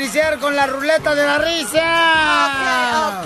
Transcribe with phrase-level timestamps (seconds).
[0.00, 3.22] Iniciar con la ruleta de la risa.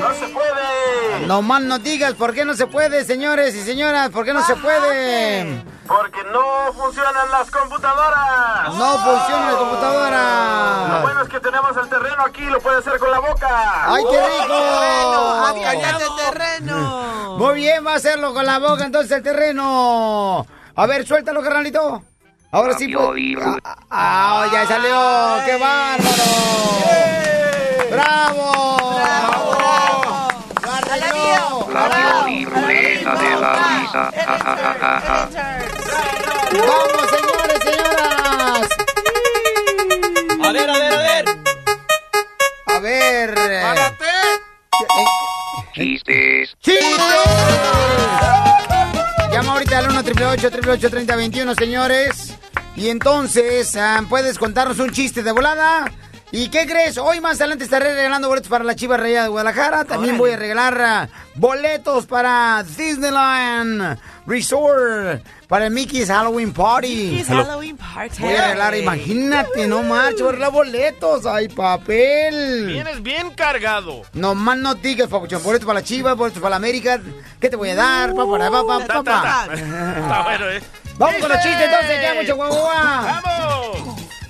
[0.00, 1.26] ¡No se puede!
[1.26, 4.10] No más no digas por qué no se puede, señores y señoras.
[4.10, 5.62] ¿Por qué no se puede?
[5.86, 8.74] Porque no funcionan las computadoras.
[8.74, 10.98] No funciona la Lo computadora.
[11.02, 13.94] bueno es que tenemos el terreno aquí, lo puede hacer con la boca.
[13.94, 15.62] ¡Ay, qué rico!
[15.62, 17.36] ¡Cállate, terreno!
[17.38, 20.44] Muy bien, va a hacerlo con la boca entonces el terreno.
[20.74, 22.02] A ver, suéltalo, carnalito.
[22.54, 22.86] Ahora sí.
[22.92, 23.56] pues.
[23.64, 25.40] Ah, ah, ya salió.
[25.46, 26.22] ¡Qué bárbaro!
[27.90, 28.98] ¡Bravo!
[28.98, 30.28] ¡Bravo!
[31.72, 31.88] La
[32.44, 34.10] ruleta de la risa.
[34.14, 35.28] Ja, ja, ja, ja, ja.
[36.52, 38.68] ¡Vamos, señores, señoras!
[40.44, 41.24] A ver, a ver, a ver.
[42.66, 43.34] A ver.
[45.72, 46.54] Chistes.
[49.42, 52.38] Llama ahorita al 1 888 3021 señores.
[52.76, 55.90] Y entonces, ah, ¿puedes contarnos un chiste de volada?
[56.34, 56.96] ¿Y qué crees?
[56.96, 59.84] Hoy más adelante estaré regalando boletos para la Chiva Reya de Guadalajara.
[59.84, 67.10] También voy a regalar ah, boletos para Disneyland Resort, para el Mickey's Halloween Party.
[67.10, 68.22] Mickey's Halloween Party.
[68.22, 71.26] Voy a regalar, imagínate, no marcho, voy a regalar boletos.
[71.26, 72.64] ¡Ay, papel!
[72.66, 74.00] Vienes bien cargado.
[74.14, 75.42] No más no digas, papuchón.
[75.42, 76.98] Boletos para la Chiva, boletos para la América.
[77.40, 78.14] ¿Qué te voy a dar?
[78.14, 79.48] Pa, para, pa, pa, pa, pa.
[79.54, 80.62] Está bueno, ¿eh?
[80.96, 83.20] Vamos con los chistes entonces, ya mucho guagua.
[83.22, 84.21] ¡Vamos!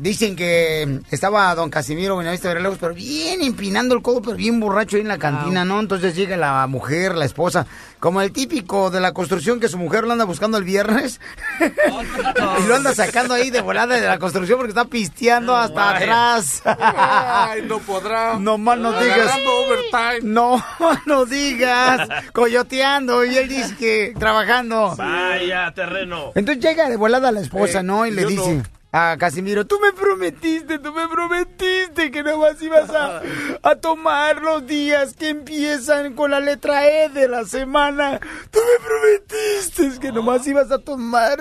[0.00, 4.58] Dicen que estaba don Casimiro Buenavista de Relojos, pero bien empinando el codo, pero bien
[4.58, 5.78] borracho ahí en la cantina, ¿no?
[5.78, 7.66] Entonces llega la mujer, la esposa,
[7.98, 11.20] como el típico de la construcción que su mujer lo anda buscando el viernes
[11.60, 16.62] y lo anda sacando ahí de volada de la construcción porque está pisteando hasta atrás.
[16.64, 18.38] Ay, no podrá.
[18.38, 19.32] No más no digas.
[19.46, 20.20] Overtime.
[20.22, 20.64] No,
[21.04, 22.08] no digas.
[22.32, 23.22] Coyoteando.
[23.26, 24.94] Y él dice que trabajando.
[24.96, 26.32] Vaya, terreno.
[26.34, 28.06] Entonces llega de volada la esposa, Eh, ¿no?
[28.06, 28.79] Y le dice no.
[28.92, 33.22] A Casimiro, tú me prometiste, tú me prometiste que nada más ibas a,
[33.62, 38.18] a tomar los días que empiezan con la letra E de la semana.
[38.50, 41.40] Tú me prometiste que nomás ibas a tomar,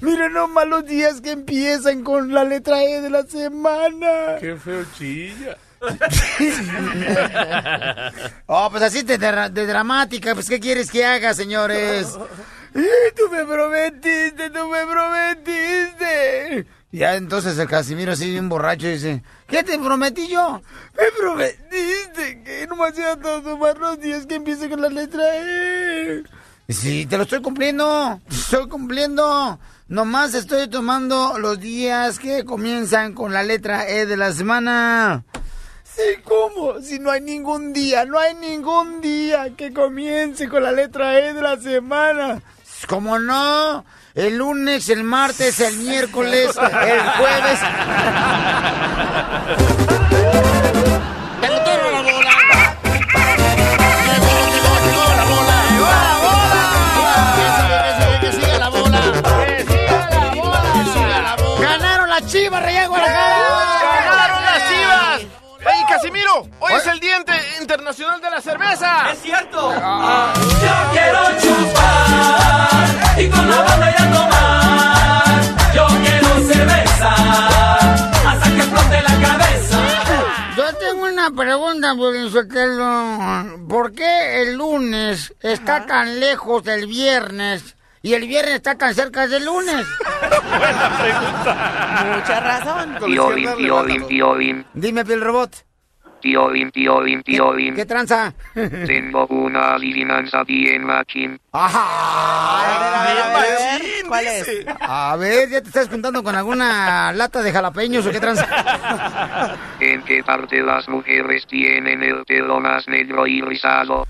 [0.00, 4.36] mira nomás los días que empiezan con la letra E de la semana.
[4.40, 5.56] Qué feo chilla.
[8.46, 12.16] Oh, pues así de, dra- de dramática, pues ¿qué quieres que haga, señores?
[13.16, 16.66] Tú me prometiste, tú me prometiste.
[16.92, 20.60] Ya entonces el Casimiro así bien borracho dice, ¿qué te prometí yo?
[20.96, 26.22] Me prometiste que no me hacía tomar los días que empiece con la letra E.
[26.68, 29.58] Sí, te lo estoy cumpliendo, te estoy cumpliendo.
[29.88, 35.24] Nomás estoy tomando los días que comienzan con la letra E de la semana.
[35.84, 36.80] Sí, ¿cómo?
[36.82, 41.32] Si no hay ningún día, no hay ningún día que comience con la letra E
[41.32, 42.42] de la semana.
[42.84, 43.84] ¿Cómo no?
[44.14, 47.60] El lunes, el martes, el miércoles, el jueves.
[51.40, 52.30] ¡Pelotero la bola!
[58.20, 59.00] ¡Que siga la la!
[61.60, 63.75] ¡Ganaron las chivas, Reyes Guadalajara!
[66.00, 66.46] Casimiro!
[66.60, 69.10] Hoy es el Día Inter- Internacional de la Cerveza.
[69.12, 69.72] ¡Es cierto!
[69.72, 72.86] Yo quiero chupar
[73.18, 75.40] y con la banda ya tomar.
[75.74, 77.14] Yo quiero cerveza
[78.28, 79.78] hasta que explote la cabeza.
[80.56, 81.94] Yo tengo una pregunta.
[83.68, 89.26] ¿Por qué el lunes está tan lejos del viernes y el viernes está tan cerca
[89.26, 89.86] del lunes?
[92.14, 92.96] Mucha razón.
[93.06, 94.66] Piolín, piolín, piolín.
[94.74, 95.64] Dime, Piel Robot.
[97.74, 98.34] ¿Qué tranza?
[98.54, 101.38] Tengo una adivinanza bien machín.
[101.52, 103.12] Ajá.
[103.12, 104.08] Bien machín.
[104.08, 104.66] ¿Cuál es?
[104.80, 108.40] A ver, ¿ya te estás juntando con alguna lata de jalapeños o qué trans?
[109.80, 114.06] ¿En qué parte las mujeres tienen el pelo más negro y rizado?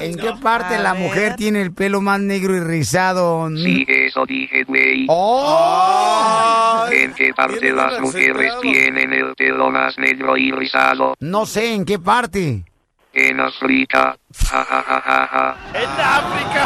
[0.00, 3.48] ¿En qué parte la mujer tiene el pelo más negro y rizado?
[3.56, 5.06] Sí, eso dije, güey.
[5.08, 6.86] ¡Oh!
[6.90, 11.03] ¿En qué parte las mujeres tienen el pelo más negro y rizado?
[11.20, 12.64] No sé en qué parte.
[13.12, 14.18] En África.
[14.50, 15.56] Ja, ja, ja, ja, ja.
[15.74, 16.64] En África.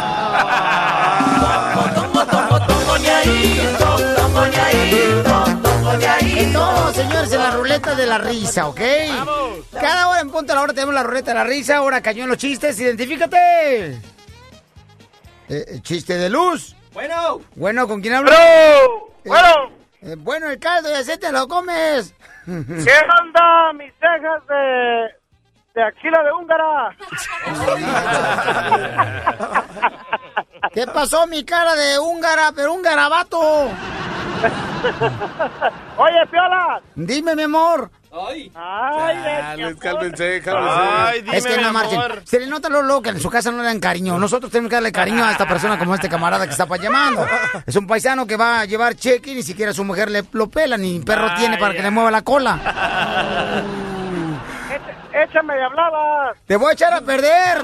[6.53, 8.81] Todo, señores, en la ruleta de la risa, ¿ok?
[9.71, 11.77] Cada hora en punto a la hora tenemos la ruleta de la risa.
[11.77, 12.79] Ahora cayó en los chistes.
[12.79, 13.93] Identifícate.
[13.93, 13.99] Eh,
[15.47, 16.75] eh, chiste de luz.
[16.93, 17.41] Bueno.
[17.55, 18.31] Bueno, ¿con quién hablo?
[19.23, 19.79] Bueno.
[20.01, 22.13] Eh, bueno, el caldo, ya se te lo comes.
[22.49, 25.09] ¿Qué onda, mis cejas de,
[25.75, 26.95] de axila de húngara?
[30.73, 33.39] ¿Qué pasó, mi cara de húngara, pero un garabato?
[35.97, 36.81] Oye, Piola.
[36.95, 37.91] Dime, mi amor.
[38.11, 38.51] Ay.
[38.55, 42.01] Ay, cálmense, Ay, dime, es que no marchen.
[42.25, 44.17] Se le nota lo loco que en su casa no le dan cariño.
[44.17, 47.23] Nosotros tenemos que darle cariño a esta persona como este camarada que está pa- llamando.
[47.67, 50.49] Es un paisano que va a llevar cheque y ni siquiera su mujer le lo
[50.49, 52.57] pela, ni perro tiene para que le mueva la cola.
[55.13, 56.37] échame de habladas.
[56.47, 57.59] Te voy a echar a perder.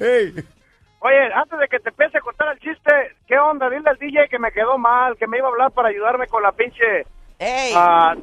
[0.00, 0.44] Oye.
[1.04, 2.90] Oye, antes de que te empiece a contar el chiste,
[3.28, 3.68] ¿qué onda?
[3.68, 6.42] Dile al DJ que me quedó mal, que me iba a hablar para ayudarme con
[6.42, 7.04] la pinche...
[7.76, 8.14] ah,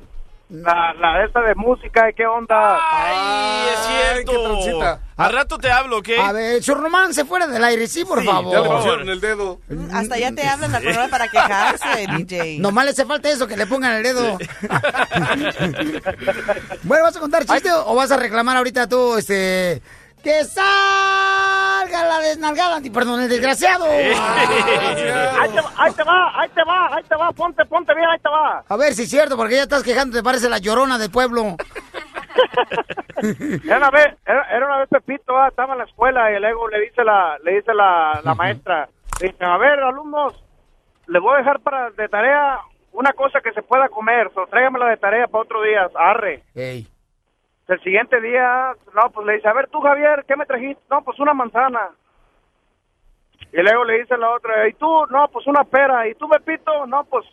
[0.49, 2.79] la, la esta de música, ¿y qué onda?
[2.91, 3.79] Ay, es
[4.25, 4.97] cierto.
[5.15, 6.09] Al rato te hablo, ¿ok?
[6.19, 8.51] A ver, su romance fuera del aire, sí, por favor.
[8.51, 9.59] Ya le pusieron el dedo.
[9.93, 12.57] Hasta ya te hablan al programa para quejarse, DJ.
[12.57, 14.39] Nomás le hace falta eso, que le pongan el dedo.
[16.81, 19.83] bueno, ¿vas a contar chiste o vas a reclamar ahorita tú, este...
[20.23, 22.79] ¡Que salga la desnalgada!
[22.93, 23.85] Perdón, el desgraciado.
[23.85, 28.07] ahí, te, va, ahí te va, ahí te va, ahí te va, ponte, ponte bien,
[28.07, 28.63] ahí te va.
[28.67, 31.55] A ver si es cierto, porque ya estás quejando, te parece la llorona del pueblo.
[33.65, 36.67] Era una vez, era, era una vez Pepito, ah, estaba en la escuela y luego
[36.69, 38.89] le dice la, le dice la, la maestra,
[39.19, 40.33] dice, a ver, alumnos,
[41.07, 42.59] les voy a dejar para de tarea
[42.93, 46.43] una cosa que se pueda comer, so, tráigamela de tarea para otro día, arre.
[46.55, 46.87] Ey.
[47.71, 50.83] El siguiente día, no, pues le dice, a ver tú, Javier, ¿qué me trajiste?
[50.89, 51.91] No, pues una manzana.
[53.53, 54.87] Y luego le dice la otra, ¿y tú?
[55.09, 56.05] No, pues una pera.
[56.05, 56.85] ¿Y tú, Pepito?
[56.85, 57.25] No, pues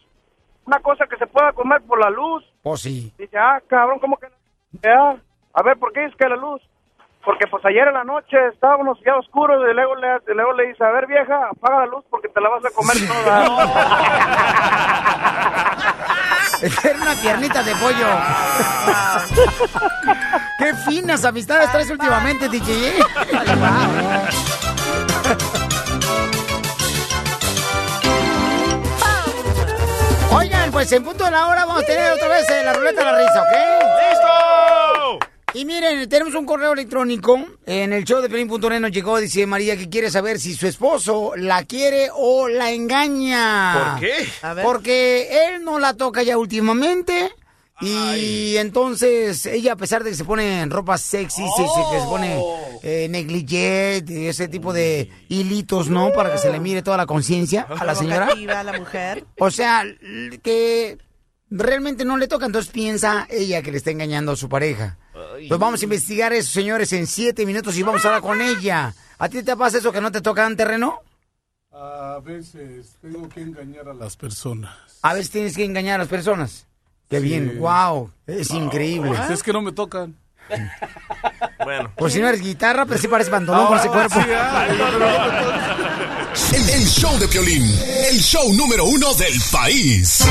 [0.64, 2.44] una cosa que se pueda comer por la luz.
[2.62, 3.12] Pues sí.
[3.18, 4.34] Dice, ah, cabrón, ¿cómo que no?
[4.80, 5.20] Ya.
[5.54, 6.62] A ver, ¿por qué es que la luz?
[7.24, 10.68] Porque pues ayer en la noche estábamos ya oscuros y luego le, y luego le
[10.68, 13.44] dice, a ver, vieja, apaga la luz porque te la vas a comer toda.
[16.62, 18.06] Era una piernita de pollo.
[20.58, 22.94] Qué finas amistades traes últimamente, DJ.
[30.32, 33.04] Oigan, pues en punto de la hora vamos a tener otra vez eh, la ruleta
[33.04, 33.87] de la risa, ¿ok?
[35.54, 39.76] Y miren, tenemos un correo electrónico en el show de Pelín.net nos llegó, dice María
[39.76, 43.90] que quiere saber si su esposo la quiere o la engaña.
[43.92, 44.14] ¿Por qué?
[44.42, 44.64] A ver.
[44.64, 47.32] Porque él no la toca ya últimamente.
[47.80, 52.00] Y entonces ella, a pesar de que se pone en ropa sexy, se, se- que
[52.00, 52.42] se pone
[52.82, 56.10] eh, negligé, de ese tipo de hilitos, ¿no?
[56.12, 58.26] Para que se le mire toda la conciencia a la señora.
[58.26, 59.24] Provocativa, la mujer.
[59.38, 59.84] O sea,
[60.42, 60.98] que
[61.50, 64.96] realmente no le toca, entonces piensa ella que le está engañando a su pareja.
[65.48, 68.94] Pues vamos a investigar eso, señores, en siete minutos y vamos a hablar con ella.
[69.18, 71.00] ¿A ti te pasa eso que no te toca en terreno?
[71.72, 74.76] A veces tengo que engañar a las personas.
[75.02, 76.66] A veces tienes que engañar a las personas.
[77.08, 79.14] Qué bien, wow, es increíble.
[79.16, 80.14] Pues es que no me tocan.
[81.64, 81.92] Bueno.
[81.96, 84.16] Por si no eres guitarra, pero sí parece pantalón con ese cuerpo.
[86.52, 87.64] El, el show de Piolín,
[88.10, 90.24] el show número uno del país.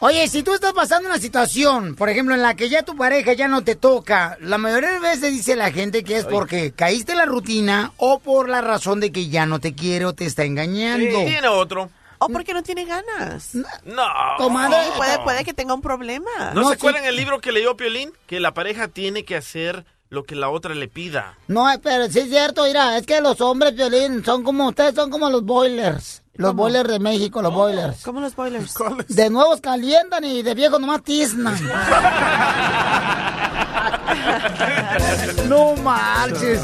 [0.00, 3.34] Oye, si tú estás pasando una situación, por ejemplo, en la que ya tu pareja
[3.34, 7.12] ya no te toca, la mayoría de veces dice la gente que es porque caíste
[7.12, 10.26] en la rutina o por la razón de que ya no te quiere o te
[10.26, 11.24] está engañando.
[11.24, 11.88] Tiene otro.
[12.24, 13.54] O porque no tiene ganas.
[13.54, 14.02] No.
[14.38, 16.30] Comadre, Sí, puede, puede que tenga un problema.
[16.54, 16.78] ¿No, No, se sí.
[16.80, 18.12] acuerdan el libro que leyó Piolín?
[18.26, 21.38] Que la pareja tiene que hacer lo que la otra le pida.
[21.48, 25.10] No, pero sí es cierto, mira, es que los hombres, Violín, son como, ustedes son
[25.10, 26.22] como los boilers.
[26.34, 28.02] Los boilers de México, los boilers.
[28.02, 28.74] ¿Cómo los boilers?
[29.08, 31.54] De nuevos calientan y de viejos nomás tiznan.
[35.48, 36.62] no marches.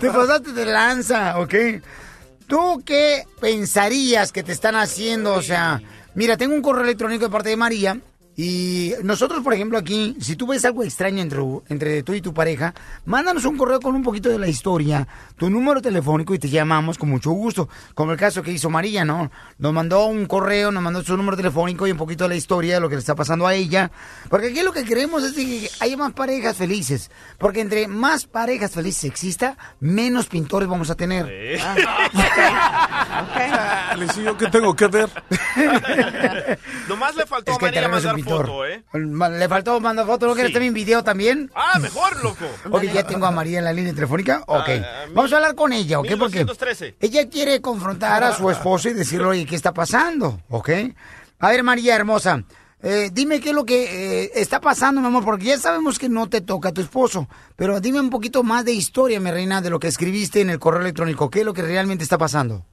[0.00, 1.54] Te pasaste de lanza, ¿ok?
[2.50, 5.34] ¿Tú qué pensarías que te están haciendo?
[5.34, 5.80] O sea,
[6.16, 8.00] mira, tengo un correo electrónico de parte de María
[8.36, 12.32] Y nosotros, por ejemplo, aquí, si tú ves algo extraño entre, entre tú y tu
[12.32, 12.72] pareja,
[13.04, 15.06] mándanos un correo con un poquito de la historia,
[15.36, 17.68] tu número telefónico y te llamamos con mucho gusto.
[17.94, 19.30] Como el caso que hizo María, ¿no?
[19.58, 22.74] Nos mandó un correo, nos mandó su número telefónico y un poquito de la historia
[22.74, 23.90] de lo que le está pasando a ella.
[24.28, 27.10] Porque aquí lo que queremos es que haya más parejas felices.
[27.36, 31.26] Porque entre más parejas felices exista, menos pintores vamos a tener.
[33.90, 35.10] Alex, ¿y yo qué tengo que ver?
[36.88, 38.82] Nomás le faltó Es a que María un mandar foto, ¿eh?
[38.92, 40.54] Le faltó mandar foto, ¿no quieres Sí.
[40.54, 41.50] también video también?
[41.54, 42.44] Ah, mejor, loco.
[42.70, 44.42] Ok, ya tengo a María en la línea telefónica.
[44.46, 44.68] Ok.
[44.82, 46.06] Ah, Vamos a hablar con ella, ¿ok?
[46.18, 46.96] Porque 1913.
[47.00, 50.40] ella quiere confrontar a su esposo y decirle, oye, ¿qué está pasando?
[50.48, 50.70] ¿Ok?
[51.38, 52.42] A ver, María hermosa,
[52.82, 56.08] eh, dime qué es lo que eh, está pasando, mi amor, porque ya sabemos que
[56.08, 57.28] no te toca a tu esposo.
[57.56, 60.58] Pero dime un poquito más de historia, mi reina, de lo que escribiste en el
[60.58, 61.28] correo electrónico.
[61.30, 62.64] ¿Qué es lo que realmente está pasando?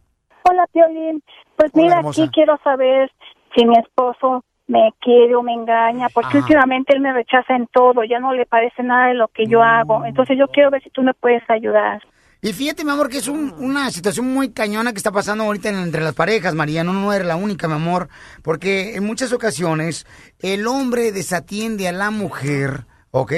[0.50, 1.22] Hola, Piolín.
[1.58, 2.22] Pues Hola, mira, hermosa.
[2.24, 3.12] aquí quiero saber
[3.56, 6.38] si mi esposo me quiere o me engaña, porque Ajá.
[6.40, 9.64] últimamente él me rechaza en todo, ya no le parece nada de lo que yo
[9.64, 10.06] hago.
[10.06, 12.02] Entonces yo quiero ver si tú me puedes ayudar.
[12.42, 15.70] Y fíjate, mi amor, que es un- una situación muy cañona que está pasando ahorita
[15.70, 16.84] en- entre las parejas, María.
[16.84, 18.10] No, no eres la única, mi amor.
[18.44, 20.06] Porque en muchas ocasiones
[20.40, 23.34] el hombre desatiende a la mujer, ¿ok?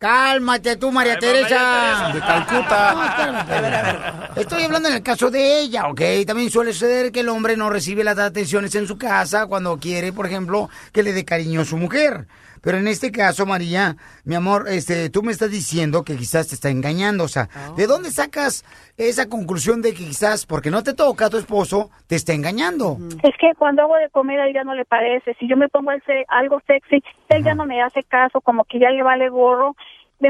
[0.00, 2.10] Cálmate tú, María Teresa.
[2.14, 4.30] De Calcuta.
[4.34, 4.40] No.
[4.40, 6.00] Estoy hablando en el caso de ella, ¿ok?
[6.26, 10.14] También suele suceder que el hombre no recibe las atenciones en su casa cuando quiere,
[10.14, 12.26] por ejemplo, que le dé cariño a su mujer.
[12.62, 16.54] Pero en este caso, María, mi amor, este, tú me estás diciendo que quizás te
[16.54, 17.24] está engañando.
[17.24, 18.64] O sea, ¿de dónde sacas
[18.96, 22.98] esa conclusión de que quizás, porque no te toca a tu esposo, te está engañando?
[23.22, 25.34] Es que cuando hago de comer a él ya no le parece.
[25.38, 25.90] Si yo me pongo
[26.28, 29.76] algo sexy, él ya no me hace caso, como que ya le vale gorro.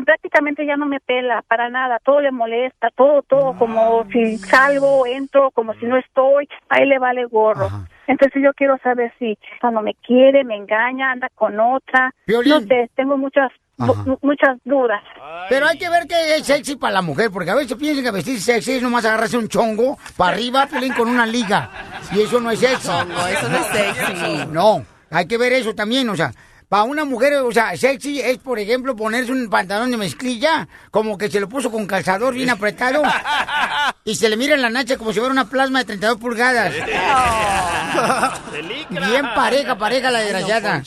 [0.05, 5.05] Prácticamente ya no me pela para nada, todo le molesta, todo, todo, como si salgo,
[5.05, 7.69] entro, como si no estoy, a él le vale gorro.
[8.07, 12.15] Entonces yo quiero saber si cuando me quiere, me engaña, anda con otra.
[12.25, 12.53] Piolín.
[12.53, 13.51] No sé, tengo muchas,
[14.23, 15.03] muchas dudas.
[15.49, 18.11] Pero hay que ver que es sexy para la mujer, porque a veces piensan que
[18.13, 21.69] vestir sexy es nomás agarrarse un chongo para arriba, pelín con una liga.
[22.13, 22.87] Y eso no es sexy.
[22.87, 24.47] Chongo, eso no es sexy.
[24.53, 26.31] No, hay que ver eso también, o sea.
[26.71, 31.19] Para una mujer, o sea, sexy es, por ejemplo, ponerse un pantalón de mezclilla, como
[31.19, 33.03] que se lo puso con calzador bien apretado,
[34.05, 36.73] y se le mira en la nacha como si fuera una plasma de 32 pulgadas.
[38.89, 40.85] Bien pareja, pareja la desgraciada.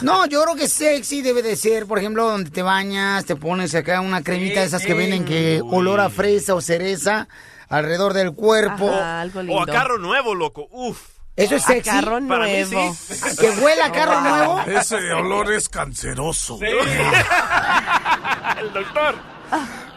[0.00, 3.76] No, yo creo que sexy debe de ser, por ejemplo, donde te bañas, te pones
[3.76, 7.28] acá una cremita de esas que venden que olor a fresa o cereza
[7.68, 8.90] alrededor del cuerpo.
[8.90, 9.54] Ajá, algo lindo.
[9.54, 10.66] O a carro nuevo, loco.
[10.72, 11.11] Uf.
[11.36, 11.90] Eso es A sexy.
[11.90, 12.94] carro Para mí nuevo.
[12.94, 13.36] sí.
[13.38, 14.60] Que huela a carro nuevo.
[14.66, 16.58] Ese olor es canceroso.
[18.60, 19.14] El doctor.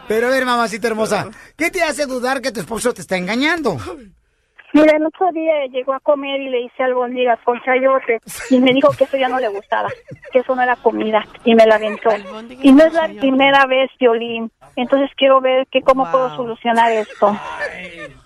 [0.08, 3.76] Pero a ver, mamacita hermosa, ¿qué te hace dudar que tu esposo te está engañando?
[4.72, 8.72] Mira, el otro día llegó a comer y le hice albóndigas con chayote y me
[8.74, 9.88] dijo que eso ya no le gustaba,
[10.32, 12.10] que eso no era comida y me la aventó.
[12.62, 14.50] Y no es la primera vez, Violín.
[14.76, 17.36] Entonces quiero ver que cómo puedo solucionar esto.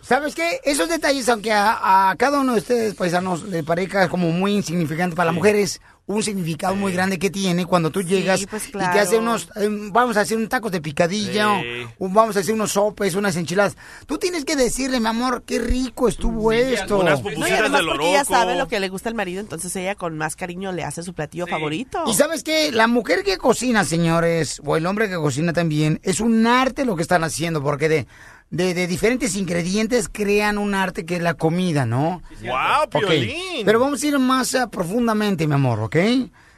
[0.00, 0.58] ¿Sabes qué?
[0.64, 5.14] Esos detalles, aunque a, a cada uno de ustedes, paisanos, le parezca como muy insignificante
[5.14, 5.80] para la mujer, es
[6.14, 9.68] un significado muy grande que tiene cuando tú llegas pues, y te hace unos, eh,
[9.92, 11.66] vamos a hacer un taco de picadilla, Sí.
[11.98, 13.76] o, o vamos a hacer unos sopes, unas enchiladas.
[14.06, 16.98] Tú tienes que decirle, mi amor, qué rico estuvo esto.
[17.00, 19.74] unas No, y además de porque ella sabe lo que le gusta al marido, entonces
[19.76, 22.02] ella con más cariño le hace su platillo favorito.
[22.06, 26.20] Y sabes qué, la mujer que cocina, señores, o el hombre que cocina también, es
[26.20, 28.06] un arte lo que están haciendo, porque de,
[28.50, 32.22] de, de diferentes ingredientes crean un arte que es la comida, ¿no?
[32.42, 33.64] Wow, Ok, Piolín.
[33.64, 35.96] Pero vamos a ir más ah, profundamente, mi amor, ¿ok?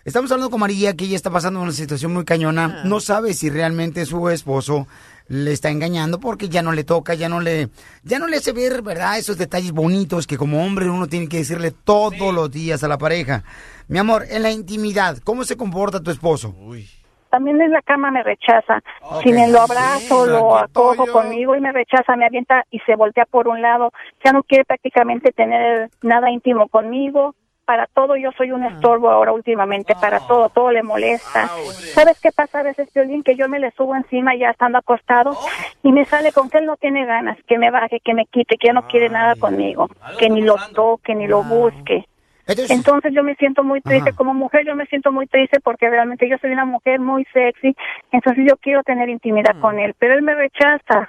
[0.05, 2.83] Estamos hablando con María, que ella está pasando una situación muy cañona.
[2.85, 4.89] No sabe si realmente su esposo
[5.29, 7.69] le está engañando porque ya no le toca, ya no le,
[8.03, 9.19] ya no le hace ver, ¿verdad?
[9.19, 12.99] Esos detalles bonitos que como hombre uno tiene que decirle todos los días a la
[12.99, 13.45] pareja.
[13.87, 16.53] Mi amor, en la intimidad, ¿cómo se comporta tu esposo?
[17.33, 18.83] También en la cama me rechaza.
[19.23, 21.13] Si me lo abrazo, Sí, lo acojo Pollo.
[21.13, 23.91] conmigo y me rechaza, me avienta y se voltea por un lado.
[24.23, 27.35] Ya no quiere prácticamente tener nada íntimo conmigo.
[27.65, 31.49] Para todo yo soy un estorbo ahora últimamente, para todo, todo le molesta.
[31.95, 33.23] ¿Sabes qué pasa a veces, Violín?
[33.23, 35.35] Que yo me le subo encima ya estando acostado
[35.83, 38.59] y me sale con que él no tiene ganas, que me baje, que me quite,
[38.59, 42.05] que ya no quiere nada conmigo, que ni lo toque, ni lo busque.
[42.53, 44.17] Entonces, Entonces yo me siento muy triste, Ajá.
[44.17, 47.75] como mujer yo me siento muy triste porque realmente yo soy una mujer muy sexy,
[48.11, 51.09] entonces yo quiero tener intimidad con él, pero él me rechaza.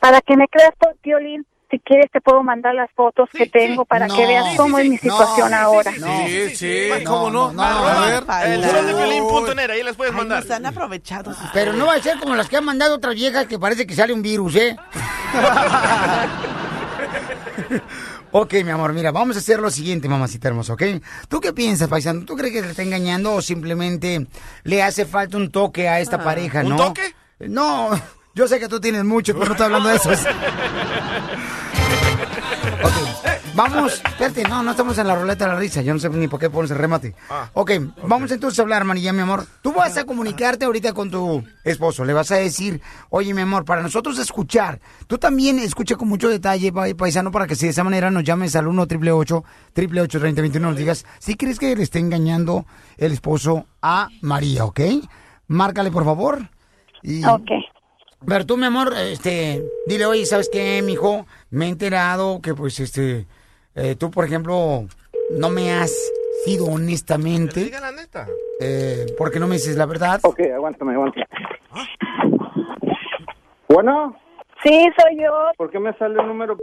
[0.00, 3.84] Para que me creas por violín, si quieres te puedo mandar las fotos que tengo
[3.84, 4.14] para No.
[4.16, 5.92] que veas Sí, cómo sí, es mi situación No, ahora.
[5.92, 7.52] Sí, sí, No, ¿cómo no?
[7.52, 8.24] no, no, a ver.
[8.52, 10.42] El ahí les puedes Ay, mandar.
[10.44, 11.34] nos han aprovechado.
[11.34, 13.86] sus- pero no va a ser como las que han mandado otras viejas que parece
[13.86, 14.76] que sale un virus, ¿eh?
[18.32, 20.82] Ok, mi amor, mira, vamos a hacer lo siguiente, mamacita hermosa, ¿ok?
[21.28, 22.24] ¿Tú qué piensas, paisano?
[22.26, 24.26] ¿Tú crees que le está engañando o simplemente
[24.64, 26.76] le hace falta un toque a esta pareja, ¿Un no?
[26.76, 27.14] toque?
[27.40, 27.90] No,
[28.34, 30.10] yo sé que tú tienes mucho, pero no estoy hablando de eso.
[32.80, 32.92] Ok,
[33.58, 36.28] vamos, espérate, no, no estamos en la ruleta de la risa, yo no sé ni
[36.28, 37.14] por qué pones el remate.
[37.54, 37.72] Ok,
[38.06, 39.44] vamos entonces a hablar, manilla, mi amor.
[39.62, 43.64] Tú vas a comunicarte ahorita con tu esposo, le vas a decir, oye, mi amor,
[43.64, 47.70] para nosotros escuchar, tú también escucha con mucho detalle, pa- paisano, para que si de
[47.72, 49.36] esa manera nos llames al 1 888
[49.72, 52.64] 888 3021 nos digas si crees que le está engañando
[52.96, 54.80] el esposo a María, ¿ok?
[55.48, 56.48] Márcale, por favor.
[57.02, 57.24] Y...
[57.24, 57.48] Ok.
[58.26, 61.24] Pero tú, mi amor, este, dile, oye, ¿sabes qué, mijo?
[61.50, 63.28] Me he enterado que, pues, este,
[63.78, 64.84] eh, tú, por ejemplo,
[65.30, 65.92] no me has
[66.44, 67.64] sido honestamente.
[67.64, 68.26] Diga la neta.
[68.60, 70.20] Eh, porque no me dices la verdad.
[70.24, 71.26] Ok, aguántame, aguántame.
[73.68, 74.16] Bueno,
[74.62, 75.50] Sí, soy yo.
[75.56, 76.56] ¿por qué me sale el número?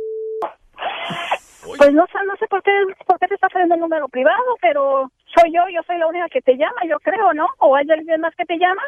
[1.78, 2.72] Pues no sé, no sé por qué,
[3.08, 6.28] por qué te está saliendo el número privado, pero soy yo, yo soy la única
[6.30, 7.48] que te llama, yo creo, ¿no?
[7.60, 8.82] ¿O hay alguien más que te llama?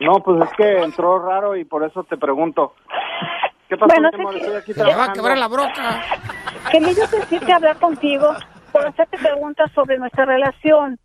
[0.00, 2.74] No, pues es que entró raro y por eso te pregunto.
[3.68, 6.00] ¿Qué pasó, Bueno, que- Estoy aquí Se le va a quebrar la broca.
[6.70, 8.34] Quería yo decirte hablar contigo
[8.72, 10.98] por hacerte preguntas sobre nuestra relación.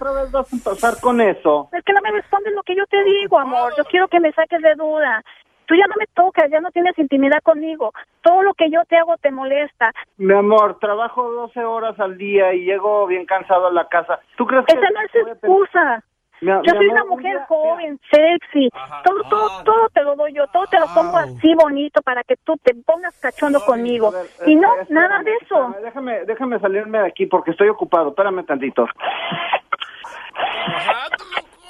[0.00, 1.68] Otra vez vas a empezar con eso.
[1.72, 3.72] Es que no me respondes lo que yo te digo, amor.
[3.76, 5.22] Yo quiero que me saques de duda.
[5.66, 7.92] Tú ya no me tocas, ya no tienes intimidad conmigo.
[8.22, 9.92] Todo lo que yo te hago te molesta.
[10.16, 14.18] Mi amor, trabajo 12 horas al día y llego bien cansado a la casa.
[14.36, 14.72] ¿Tú crees que...?
[14.72, 16.04] Esa no es excusa.
[16.40, 18.68] Yo soy una mujer día- joven, sexy.
[19.04, 20.46] Todo, todo, todo te lo doy yo.
[20.48, 24.12] Todo te lo pongo así bonito para que tú te pongas cachondo conmigo.
[24.46, 25.56] Y no, Espérame, nada de eso.
[25.68, 28.10] espérame, Déjame, déjame salirme de aquí porque estoy ocupado.
[28.10, 28.86] Espérame tantito.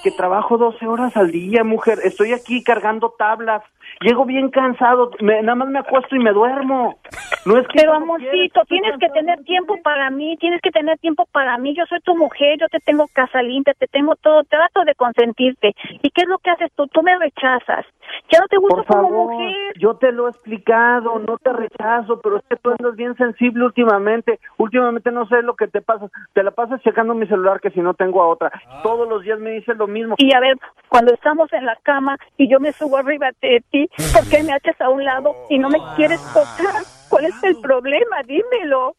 [0.03, 1.99] Que trabajo 12 horas al día, mujer.
[2.05, 3.63] Estoy aquí cargando tablas.
[4.01, 5.11] Llego bien cansado.
[5.21, 6.99] Me- nada más me acuesto y me duermo.
[7.47, 11.27] No es que Pero amorcito, tienes que tener tiempo para mí, tienes que tener tiempo
[11.33, 11.75] para mí.
[11.77, 15.75] Yo soy tu mujer, yo te tengo casa limpia, te tengo todo, trato de consentirte.
[16.03, 16.87] ¿Y qué es lo que haces tú?
[16.89, 17.87] Tú me rechazas.
[18.31, 19.55] Ya no te gusto Por como mujer.
[19.79, 23.65] yo te lo he explicado, no te rechazo, pero es que tú andas bien sensible
[23.65, 24.39] últimamente.
[24.59, 26.07] Últimamente no sé lo que te pasa.
[26.35, 28.51] Te la pasas checando mi celular que si no tengo a otra.
[28.83, 30.15] Todos los días me dices lo mismo.
[30.19, 30.57] Y a ver,
[30.89, 34.55] cuando estamos en la cama y yo me subo arriba de ti, ¿por qué me
[34.57, 36.85] echas a un lado y no me quieres tocar?
[37.09, 38.23] ¿Cuál es el problema?
[38.27, 38.97] Dímelo.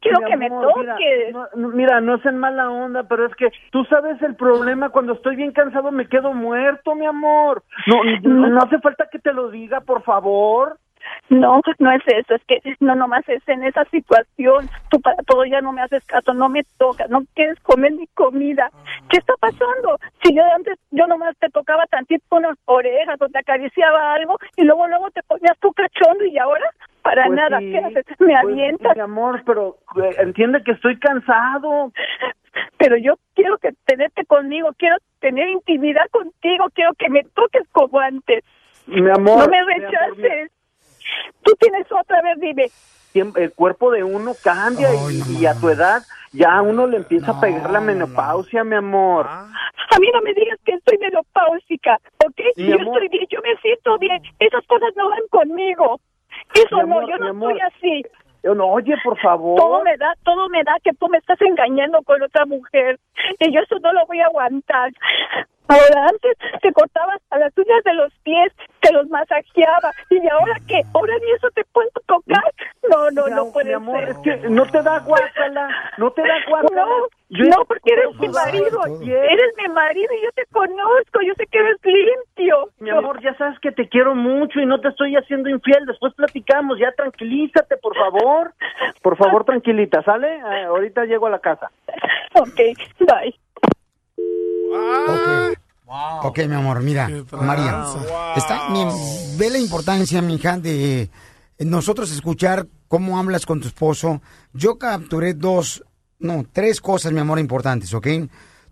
[0.00, 1.32] Quiero Mi que me amor, mira, toques.
[1.32, 4.90] no- no, Mira, no es en mala onda, pero es que tú sabes el problema.
[4.90, 7.64] Cuando estoy bien cansado me quedo muerto, mi amor.
[7.88, 10.78] No, no, no hace falta que te lo diga, por favor.
[11.28, 14.68] No, no es eso, es que no nomás es en esa situación.
[14.90, 18.06] Tú para todo ya no me haces caso, no me tocas, no quieres comer mi
[18.08, 18.70] comida.
[19.10, 19.98] ¿Qué está pasando?
[20.22, 24.64] Si yo antes, yo nomás te tocaba tantito unas orejas o te acariciaba algo y
[24.64, 26.70] luego luego te ponías tu cachondo y ahora
[27.02, 28.04] para Pues nada, sí, ¿qué haces?
[28.18, 28.96] Me pues, avientas.
[28.96, 31.92] Mi amor, pero eh, entiende que estoy cansado.
[32.76, 37.98] Pero yo quiero que tenerte conmigo, quiero tener intimidad contigo, quiero que me toques como
[37.98, 38.44] antes.
[38.86, 39.44] Mi amor.
[39.44, 40.50] no me rechaces.
[41.42, 42.70] Tú tienes otra vez, dime.
[43.14, 47.32] El cuerpo de uno cambia y, y a tu edad ya a uno le empieza
[47.32, 49.26] a pegar la menopausia, mi amor.
[49.26, 52.40] A mí no me digas que estoy menopáusica, ¿ok?
[52.56, 53.02] Mi yo amor.
[53.02, 54.22] estoy bien, yo me siento bien.
[54.38, 56.00] Esas cosas no van conmigo.
[56.54, 58.04] Eso Mi no, amor, yo no estoy así.
[58.42, 59.58] Yo no, oye, por favor.
[59.58, 62.98] Todo me da, todo me da que tú me estás engañando con otra mujer.
[63.40, 64.90] Y yo eso no lo voy a aguantar.
[65.68, 69.92] Ahora antes te cortabas a las uñas de los pies, te los masajeaba.
[70.08, 70.80] ¿Y ahora qué?
[70.94, 72.42] ¿Ahora ni eso te puedo tocar?
[72.88, 74.08] No, no, no am- puede mi amor, ser.
[74.08, 76.86] es que no te da guácala, no te da guácala.
[76.86, 78.80] No, Yo- no, porque eres mi marido.
[78.86, 81.20] Eres mi marido y yo te conozco.
[81.26, 82.70] Yo sé que eres limpio.
[82.78, 85.84] Mi amor, ya sabes que te quiero mucho y no te estoy haciendo infiel.
[85.86, 88.54] Después platicamos, ya tranquilízate, por favor.
[89.02, 90.36] Por favor, tranquilita, ¿sale?
[90.38, 91.70] Eh, ahorita llego a la casa.
[92.34, 92.60] Ok,
[93.00, 93.34] bye.
[96.22, 97.84] Ok, mi amor, mira, María.
[98.36, 98.84] Está, mi-
[99.38, 101.08] ve la importancia, mija, de
[101.60, 104.20] nosotros escuchar cómo hablas con tu esposo.
[104.52, 105.82] Yo capturé dos,
[106.18, 108.06] no, tres cosas, mi amor, importantes, ¿ok?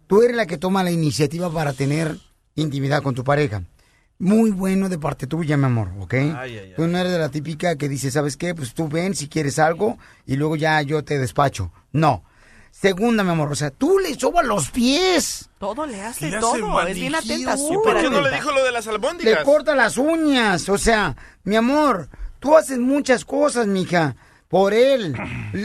[0.07, 2.17] Tú eres la que toma la iniciativa para tener
[2.55, 3.63] intimidad con tu pareja.
[4.19, 6.15] Muy bueno de parte tuya, mi amor, ¿ok?
[6.77, 8.55] Tú no eres de la típica que dice, ¿sabes qué?
[8.55, 11.71] Pues tú ven si quieres algo y luego ya yo te despacho.
[11.93, 12.25] No.
[12.71, 15.49] Segunda, mi amor, o sea, tú le sobas los pies.
[15.59, 16.87] Todo le hace Le hace todo.
[16.87, 18.37] Es bien atenta, ¿Por qué no le atenta.
[18.37, 19.45] dijo lo de las Le albóndigas?
[19.45, 24.15] corta las uñas, o sea, mi amor, tú haces muchas cosas, mija,
[24.49, 25.15] por él.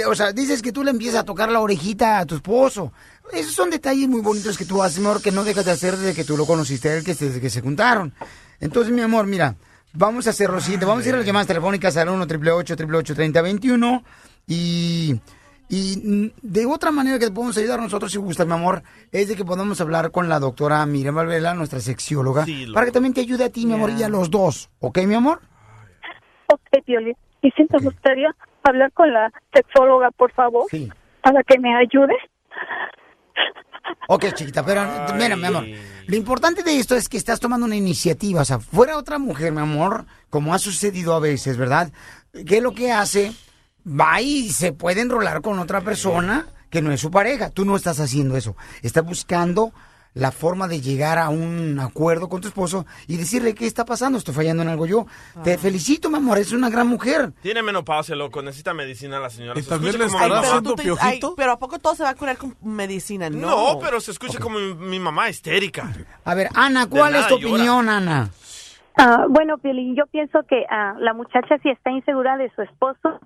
[0.08, 2.92] O sea, dices que tú le empiezas a tocar la orejita a tu esposo.
[3.34, 5.96] Esos son detalles muy bonitos que tú haces, mi amor, que no dejas de hacer
[5.98, 8.14] desde que tú lo conociste a él, que desde que se juntaron.
[8.60, 9.56] Entonces, mi amor, mira,
[9.94, 10.86] vamos a hacer lo siguiente.
[10.86, 14.04] Vamos a ir a las llamadas telefónicas al 1 888 3021
[14.48, 15.16] y,
[15.70, 19.36] y de otra manera que te podemos ayudar nosotros, si gustas, mi amor, es de
[19.36, 23.14] que podamos hablar con la doctora Miriam Valvela, nuestra sexióloga, Sí, lo- para que también
[23.14, 24.70] te ayude a ti, mi amor, y a los dos.
[24.80, 25.40] ¿Ok, mi amor?
[26.48, 27.16] Ok, Piolín.
[27.44, 28.30] Y si te gustaría
[28.64, 30.66] hablar con la sexóloga, por favor,
[31.22, 32.16] para que me ayude.
[34.08, 34.84] Ok, chiquita, pero
[35.16, 35.66] mira, mi amor,
[36.08, 39.52] lo importante de esto es que estás tomando una iniciativa, o sea, fuera otra mujer,
[39.52, 41.92] mi amor, como ha sucedido a veces, ¿verdad?
[42.46, 43.32] ¿Qué es lo que hace?
[43.88, 47.50] Va y se puede enrolar con otra persona que no es su pareja.
[47.50, 48.56] Tú no estás haciendo eso.
[48.82, 49.74] Estás buscando
[50.14, 54.18] la forma de llegar a un acuerdo con tu esposo y decirle qué está pasando,
[54.18, 55.06] estoy fallando en algo yo.
[55.44, 57.32] Te felicito, mi amor, es una gran mujer.
[57.42, 58.42] Tiene menopausia, loco.
[58.42, 59.60] Necesita medicina la señora.
[59.60, 60.08] Y Se también le
[60.64, 63.30] Tú te- ay, pero ¿a poco todo se va a curar con medicina?
[63.30, 63.74] No.
[63.74, 65.92] No, pero se escucha como mi, mi mamá histérica.
[66.26, 67.54] A ver, Ana, ¿cuál es tu llora.
[67.54, 68.30] opinión, Ana?
[68.98, 73.20] Ah, bueno, Piolín, yo pienso que ah, la muchacha sí está insegura de su esposo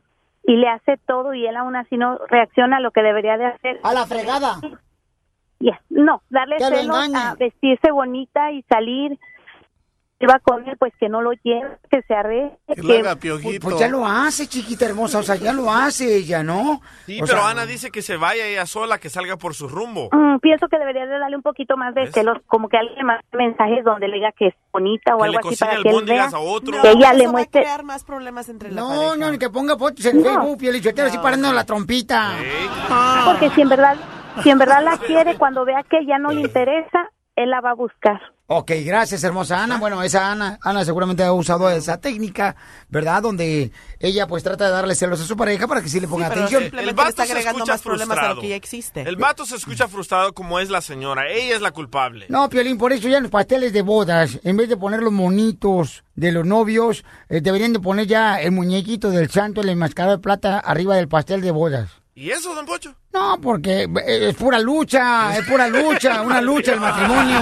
[0.44, 3.48] y le hace todo y él aún así no reacciona a lo que debería de
[3.48, 3.80] hacer.
[3.84, 4.60] A la fregada.
[5.60, 9.18] Ya, No, darle Que lo celos a vestirse bonita y salir.
[10.28, 12.58] Va con él, pues que no lo lleve, que se arregle.
[12.66, 16.82] Pues, pues ya lo hace, chiquita hermosa, o sea, ya lo hace ella, ¿no?
[17.06, 19.68] Sí, O pero sea, Ana dice que se vaya ella sola, que salga por su
[19.68, 20.10] rumbo.
[20.14, 23.04] Mm, pienso que debería de darle un poquito más de celos, como que alguien le
[23.04, 26.06] mande mensajes donde le diga que es bonita o Que algo así para que él
[26.06, 26.26] vea.
[26.34, 26.82] a otro.
[26.82, 27.62] Que ella eso le va a muestre.
[27.62, 29.16] crear más problemas entre la No, pareja.
[29.18, 30.24] no, ni que ponga fotos en No.
[30.24, 32.32] Facebook, Pielichotero, así parando la trompita.
[33.26, 33.98] Porque si en verdad,
[34.44, 37.72] si en verdad la quiere, cuando vea que ya no le interesa, él la va
[37.72, 38.20] a buscar.
[38.48, 39.80] Ok, gracias, hermosa Ana.
[39.80, 42.56] Bueno, esa Ana, Ana seguramente ha usado esa técnica,
[42.90, 43.24] ¿verdad?
[43.24, 46.30] Donde ella pues trata de darle celos a su pareja para que sí le ponga
[46.30, 46.64] pero atención.
[46.66, 48.42] El vato le está se agregando escucha más problemas a lo frustrado.
[48.42, 49.02] que ya existe.
[49.02, 51.28] El vato se escucha frustrado como es la señora.
[51.28, 52.28] Ella es la culpable.
[52.30, 55.12] No, Piolín, por eso ya en los pasteles de bodas, en vez de poner los
[55.12, 60.18] monitos de los novios, eh, deberían de poner ya el muñequito del santo, el enmascarado
[60.18, 61.90] de plata, arriba del pastel de bodas.
[62.18, 62.96] ¿Y eso, don Pocho?
[63.12, 67.40] No, porque eh, es pura lucha, es pura lucha, una lucha el matrimonio.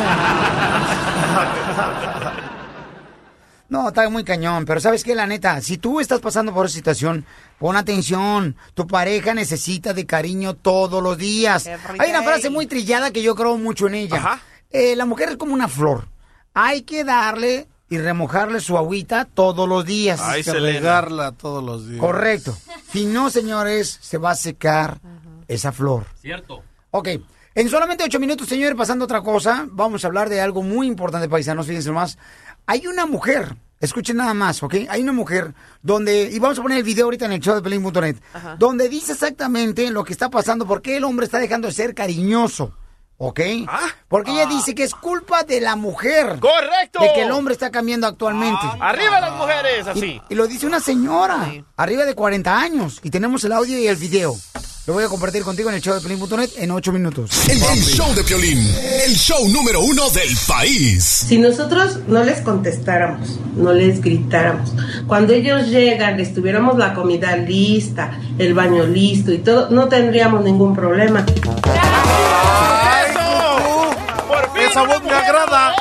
[3.69, 5.13] No, está muy cañón, pero ¿sabes qué?
[5.13, 7.23] La neta, si tú estás pasando por esa situación,
[7.59, 8.55] pon atención.
[8.73, 11.67] Tu pareja necesita de cariño todos los días.
[11.67, 14.41] Every Hay una frase muy trillada que yo creo mucho en ella.
[14.71, 16.07] Eh, la mujer es como una flor.
[16.55, 20.19] Hay que darle y remojarle su agüita todos los días.
[20.21, 21.99] Hay que regarla todos los días.
[21.99, 22.57] Correcto.
[22.91, 24.99] Si no, señores, se va a secar
[25.47, 26.05] esa flor.
[26.19, 26.63] Cierto.
[26.91, 27.09] Ok.
[27.55, 30.87] En solamente ocho minutos, señores, pasando a otra cosa, vamos a hablar de algo muy
[30.87, 32.17] importante, paisanos, fíjense más.
[32.65, 34.73] Hay una mujer, escuchen nada más, ¿ok?
[34.89, 37.61] Hay una mujer donde, y vamos a poner el video ahorita en el show de
[37.61, 38.15] Pelín.net,
[38.57, 41.93] donde dice exactamente lo que está pasando, por qué el hombre está dejando de ser
[41.93, 42.73] cariñoso,
[43.23, 43.39] ¿ok?
[44.09, 46.39] Porque ella dice que es culpa de la mujer.
[46.39, 47.01] ¡Correcto!
[47.01, 48.65] De que el hombre está cambiando actualmente.
[48.79, 49.87] ¡Arriba las mujeres!
[49.87, 50.21] Así.
[50.29, 52.99] Y, y lo dice una señora, arriba de 40 años.
[53.01, 54.35] Y tenemos el audio y el video.
[54.85, 57.47] Lo voy a compartir contigo en el show de Pelín.net en 8 minutos.
[57.47, 58.59] El, el show de Piolín,
[59.05, 61.01] el show número uno del país.
[61.05, 64.73] Si nosotros no les contestáramos, no les gritáramos,
[65.07, 70.43] cuando ellos llegan, les tuviéramos la comida lista, el baño listo y todo, no tendríamos
[70.43, 71.25] ningún problema.
[74.73, 75.75] Esa voz me agrada.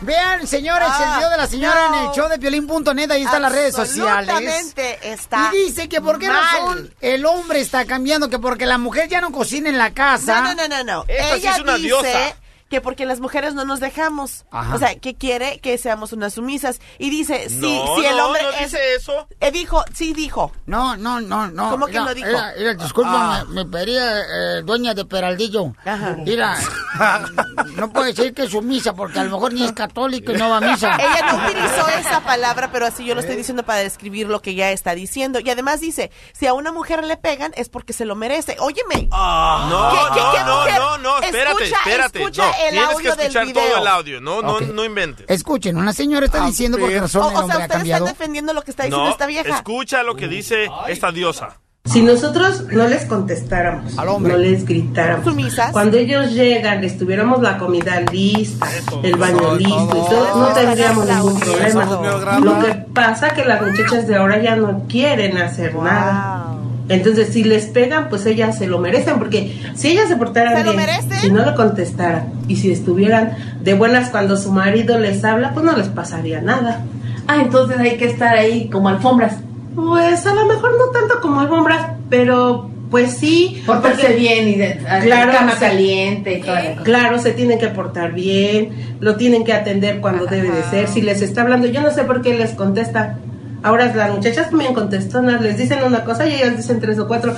[0.00, 3.52] Vean, señores, el video de la señora en el show de Piolín.net, ahí están las
[3.52, 4.74] redes sociales.
[5.00, 6.42] Está Y dice que por qué mal.
[6.42, 10.40] razón el hombre está cambiando, que porque la mujer ya no cocina en la casa.
[10.40, 11.04] No, no, no, no, no.
[11.06, 12.36] Esta sí Ella es una dice diosa.
[12.74, 14.46] Que porque las mujeres no nos dejamos.
[14.50, 14.74] Ajá.
[14.74, 16.80] O sea, que quiere que seamos unas sumisas.
[16.98, 18.58] Y dice, sí, No, si el no, hombre no es...
[18.72, 19.28] dice eso.
[19.38, 20.50] Eh, dijo, sí dijo.
[20.66, 21.70] No, no, no, no.
[21.70, 22.26] ¿Cómo que no dijo?
[22.26, 23.44] mira, mira, disculpa, Ah.
[23.48, 25.72] me, me pedía eh, dueña de Peraldillo.
[25.84, 26.16] Ajá.
[26.18, 26.56] Mira,
[27.76, 30.50] no puede decir que es sumisa porque a lo mejor ni es católico y no
[30.50, 30.96] va a misa.
[31.00, 34.54] Ella no utilizó esa palabra, pero así yo lo estoy diciendo para describir lo que
[34.54, 35.38] ya está diciendo.
[35.40, 38.56] Y además dice, si a una mujer le pegan es porque se lo merece.
[38.58, 39.08] Óyeme.
[39.12, 42.18] Ah, no, ¿Qué- qué- no, qué no, no, no, espérate, Escucha, espérate.
[42.20, 44.62] escucha no, el tienes que del escuchar todo el audio, no, no, Ok.
[44.72, 45.26] no inventes.
[45.28, 48.04] Escuchen, una señora está diciendo por qué razón O, el o sea, ha cambiado.
[48.06, 49.56] están defendiendo lo que está diciendo No, esta vieja.
[49.56, 51.58] escucha lo que dice esta diosa.
[51.86, 55.28] Si nosotros no les contestáramos, no les gritáramos,
[55.70, 58.66] cuando ellos llegan, les tuviéramos la comida lista,
[59.02, 62.38] el baño listo y todo, no tendríamos ningún problema.
[62.40, 66.53] Lo que pasa que las muchachas de ahora ya no quieren hacer nada.
[66.88, 70.64] Entonces, si les pegan, pues ellas se lo merecen, porque si ellas se portaran ¿Se
[70.64, 70.86] lo bien,
[71.20, 75.64] si no le contestaran y si estuvieran de buenas cuando su marido les habla, pues
[75.64, 76.84] no les pasaría nada.
[77.26, 79.36] Ah, entonces hay que estar ahí como alfombras.
[79.74, 83.60] Pues a lo mejor no tanto como alfombras, pero Pues sí.
[83.66, 86.76] Portarse porque- bien y de, Claro, cama se- caliente cosa.
[86.84, 90.86] Claro, se tienen que portar bien, lo tienen que atender cuando debe de ser.
[90.86, 93.16] Si les está hablando, yo no sé por qué les contesta.
[93.64, 97.34] Ahora las muchachas también contestan, les dicen una cosa y ellas dicen tres o cuatro.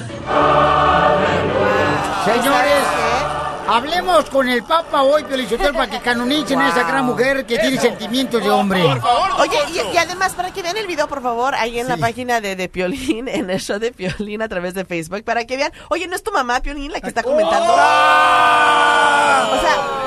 [2.25, 2.83] Señores,
[3.69, 7.79] hablemos con el Papa hoy, Piolichotelo, para que canonicen a esa gran mujer que tiene
[7.81, 8.83] sentimientos de hombre.
[9.39, 12.41] Oye, y, y además, para que vean el video, por favor, ahí en la página
[12.41, 15.73] de, de Piolín, en el show de Piolín a través de Facebook, para que vean.
[15.89, 17.73] Oye, ¿no es tu mamá, Piolín, la que está comentando?
[17.73, 17.77] O
[19.61, 20.07] sea,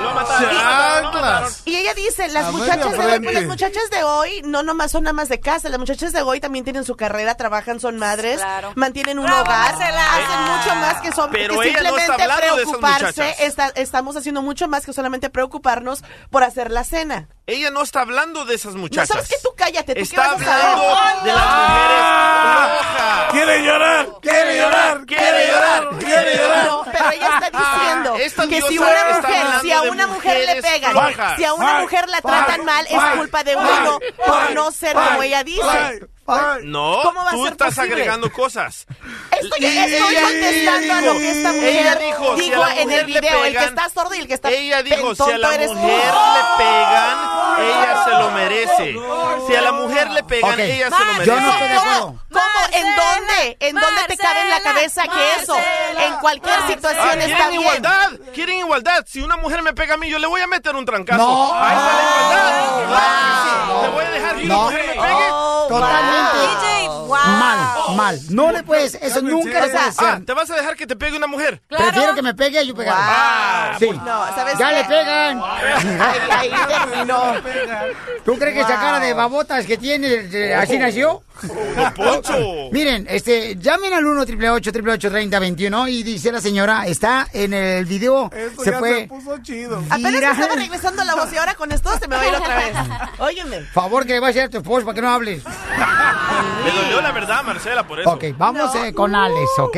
[1.66, 4.92] y ella dice, las A muchachas de hoy, pues, las muchachas de hoy no nomás
[4.92, 8.42] son amas de casa, las muchachas de hoy también tienen su carrera, trabajan, son madres,
[8.76, 10.14] mantienen un Bravo, hogar, Marcela.
[10.14, 13.36] hacen mucho más que son Pero que ella no está simplemente esas preocuparse.
[13.50, 17.28] Está- estamos haciendo mucho más que solamente preocuparnos por hacer la cena.
[17.48, 19.10] Ella no está hablando de esas No muchachas.
[19.10, 20.66] sabes que tú cállate, tú Está qué vas a saber?
[20.66, 23.32] hablando de las mujeres flojas.
[23.32, 24.08] ¡Quiere llorar!
[24.22, 25.06] ¡Quiere llorar!
[25.06, 25.90] ¡Quiere llorar!
[26.00, 26.66] ¡Quiere llorar!
[26.66, 30.46] No, pero ella está diciendo Esta que si una mujer, hablando si a una mujer
[30.56, 31.36] le pegan, flojas.
[31.38, 35.22] si a una mujer la tratan mal, es culpa de uno por no ser como
[35.24, 36.08] ella dice.
[36.64, 37.94] No, ¿Cómo va a tú ser estás posible?
[37.96, 38.86] agregando cosas.
[39.32, 42.84] Estoy, estoy contestando a lo que esta mujer Ella dijo, si a dijo la en
[42.88, 43.38] mujer el le video.
[43.46, 45.72] el que pegan, está sordo y el que está Ella dijo, si a la eres
[45.74, 47.18] mujer le pegan,
[47.60, 48.96] ella se lo merece.
[49.48, 50.60] Si a la mujer le pegan, Ok.
[50.60, 51.26] ella se lo merece.
[51.26, 52.16] Yo no estoy de acuerdo.
[52.32, 52.60] ¿Cómo?
[52.74, 53.58] ¿En dónde?
[53.60, 55.56] ¿En dónde te cabe en la cabeza que eso?
[55.98, 57.62] En cualquier situación Ah, está quieren bien.
[57.62, 59.06] igualdad, quieren igualdad.
[59.08, 61.18] Si una mujer me pega a mí, yo le voy a meter un trancazo.
[61.26, 61.54] No.
[61.56, 62.88] Ahí está la igualdad.
[62.90, 63.82] Claro que sí.
[63.82, 64.62] Le voy a dejar que una No.
[64.64, 65.30] mujer me pegue.
[65.70, 66.19] Totalmente.
[66.20, 67.10] DJ, wow.
[67.10, 68.20] Mal, mal.
[68.30, 70.20] No le puedes, eso nunca le puedes Ah.
[70.26, 71.62] ¿te vas a dejar que te pegue una mujer?
[71.68, 72.96] Prefiero que me pegue a yo pegar.
[72.98, 73.90] Ah, sí.
[73.90, 74.76] No, ¿sabes ya qué?
[74.76, 75.42] le pegan.
[75.42, 77.34] Ahí, ahí terminó.
[78.26, 81.24] ¿Tú crees que esa cara de babotas que tiene, así nació?
[81.96, 82.70] Poncho.
[82.72, 88.30] Miren, este, llamen al 1 888 3021 y dice la señora, está en el video,
[88.34, 89.02] Esto se ya fue.
[89.02, 89.84] se puso chido.
[89.90, 92.58] Apenas estaba regresando la voz y ahora con esto se me va a ir otra
[92.58, 92.74] vez.
[93.20, 93.62] Óyeme.
[93.74, 95.44] Favor que le va a hacer tu esposo para que no hables.
[96.64, 98.10] Me dolió la verdad, Marcela, por eso.
[98.12, 99.78] Ok, vamos eh, con Alex, ¿ok?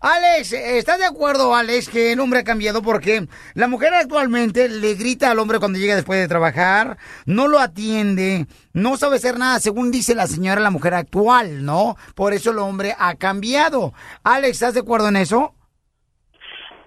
[0.00, 4.94] Alex, ¿estás de acuerdo, Alex, que el hombre ha cambiado porque la mujer actualmente le
[4.94, 9.58] grita al hombre cuando llega después de trabajar, no lo atiende, no sabe hacer nada,
[9.60, 11.96] según dice la señora, la mujer actual, ¿no?
[12.14, 13.92] Por eso el hombre ha cambiado.
[14.24, 15.54] Alex, ¿estás de acuerdo en eso?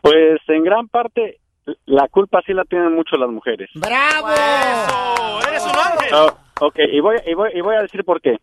[0.02, 1.40] Pues en gran parte
[1.86, 3.70] la culpa sí la tienen mucho las mujeres.
[3.76, 4.30] ¡Bravo!
[4.30, 6.14] Eso, eres un ángel.
[6.14, 8.38] Oh, ok, y voy, y, voy, y voy a decir por qué.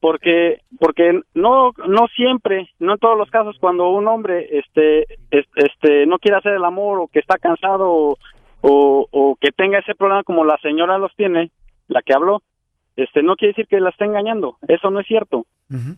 [0.00, 5.46] Porque porque no no siempre, no en todos los casos cuando un hombre este es-
[5.54, 8.18] este no quiere hacer el amor o que está cansado o,
[8.62, 11.52] o, o que tenga ese problema como la señora los tiene,
[11.86, 12.42] la que habló,
[13.04, 15.46] este no quiere decir que la esté engañando, eso no es cierto.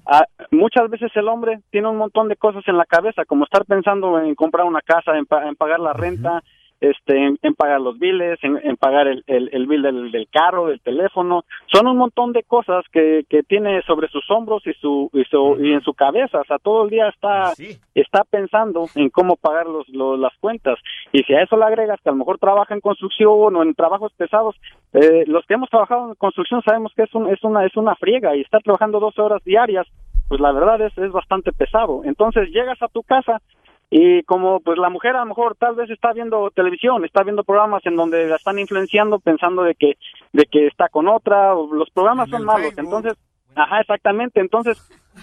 [0.07, 3.65] Ah, muchas veces el hombre tiene un montón de cosas en la cabeza, como estar
[3.65, 6.43] pensando en comprar una casa, en, pa- en pagar la renta,
[6.81, 10.29] este, en, en pagar los biles, en, en pagar el, el, el bill del, del
[10.29, 11.45] carro, del teléfono.
[11.73, 15.57] Son un montón de cosas que, que tiene sobre sus hombros y, su, y, su,
[15.61, 16.41] y en su cabeza.
[16.41, 17.53] O sea, todo el día está,
[17.95, 20.79] está pensando en cómo pagar los, los- las cuentas.
[21.13, 23.75] Y si a eso le agregas que a lo mejor trabaja en construcción o en
[23.75, 24.55] trabajos pesados,
[24.93, 27.95] eh, los que hemos trabajado en construcción sabemos que es, un, es, una, es una
[27.97, 29.87] friega y estar trabajando 12 horas diarias,
[30.29, 32.03] pues la verdad es, es bastante pesado.
[32.05, 33.41] Entonces llegas a tu casa
[33.91, 37.45] y como pues la mujer a lo mejor tal vez está viendo televisión, está viendo
[37.45, 39.95] programas en donde la están influenciando pensando de que
[40.33, 43.15] de que está con otra, o los programas son malos, entonces,
[43.55, 44.77] ajá, exactamente, entonces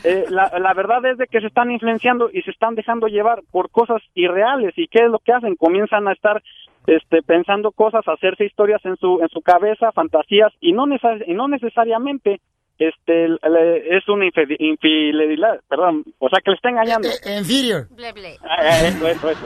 [0.06, 3.42] eh, la, la verdad es de que se están influenciando y se están dejando llevar
[3.52, 4.74] por cosas irreales.
[4.78, 6.42] Y qué es lo que hacen, comienzan a estar
[6.88, 11.34] este pensando cosas, hacerse historias en su en su cabeza, fantasías y no neces- y
[11.34, 12.40] no necesariamente
[12.88, 17.08] este le- es una infidelidad, perdón, o sea que le está engañando.
[17.38, 17.88] Inferior.
[18.48, 19.40] Ah, eso, eso, eso.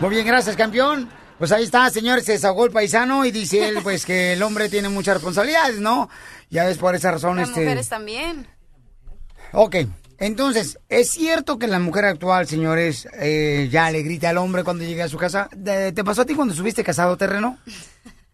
[0.00, 1.08] Muy bien, gracias, campeón.
[1.38, 4.68] Pues ahí está, señor, se desahogó el paisano y dice él, pues, que el hombre
[4.68, 6.08] tiene muchas responsabilidades, ¿no?
[6.50, 7.60] Ya ves, por esa razón, Las este...
[7.60, 8.46] mujeres también.
[9.52, 9.76] Ok,
[10.18, 14.84] entonces, ¿es cierto que la mujer actual, señores, eh, ya le grita al hombre cuando
[14.84, 15.48] llega a su casa?
[15.64, 17.56] ¿Te te pasó a ti cuando subiste casado terreno?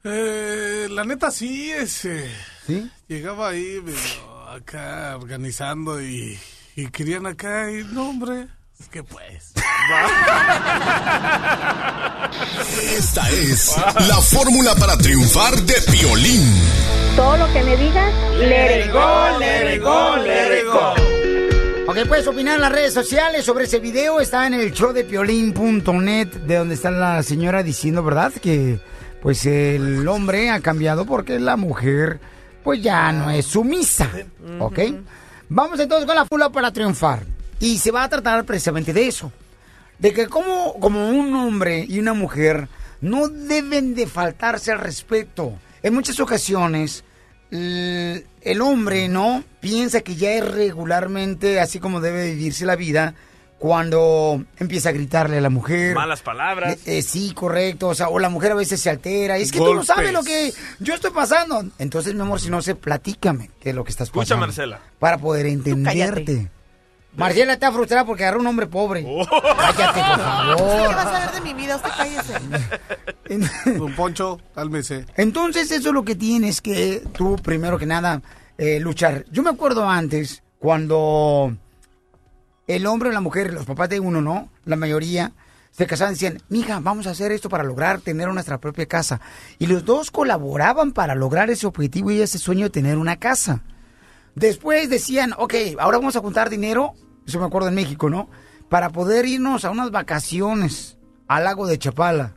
[0.03, 2.31] Eh, la neta sí, ese.
[2.67, 2.91] ¿Sí?
[3.09, 6.39] Llegaba ahí medio acá organizando y,
[6.77, 8.47] y querían acá y no, hombre.
[8.81, 9.53] Es que pues.
[12.99, 13.75] Esta es
[14.09, 16.43] la fórmula para triunfar de Piolín.
[17.17, 20.95] Todo lo que me digas, it go, it go, it go.
[21.87, 24.21] Ok, puedes opinar en las redes sociales sobre ese video.
[24.21, 28.33] Está en el show de piolín.net, de donde está la señora diciendo, ¿verdad?
[28.33, 28.81] Que
[29.23, 32.21] pues el hombre ha cambiado porque la mujer
[32.65, 34.11] pues ya no es sumisa.
[34.59, 34.81] ¿Ok?
[35.51, 37.23] Vamos entonces con la fula para triunfar.
[37.61, 39.31] Y se va a tratar precisamente de eso.
[39.99, 42.69] De que como, como un hombre y una mujer
[43.01, 45.53] no deben de faltarse al respeto.
[45.83, 47.05] En muchas ocasiones,
[47.51, 49.45] el hombre, ¿no?
[49.61, 53.15] Piensa que ya es regularmente así como debe vivirse la vida
[53.65, 55.95] cuando empieza a gritarle a la mujer.
[55.95, 56.75] Malas palabras.
[56.85, 57.89] Eh, eh, sí, correcto.
[57.89, 59.39] O sea, o la mujer a veces se altera.
[59.39, 61.65] Es que tú no sabes lo que yo estoy pasando.
[61.79, 64.47] Entonces, mi amor, si no sé, platícame qué es lo que estás Escucha, pasando.
[64.49, 64.81] Marcela.
[64.99, 66.51] Para poder entenderte.
[67.17, 69.03] Marcela está frustrada porque agarró un hombre pobre.
[69.07, 69.27] Oh.
[69.31, 70.25] Cállate, por ¿Usted
[70.59, 70.89] favor.
[70.91, 71.77] qué va a saber de mi vida?
[71.77, 73.79] Usted cállese.
[73.79, 75.07] Don Poncho, cálmese.
[75.17, 78.21] Entonces, eso es lo que tienes que tú, primero que nada,
[78.59, 79.25] eh, luchar.
[79.31, 81.57] Yo me acuerdo antes, cuando
[82.67, 84.49] el hombre o la mujer, los papás de uno, ¿no?
[84.65, 85.33] La mayoría
[85.71, 89.21] se casaban y decían, mija, vamos a hacer esto para lograr tener nuestra propia casa.
[89.59, 93.63] Y los dos colaboraban para lograr ese objetivo y ese sueño de tener una casa.
[94.37, 96.95] Después decían, ok, ahora vamos a juntar dinero,
[97.27, 98.29] eso me acuerdo en México, ¿no?
[98.69, 100.97] Para poder irnos a unas vacaciones
[101.27, 102.35] al lago de Chapala.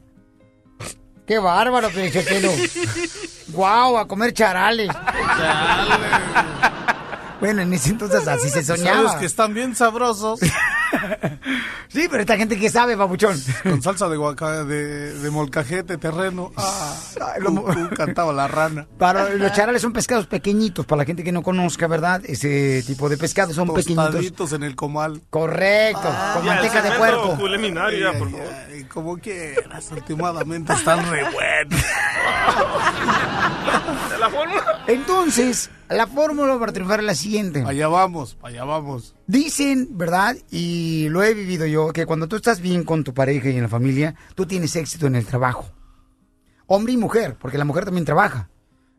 [1.28, 2.52] Qué bárbaro, Pelichotelo.
[3.50, 4.90] Guau, a comer charales.
[7.40, 9.10] Bueno, en ese entonces así se soñaba.
[9.10, 10.40] Sabes que están bien sabrosos.
[11.90, 13.42] Sí, pero esta gente que sabe, babuchón.
[13.64, 16.52] Con salsa de, guaca, de, de molcajete, terreno.
[16.58, 16.94] Ah,
[17.44, 18.88] como cantaba la rana.
[18.98, 22.22] Para los charales son pescados pequeñitos, para la gente que no conozca, ¿verdad?
[22.26, 24.06] Ese tipo de pescados son pequeñitos.
[24.06, 25.22] Tostaditos en el comal.
[25.30, 26.02] Correcto,
[26.34, 27.36] con Ya, el manteca de puerco.
[27.38, 28.48] culinario, ya, por favor.
[28.70, 31.82] Ay, como quieras, últimamente están re buenos.
[34.20, 34.84] La fórmula.
[34.88, 37.64] Entonces, la fórmula para triunfar es la siguiente.
[37.66, 39.16] Allá vamos, allá vamos.
[39.28, 40.36] Dicen, ¿verdad?
[40.52, 43.64] Y lo he vivido yo, que cuando tú estás bien con tu pareja y en
[43.64, 45.66] la familia, tú tienes éxito en el trabajo.
[46.66, 48.50] Hombre y mujer, porque la mujer también trabaja.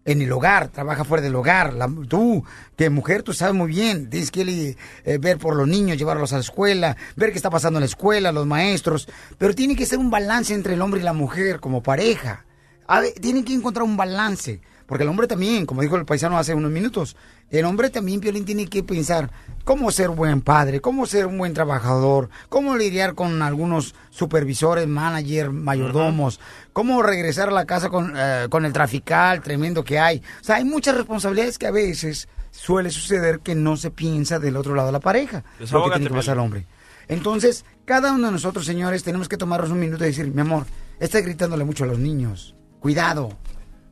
[0.05, 1.74] En el hogar, trabaja fuera del hogar.
[1.74, 2.42] La- tú,
[2.77, 4.09] que mujer, tú sabes muy bien.
[4.09, 4.74] Tienes que
[5.05, 7.87] eh, ver por los niños, llevarlos a la escuela, ver qué está pasando en la
[7.87, 9.07] escuela, los maestros.
[9.37, 12.46] Pero tiene que ser un balance entre el hombre y la mujer como pareja.
[12.87, 14.62] A ver, tienen que encontrar un balance.
[14.88, 17.14] Porque el hombre también, como dijo el paisano hace unos minutos,
[17.51, 19.31] el hombre también, Piolín, tiene que pensar
[19.64, 25.51] cómo ser buen padre, cómo ser un buen trabajador, cómo lidiar con algunos supervisores, manager,
[25.51, 26.40] mayordomos,
[26.72, 30.22] cómo regresar a la casa con, eh, con el trafical tremendo que hay.
[30.40, 34.57] O sea, hay muchas responsabilidades que a veces suele suceder que no se piensa del
[34.57, 35.44] otro lado de la pareja.
[35.70, 36.64] Lo que tiene que pasar al hombre.
[37.09, 40.64] Entonces, cada uno de nosotros, señores, tenemos que tomarnos un minuto y decir, mi amor,
[40.98, 42.55] estás gritándole mucho a los niños.
[42.81, 43.37] Cuidado,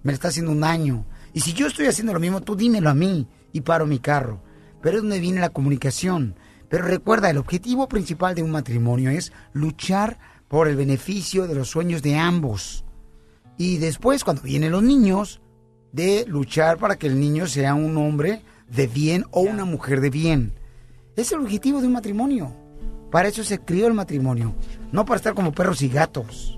[0.06, 1.04] me está haciendo un daño.
[1.32, 4.40] Y si yo estoy haciendo lo mismo, tú dímelo a mí y paro mi carro.
[4.80, 6.36] Pero es donde viene la comunicación.
[6.68, 11.70] Pero recuerda, el objetivo principal de un matrimonio es luchar por el beneficio de los
[11.70, 12.84] sueños de ambos.
[13.58, 15.40] Y después, cuando vienen los niños,
[15.90, 20.10] de luchar para que el niño sea un hombre de bien o una mujer de
[20.10, 20.52] bien.
[21.16, 22.54] Es el objetivo de un matrimonio.
[23.10, 24.54] Para eso se crió el matrimonio.
[24.92, 26.55] No para estar como perros y gatos.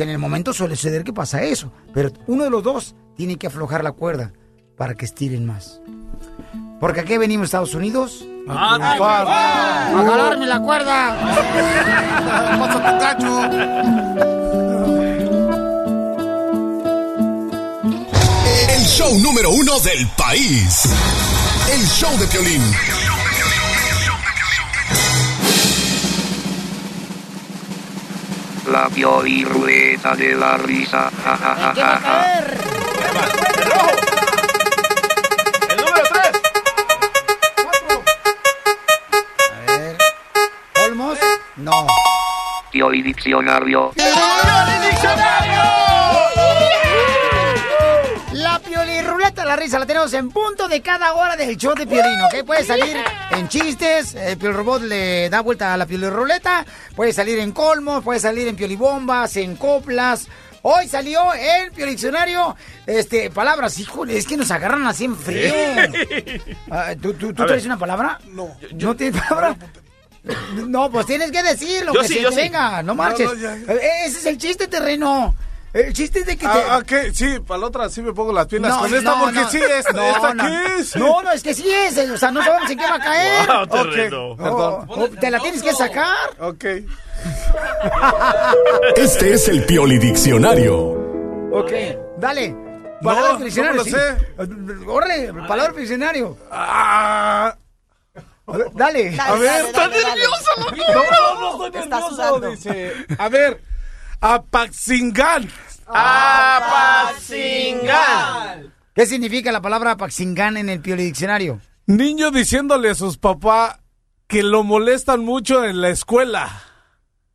[0.00, 1.70] Que en el momento suele suceder que pasa eso.
[1.92, 4.32] Pero uno de los dos tiene que aflojar la cuerda
[4.78, 5.82] para que estiren más.
[6.80, 8.24] Porque aquí venimos a Estados Unidos.
[8.48, 8.78] A,
[10.06, 11.18] jalarme la cuerda.
[12.98, 13.44] Cacho.
[18.70, 20.88] El show número uno del país.
[21.74, 22.62] El show de Piolín.
[28.70, 31.10] La Pioli Ruleta de la Risa.
[31.24, 32.16] Ja, ja, ja, ja, ja.
[35.68, 36.42] El número 3.
[39.50, 39.96] A ver.
[40.86, 41.18] ¿Olmos?
[41.56, 41.86] No.
[42.70, 43.92] Pioli Diccionario.
[49.36, 52.44] La risa, la tenemos en punto de cada hora del show de Piolín, ¿ok?
[52.44, 52.96] Puede salir
[53.30, 56.64] en chistes, el Pioli Robot le da vuelta a la Pioli Ruleta,
[56.94, 60.28] puede salir en colmos, puede salir en Pioli Bombas, en coplas.
[60.62, 62.54] Hoy salió el Diccionario,
[62.86, 65.52] este, palabras, híjole, es que nos agarran así en frío.
[66.70, 67.66] Ah, ¿Tú, tú, tú traes ver.
[67.66, 68.20] una palabra?
[68.28, 68.48] No.
[68.72, 69.56] ¿No tienes palabra?
[70.66, 72.40] No, pues tienes que decirlo, Yo que sí, se yo te sí.
[72.42, 73.26] venga, no marches.
[73.26, 73.56] no, ya.
[73.56, 75.34] Eh, Ese es el chiste terreno.
[75.72, 76.52] El chiste es de que te...
[76.52, 77.14] Ah, ah, ¿qué?
[77.14, 79.50] Sí, para la otra sí me pongo las pilas con esta no, porque no.
[79.50, 80.44] sí, esta, no, esta no.
[80.44, 80.96] qué es.
[80.96, 81.96] No, no, es que sí es.
[82.10, 83.46] O sea, no sabemos en qué va a caer.
[83.46, 84.36] Wow, Ok, terreno.
[84.36, 84.84] Perdón.
[84.88, 86.16] Oh, te la tienes que sacar.
[86.40, 86.64] Ok.
[88.96, 90.76] Este es el Pioli Diccionario.
[91.52, 91.72] Ok,
[92.18, 92.54] dale.
[93.02, 93.82] Palabra No, del diccionario.
[93.84, 94.84] no lo sí.
[94.86, 96.36] Órale, palabra del diccionario.
[96.50, 97.54] Ah,
[98.46, 99.16] A ver, Dale.
[99.20, 100.50] a ver, está nervioso.
[100.58, 102.92] no, no, no estoy Está nervioso, dice.
[103.18, 103.60] A ver,
[104.20, 105.50] Apaxingán.
[105.86, 107.40] Apacingan.
[108.94, 111.60] ¿Qué significa la palabra paxingán en el Pioli Diccionario?
[111.86, 113.78] Niño diciéndole a sus papás,
[114.26, 116.50] que lo molestan mucho en la escuela.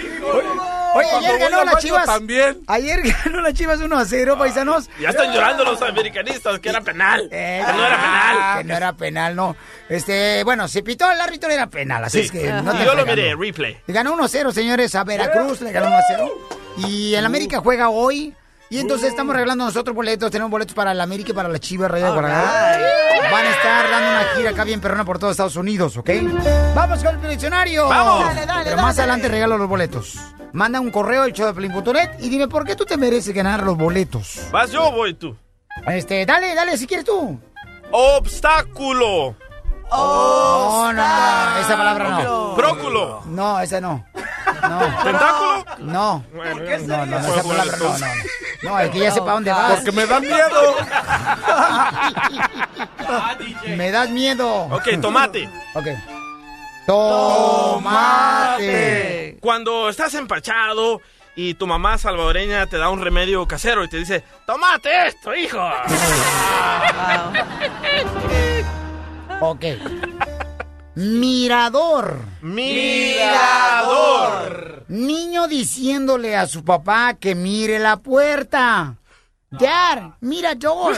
[0.95, 2.05] Oye, ayer ganó las chivas.
[2.05, 2.61] también.
[2.67, 4.89] Ayer ganó las chivas 1 a 0, paisanos.
[4.99, 7.27] Ya están llorando los americanistas, que era penal.
[7.29, 8.37] que no era penal.
[8.39, 9.55] Ah, Que no era penal, no.
[9.89, 12.25] Este, bueno, se pitó el árbitro era penal, así Sí.
[12.25, 12.61] es que Ajá.
[12.61, 13.77] no te Yo lo miré, replay.
[13.87, 16.31] Le ganó 1-0, señores, a Veracruz, le ganó 1-0.
[16.87, 18.33] Y el América juega hoy.
[18.69, 21.89] Y entonces estamos regalando nosotros boletos, tenemos boletos para el América y para la Chivas
[21.89, 22.79] Reyes de Guadalajara.
[23.31, 26.09] Van a estar dando una gira acá bien perrona por todo Estados Unidos, ¿ok?
[26.75, 27.87] ¡Vamos con el diccionario!
[27.87, 28.25] ¡Vamos!
[28.25, 30.19] Dale, dale, Pero más adelante regalo los boletos.
[30.53, 34.39] Manda un correo al showdeplin.net y dime por qué tú te mereces ganar los boletos.
[34.51, 35.35] ¿Vas yo o voy tú?
[35.87, 37.39] Este, dale, dale, si quieres tú.
[37.91, 39.35] Obstáculo.
[39.91, 42.55] No, no, no, esa palabra no.
[42.55, 43.23] Bróculo.
[43.25, 44.05] No, esa no.
[45.03, 45.65] ¿Tentáculo?
[45.79, 46.23] No.
[46.33, 48.07] Bueno, No, no, no, esa palabra no, no.
[48.61, 49.75] No, es que ya sé para dónde vas.
[49.75, 50.75] Porque me da miedo.
[53.75, 54.63] Me das miedo.
[54.65, 55.49] Ok, tomate.
[55.73, 55.87] Ok.
[57.79, 59.37] Tomate.
[59.41, 61.01] Cuando estás empachado
[61.35, 65.59] y tu mamá salvadoreña te da un remedio casero y te dice, ¡tomate esto, hijo!
[69.41, 69.63] Ok.
[70.99, 72.19] Mirador.
[72.41, 73.29] Mirador.
[74.89, 78.95] Niño diciéndole a su papá que mire la puerta.
[79.49, 80.97] Dad, mira door.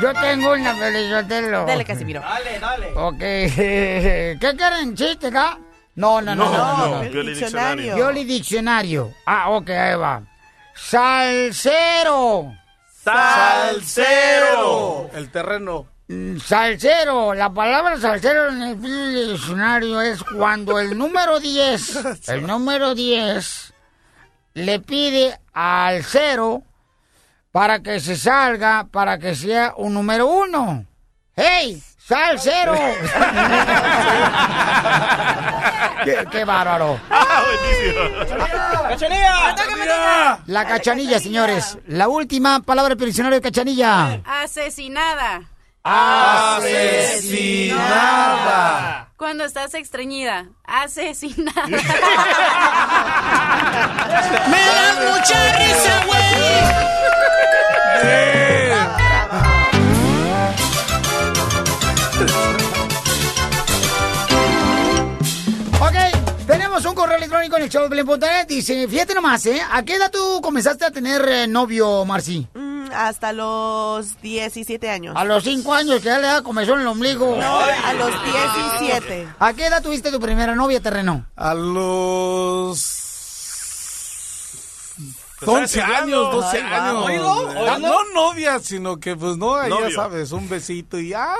[0.00, 1.66] Yo tengo una Felizotelo.
[1.66, 2.22] Dale, Casimiro.
[2.22, 2.92] Dale, dale.
[2.94, 3.18] Ok.
[3.18, 4.94] ¿Qué quieren?
[4.96, 5.58] ¿Chiste acá?
[5.96, 6.56] No, no, no, no.
[6.56, 7.94] no, no, no, Pioli Diccionario.
[7.94, 9.12] Pioli Diccionario.
[9.26, 10.22] Ah, ok, ahí va.
[10.74, 12.61] Salsero.
[13.02, 14.70] Salsero.
[15.12, 15.86] El terreno.
[16.06, 18.80] Mm, Salsero, la palabra salsero en el
[19.28, 23.72] diccionario es cuando el número 10, el número 10,
[24.54, 26.62] le pide al cero
[27.50, 30.86] para que se salga, para que sea un número uno.
[31.34, 31.82] ¡Hey!
[32.06, 32.74] ¡Sal cero!
[36.04, 36.98] qué, qué bárbaro!
[37.08, 38.00] ¡Ah, buenísimo!
[40.46, 41.78] La cachanilla, señores.
[41.86, 44.20] La última palabra del diccionario de cachanilla.
[44.24, 45.42] Asesinada.
[45.84, 46.68] Asesinada.
[49.16, 50.46] Cuando estás extrañida.
[50.64, 51.66] Asesinada.
[51.66, 51.76] Me
[54.58, 56.04] da mucha risa,
[65.80, 68.44] Ok, tenemos un correo electrónico en el show de.
[68.46, 69.60] Dice, fíjate nomás, ¿eh?
[69.70, 72.46] ¿A qué edad tú comenzaste a tener eh, novio, Marci?
[72.54, 75.16] Mm, hasta los 17 años.
[75.16, 77.36] A los 5 años, que ya le da comezón en el ombligo.
[77.36, 78.12] No, a los
[78.78, 79.28] 17.
[79.38, 81.26] ¿A qué edad tuviste tu primera novia, terreno?
[81.36, 83.08] A los...
[85.40, 87.80] Te estás 11 años, 12 Ay, años.
[87.80, 89.88] No novia, sino que pues no, Novio.
[89.88, 91.34] ya sabes, un besito y ya.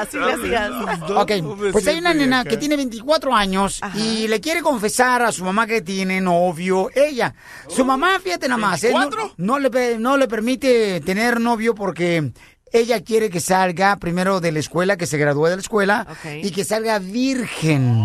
[0.00, 0.70] Así le hacías.
[1.16, 1.32] Ok,
[1.72, 5.66] pues hay una nena que tiene 24 años y le quiere confesar a su mamá
[5.66, 7.34] que tiene novio ella.
[7.68, 8.92] Su mamá, fíjate nada más, ¿eh?
[8.92, 9.32] no, ¿24?
[9.36, 12.32] no le, pe- no le permite tener novio porque
[12.72, 16.06] ella quiere que salga primero de la escuela, que se gradúe de la escuela
[16.42, 18.04] y que salga virgen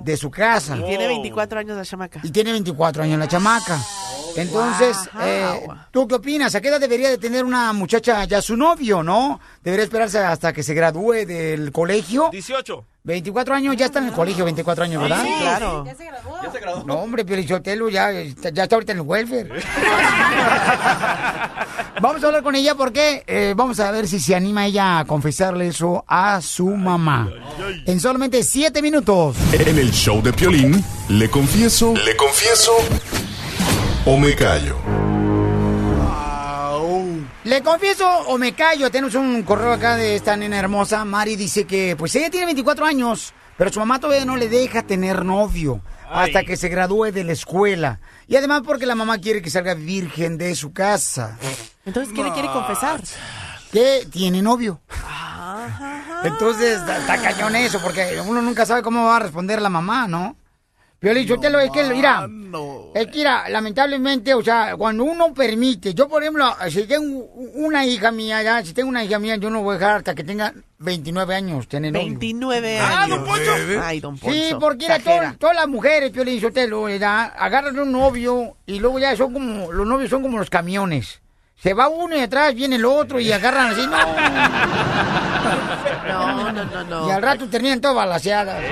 [0.00, 0.76] de su casa.
[0.84, 2.20] Tiene 24 años la chamaca.
[2.22, 3.78] Y tiene 24 años la chamaca.
[4.36, 5.22] Entonces, Wow.
[5.24, 6.54] eh, ¿tú qué opinas?
[6.54, 9.40] ¿A qué edad debería de tener una muchacha ya su novio, no?
[9.62, 12.30] ¿Debería esperarse hasta que se gradúe del colegio?
[12.32, 12.84] 18.
[13.06, 15.22] 24 años, ya está en el colegio, 24 años, ¿verdad?
[15.22, 15.84] Sí, claro.
[16.86, 19.50] No, hombre, Pielichotelo ya, ya está ahorita en el welfare.
[22.00, 25.04] vamos a hablar con ella porque eh, vamos a ver si se anima ella a
[25.04, 27.28] confesarle eso a su mamá.
[27.84, 29.36] En solamente 7 minutos.
[29.52, 32.72] En el show de Piolín, le confieso, le confieso
[34.06, 34.78] o me callo.
[37.44, 38.90] Le confieso o me callo.
[38.90, 41.04] Tenemos un correo acá de esta nena hermosa.
[41.04, 44.82] Mari dice que, pues ella tiene 24 años, pero su mamá todavía no le deja
[44.82, 48.00] tener novio hasta que se gradúe de la escuela.
[48.28, 51.38] Y además porque la mamá quiere que salga virgen de su casa.
[51.84, 53.02] Entonces, ¿qué le quiere confesar?
[53.70, 54.80] Que tiene novio.
[56.22, 60.08] Entonces, está, está cañón eso, porque uno nunca sabe cómo va a responder la mamá,
[60.08, 60.36] ¿no?
[61.04, 62.26] Piolín, yo te lo es que, mira,
[62.94, 67.26] es que, mira, lamentablemente, o sea, cuando uno permite, yo, por ejemplo, si tengo
[67.56, 70.14] una hija mía, ya, si tengo una hija mía, yo no voy a dejar hasta
[70.14, 72.06] que tenga 29 años, tener novio.
[72.06, 73.18] 29 Ah, años.
[73.18, 73.52] don Poncho.
[73.82, 74.34] Ay, don Poncho.
[74.34, 79.14] Sí, porque era todas las mujeres, Piolín Sotelo, ya, agarran un novio y luego ya
[79.14, 81.20] son como, los novios son como los camiones.
[81.56, 83.98] Se va uno y atrás viene el otro y agarran así, no.
[86.08, 87.08] No, no, no, no.
[87.08, 88.62] Y al rato terminan todas balaseadas.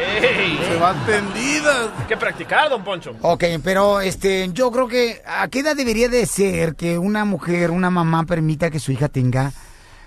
[0.68, 1.90] Se van tendidas.
[2.00, 3.14] Hay que practicar, don Poncho.
[3.22, 7.70] Ok, pero este, yo creo que a qué edad debería de ser que una mujer,
[7.70, 9.52] una mamá permita que su hija tenga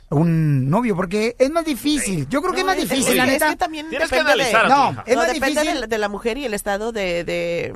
[0.09, 2.28] un novio, porque es más difícil.
[2.30, 3.49] Yo creo que es más difícil, la es neta.
[3.49, 5.82] que también Tienes que analizar de, No, es no, más depende difícil.
[5.82, 7.74] de, de la mujer y el estado de, de,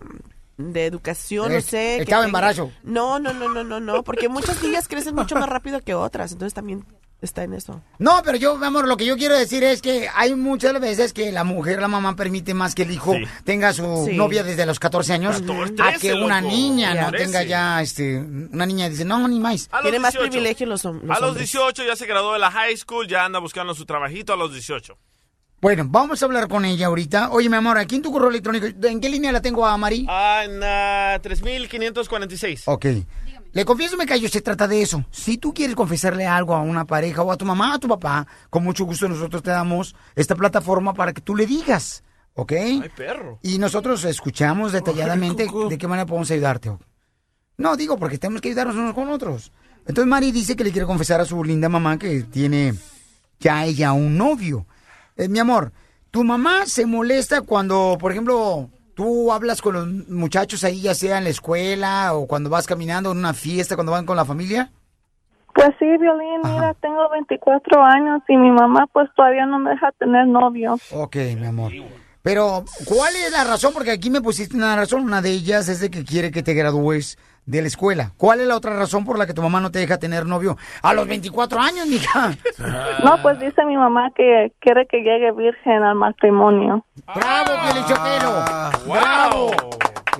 [0.57, 2.03] de educación, no Es- sé.
[2.05, 2.71] tenga- embarazo.
[2.83, 6.31] No, no, no, no, no, no, porque muchas niñas crecen mucho más rápido que otras,
[6.31, 6.85] entonces también
[7.21, 7.81] está en eso.
[7.97, 11.11] No, pero yo, mi amor, lo que yo quiero decir es que hay muchas veces
[11.13, 13.23] que la mujer, la mamá permite más que el hijo Sí.
[13.43, 14.15] tenga su Sí.
[14.15, 16.53] novia desde los 14 años 14, a que 13, una loco.
[16.53, 17.25] niña no 13.
[17.25, 19.69] tenga ya, este, una niña dice, no, ni más.
[19.81, 20.31] Tiene más 18.
[20.31, 21.51] privilegios los, hom- los A los hombres.
[21.51, 24.53] 18 ya se graduó de la high school, ya anda buscando su trabajito a los
[24.53, 24.97] 18.
[25.61, 27.31] Bueno, vamos a hablar con ella ahorita.
[27.31, 30.05] Oye, mi amor, aquí en tu correo electrónico, ¿en qué línea la tengo a Mari?
[30.07, 32.63] Ah, en ah, 3546.
[32.67, 32.85] Ok.
[33.51, 35.03] Le confieso, me callo, se trata de eso.
[35.09, 38.27] Si tú quieres confesarle algo a una pareja o a tu mamá, a tu papá,
[38.49, 42.03] con mucho gusto nosotros te damos esta plataforma para que tú le digas,
[42.35, 42.51] ¿ok?
[42.51, 43.39] Ay, perro.
[43.41, 46.77] Y nosotros escuchamos detalladamente de qué manera podemos ayudarte.
[47.57, 49.51] No, digo, porque tenemos que ayudarnos unos con otros.
[49.79, 52.75] Entonces Mari dice que le quiere confesar a su linda mamá que tiene
[53.39, 54.67] ya ella un novio.
[55.17, 55.73] Eh, mi amor,
[56.11, 58.69] ¿tu mamá se molesta cuando, por ejemplo,
[58.99, 63.13] tú hablas con los muchachos ahí, ya sea en la escuela o cuando vas caminando
[63.13, 64.71] en una fiesta, cuando van con la familia?
[65.55, 69.93] Pues sí, Violín, mira, tengo 24 años y mi mamá pues todavía no me deja
[69.93, 70.77] tener novio.
[70.91, 71.71] Ok, mi amor.
[72.21, 73.71] Pero, ¿cuál es la razón?
[73.73, 75.03] Porque aquí me pusiste una razón.
[75.03, 78.11] Una de ellas es de que quiere que te gradúes de la escuela.
[78.17, 80.57] ¿Cuál es la otra razón por la que tu mamá no te deja tener novio
[80.81, 82.31] a los 24 años, mija?
[83.03, 86.85] No, pues dice mi mamá que quiere que llegue virgen al matrimonio.
[87.15, 88.45] ¡Bravo, Piolichotelo!
[88.87, 89.51] ¡Bravo!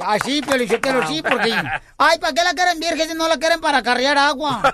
[0.06, 1.52] Así, Piolichotelo, sí, porque...
[1.98, 4.62] Ay, ¿para qué la quieren virgen si no la quieren para carrear agua?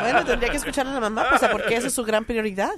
[0.00, 2.72] Bueno, tendría que escuchar a la mamá, pues, porque esa es su gran prioridad.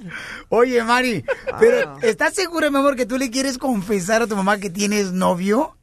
[0.49, 1.23] Oye, Mari,
[1.59, 5.11] pero ¿estás segura, mi amor, que tú le quieres confesar a tu mamá que tienes
[5.13, 5.77] novio?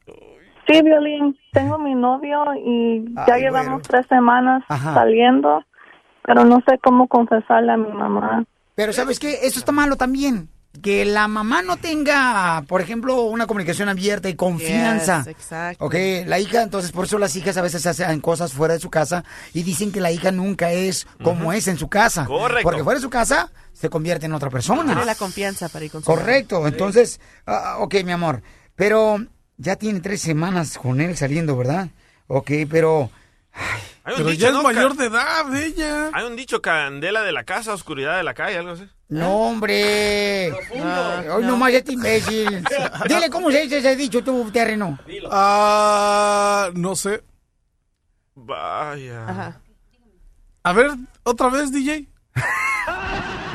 [0.69, 4.93] Sí, Violín, tengo mi novio y ya Ay, llevamos tres semanas Ajá.
[4.93, 5.63] saliendo,
[6.23, 8.45] pero no sé cómo confesarle a mi mamá.
[8.75, 9.39] Pero ¿sabes qué?
[9.43, 10.49] Eso está malo también.
[10.83, 15.23] Que la mamá no tenga, por ejemplo, una comunicación abierta y confianza.
[15.23, 15.83] Yes, exacto.
[15.83, 15.95] Ok,
[16.27, 19.23] la hija, entonces por eso las hijas a veces hacen cosas fuera de su casa
[19.53, 22.25] y dicen que la hija nunca es como es en su casa.
[22.25, 22.63] Correcto.
[22.63, 24.85] Porque fuera de su casa se convierte en otra persona.
[24.85, 28.43] Tiene la confianza para ir con su Correcto, entonces, ah, ok, mi amor,
[28.75, 29.17] pero
[29.59, 31.89] ya tiene tres semanas con él saliendo, ¿verdad?
[32.27, 33.11] Ok, pero...
[34.03, 34.63] Hay un Pero dicho, ya es ¿no?
[34.63, 36.09] mayor de edad ella.
[36.13, 38.87] Hay un dicho, candela de la casa, oscuridad de la calle, algo así.
[39.09, 40.51] No, hombre.
[41.31, 42.63] Hoy nomás este imbécil.
[43.07, 44.97] Dile cómo se dice ese dicho tu terreno.
[45.29, 47.23] Ah, no sé.
[48.35, 49.27] Vaya.
[49.27, 49.61] Ajá.
[50.63, 50.91] A ver,
[51.23, 52.07] otra vez, DJ.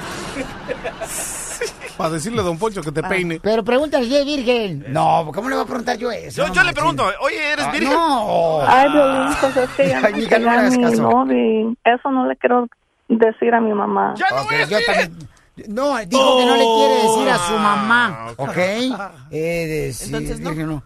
[1.97, 3.09] Para decirle a Don Poncho que te Ah.
[3.09, 3.41] peine.
[3.41, 4.85] Pero pregúntale si es virgen.
[4.89, 6.43] No, ¿cómo le voy a preguntar yo eso?
[6.43, 7.93] Yo, No yo le pregunto, oye, ¿eres Ah, virgen?
[7.93, 8.61] No.
[8.67, 11.03] Ay, Violín, pues es que ya no Ay, mi caso.
[11.03, 12.67] novio eso no le quiero
[13.09, 14.15] decir a mi mamá.
[14.17, 15.29] ¡Ya no eres yo también.
[15.69, 18.57] No, dijo que no le quiere decir a su mamá, ¿ok?
[19.31, 20.51] Eh, Entonces, ¿no?
[20.51, 20.83] virgen, no.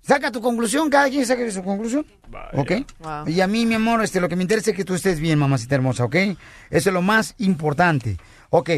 [0.00, 2.04] Saca tu conclusión, cada quien saque su conclusión.
[2.54, 2.72] ¿Ok?
[3.00, 3.28] Wow.
[3.28, 5.38] Y a mí, mi amor, este, lo que me interesa es que tú estés bien,
[5.38, 6.16] mamacita hermosa, ¿ok?
[6.16, 6.36] Eso
[6.90, 8.16] es lo más importante.
[8.50, 8.70] Ok.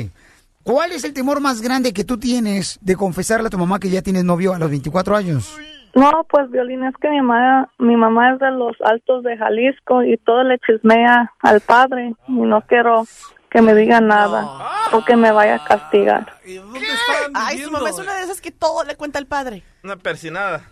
[0.64, 3.90] ¿Cuál es el temor más grande que tú tienes de confesarle a tu mamá que
[3.90, 5.54] ya tienes novio a los 24 años?
[5.94, 10.02] No, pues Violín, es que mi mamá, mi mamá es de los altos de Jalisco
[10.02, 13.04] y todo le chismea al padre y no quiero
[13.50, 16.32] que me diga nada o que me vaya a castigar.
[16.46, 19.26] ¿Y dónde están Ay, su mamá es una de esas que todo le cuenta al
[19.26, 19.62] padre.
[19.84, 20.62] Una persinada.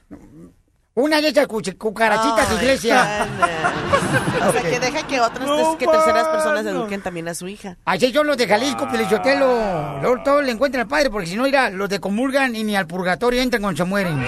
[0.94, 3.26] Una de esas cucarachitas de Ay, iglesia.
[3.28, 4.48] goodness.
[4.48, 7.76] O sea, que deja que otras, No, que terceras personas eduquen también a su hija.
[7.84, 10.00] Así son los de Jalisco, Pelichotelo.
[10.02, 12.76] Luego todos le encuentran al padre, porque si no, irá, los de comulgan y ni
[12.76, 14.22] al purgatorio entran cuando se mueren.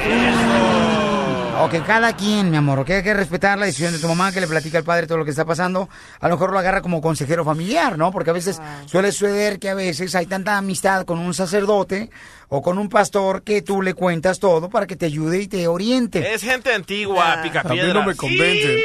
[1.61, 4.41] Ok, cada quien, mi amor, ok, hay que respetar la decisión de tu mamá que
[4.41, 5.89] le platica al padre todo lo que está pasando.
[6.21, 8.11] A lo mejor lo agarra como consejero familiar, ¿no?
[8.11, 12.11] Porque a veces suele suceder que a veces hay tanta amistad con un sacerdote
[12.49, 15.67] o con un pastor que tú le cuentas todo para que te ayude y te
[15.69, 16.35] oriente.
[16.35, 18.77] Es gente antigua, pica A mí no me convence.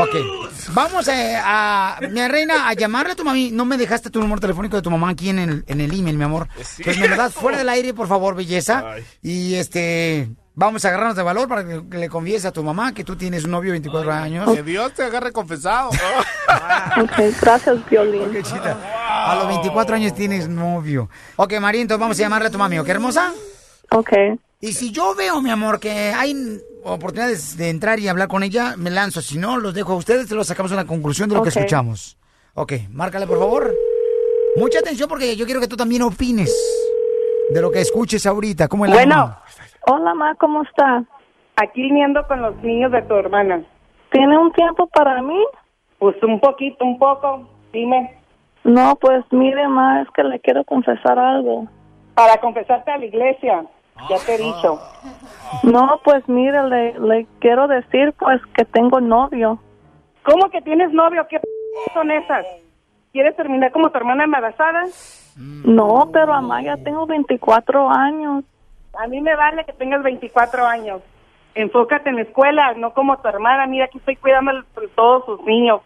[0.00, 0.14] Ok,
[0.74, 3.50] vamos a, a- mi reina, a llamarle a tu mami.
[3.50, 6.16] No me dejaste tu número telefónico de tu mamá aquí en el, en el email,
[6.16, 6.48] mi amor.
[6.62, 6.82] Sí.
[6.84, 8.92] Pues me lo das fuera del aire, por favor, belleza.
[8.94, 9.04] Ay.
[9.22, 10.28] Y este,
[10.58, 13.44] vamos a agarrarnos de valor para que le confieses a tu mamá que tú tienes
[13.44, 14.52] un novio de 24 años.
[14.52, 15.90] Que Dios te agarre confesado.
[17.00, 18.30] Ok, gracias, Violín.
[18.32, 18.76] Qué chita.
[19.30, 21.08] A los 24 años tienes novio.
[21.36, 23.32] Ok, María, entonces vamos a llamarle a tu mami, ¿ok, hermosa?
[23.90, 24.10] Ok.
[24.60, 28.74] Y si yo veo, mi amor, que hay oportunidades de entrar y hablar con ella,
[28.76, 29.20] me lanzo.
[29.22, 32.16] Si no, los dejo a ustedes, los sacamos a la conclusión de lo que escuchamos.
[32.54, 33.72] Ok, márcale, por favor.
[34.56, 36.52] Mucha atención porque yo quiero que tú también opines
[37.50, 38.66] de lo que escuches ahorita.
[38.66, 39.14] ¿Cómo es la Bueno.
[39.16, 39.42] mamá?
[39.90, 41.02] Hola, ma, ¿cómo está?
[41.56, 43.62] Aquí viniendo con los niños de tu hermana.
[44.12, 45.42] ¿Tiene un tiempo para mí?
[45.98, 47.48] Pues un poquito, un poco.
[47.72, 48.14] Dime.
[48.64, 51.68] No, pues mire, ma, es que le quiero confesar algo.
[52.14, 53.64] Para confesarte a la iglesia.
[54.10, 54.78] Ya te he dicho.
[55.62, 59.58] No, pues mire, le, le quiero decir pues que tengo novio.
[60.22, 61.26] ¿Cómo que tienes novio?
[61.30, 61.46] ¿Qué p
[61.94, 62.44] son esas?
[63.12, 64.84] ¿Quieres terminar como tu hermana embarazada?
[65.36, 68.44] No, pero Amaya, tengo 24 años.
[68.96, 71.02] A mí me vale que tengas 24 años.
[71.54, 73.66] Enfócate en la escuela, no como tu hermana.
[73.66, 74.64] Mira, aquí estoy cuidando a
[74.94, 75.80] todos sus niños.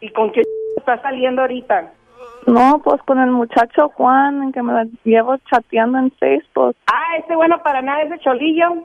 [0.00, 0.42] ¿Y con qué
[0.76, 1.92] estás saliendo ahorita?
[2.46, 6.76] No, pues con el muchacho Juan, en que me la llevo chateando en Facebook.
[6.86, 8.84] Ah, ese bueno para nada, ese cholillo.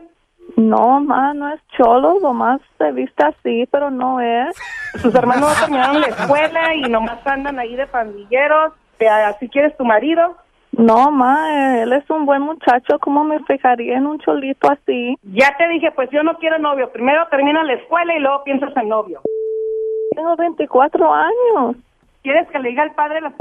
[0.57, 4.55] No, ma, no es cholo, nomás se viste así, pero no es.
[5.01, 8.73] Sus hermanos no terminaron la escuela y nomás andan ahí de pandilleros.
[8.97, 10.35] ¿Te- ¿Así quieres tu marido?
[10.77, 15.15] No, ma, él es un buen muchacho, ¿cómo me fijaría en un cholito así?
[15.21, 16.91] Ya te dije, pues yo no quiero novio.
[16.91, 19.21] Primero termina la escuela y luego piensas en novio.
[20.15, 21.75] Tengo 24 años.
[22.23, 23.33] ¿Quieres que le diga al padre las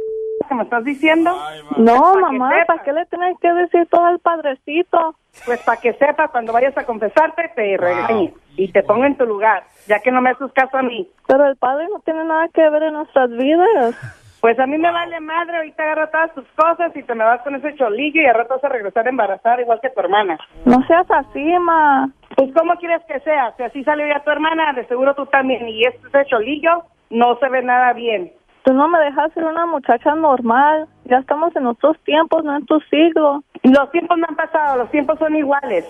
[0.49, 1.31] que me estás diciendo?
[1.79, 2.51] No, Pues, pa' mamá.
[2.67, 5.15] ¿para qué le tienes que decir todo al padrecito?
[5.47, 9.25] Pues para que sepa, cuando vayas a confesarte, te regañe y te ponga en tu
[9.25, 11.09] lugar, ya que no me haces caso a mí.
[11.27, 13.95] Pero el padre no tiene nada que ver en nuestras vidas.
[14.43, 17.41] Pues a mí me vale madre, ahorita agarra todas tus cosas y te me vas
[17.43, 20.37] con ese cholillo y al rato vas a regresar embarazada igual que tu hermana.
[20.65, 22.11] No seas así, ma.
[22.35, 23.55] Pues ¿cómo quieres que sea?
[23.57, 25.69] Si así salió ya tu hermana, de seguro tú también.
[25.69, 28.33] Y este ese cholillo no se ve nada bien.
[28.65, 30.89] Tú no me dejas ser una muchacha normal.
[31.05, 33.45] Ya estamos en otros tiempos, no en tu siglo.
[33.63, 35.89] Los tiempos no han pasado, los tiempos son iguales.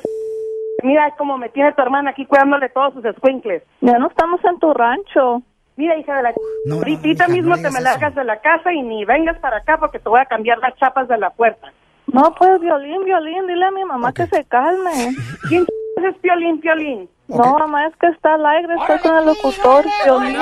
[0.83, 3.63] Mira cómo me tiene tu hermana aquí cuidándole todos sus escuincles.
[3.81, 5.41] Ya no estamos en tu rancho.
[5.77, 6.33] Mira, hija de la...
[6.67, 7.81] No, Ahorita hija, no mismo te me eso.
[7.81, 10.77] largas de la casa y ni vengas para acá porque te voy a cambiar las
[10.77, 11.73] chapas de la puerta.
[12.13, 15.15] No, pues violín, violín, dile a mi mamá que se calme.
[15.49, 15.65] ¿Quién
[16.05, 17.09] es Piolín, Piolín?
[17.29, 20.37] No, mamá, es que está al aire, estoy con el locutor, violín.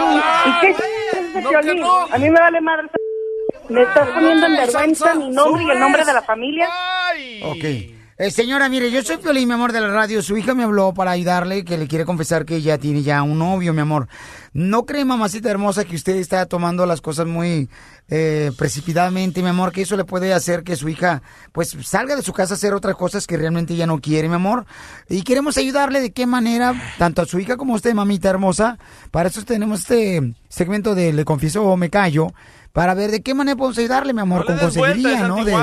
[0.47, 1.85] ¿Y qué es ese Piolín?
[2.13, 2.89] A mí me vale madre.
[3.69, 6.67] Le estás poniendo en vergüenza mi nombre y el nombre de la familia.
[7.45, 7.65] Ok.
[8.23, 10.21] Eh, señora, mire, yo soy Piolín, mi amor, de la radio.
[10.23, 13.39] Su hija me habló para ayudarle, que le quiere confesar que ella tiene ya un
[13.39, 14.09] novio, mi amor.
[14.53, 17.69] ¿No cree, mamacita hermosa, que usted está tomando las cosas muy
[18.09, 19.71] eh, precipitadamente, mi amor?
[19.71, 21.23] Que eso le puede hacer que su hija,
[21.53, 24.35] pues, salga de su casa a hacer otras cosas que realmente ella no quiere, mi
[24.35, 24.67] amor.
[25.09, 28.79] Y queremos ayudarle de qué manera, tanto a su hija como a usted, mamita hermosa.
[29.13, 32.33] Para eso tenemos este segmento de Le Confieso o Me Callo.
[32.73, 35.45] Para ver de qué manera podemos ayudarle, mi amor, No con consejería, ¿no?
[35.45, 35.57] De-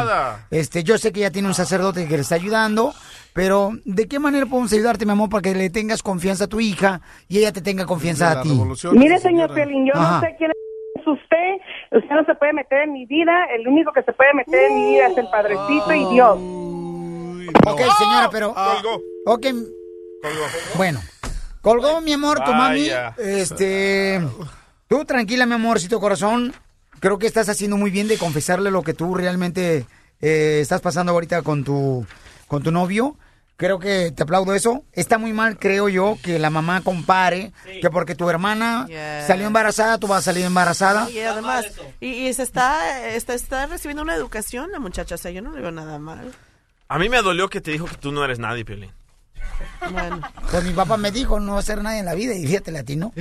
[0.51, 2.93] este, yo sé que ya tiene un sacerdote que le está ayudando,
[3.37, 6.59] pero ¿de qué manera podemos ayudarte, mi amor, para que le tengas confianza a tu
[6.59, 8.49] hija y ella te tenga confianza a ti?
[8.93, 10.15] Mire, señor Piolín, yo Ajá.
[10.15, 11.61] no sé quién es usted.
[11.91, 13.45] Usted no se puede meter en mi vida.
[13.55, 16.39] El único que se puede meter en mi vida es el Padrecito y Dios.
[17.67, 18.55] Ok, señora, pero...
[19.27, 19.45] Ok.
[20.75, 20.99] Bueno,
[21.61, 22.89] colgó mi amor, tu mami.
[22.89, 23.13] Vaya.
[23.19, 24.19] Este...
[24.87, 26.55] Tú tranquila, mi amorcito corazón.
[26.99, 29.85] Creo que estás haciendo muy bien de confesarle lo que tú realmente
[30.21, 32.03] eh, estás pasando ahorita con tu,
[32.47, 33.15] con tu novio.
[33.57, 34.83] Creo que te aplaudo eso.
[34.93, 37.51] Está muy mal, creo yo, que la mamá compare
[37.81, 38.87] que porque tu hermana
[39.25, 41.09] salió embarazada, tú vas a salir embarazada.
[41.09, 41.65] Y además,
[41.99, 45.51] y, y se está, está, está recibiendo una educación la muchacha, o sea, yo no
[45.51, 46.31] le veo nada mal.
[46.87, 48.91] A mí me dolió que te dijo que tú no eres nadie, Piolín.
[49.91, 50.19] Bueno.
[50.51, 52.71] Pues mi papá me dijo no va a ser nadie en la vida y fíjate
[52.71, 53.11] latino.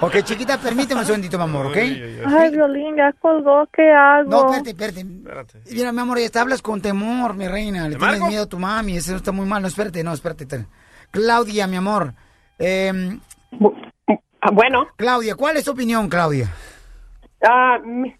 [0.00, 1.76] ok, chiquita, permíteme un segundito, mi amor, ¿ok?
[1.76, 4.30] Ay, violín, ya colgó, ¿qué hago?
[4.30, 5.60] No, espérate, espérate.
[5.72, 7.88] Mira, mi amor, ya te hablas con temor, mi reina.
[7.88, 9.62] Le tienes miedo a tu mami, eso está muy mal.
[9.62, 10.44] No, espérate, no, espérate.
[10.44, 10.68] espérate.
[11.10, 12.12] Claudia, mi amor.
[12.58, 13.18] Eh,
[14.52, 14.86] bueno.
[14.96, 16.48] Claudia, ¿cuál es tu opinión, Claudia?
[17.46, 18.14] Ah, mi-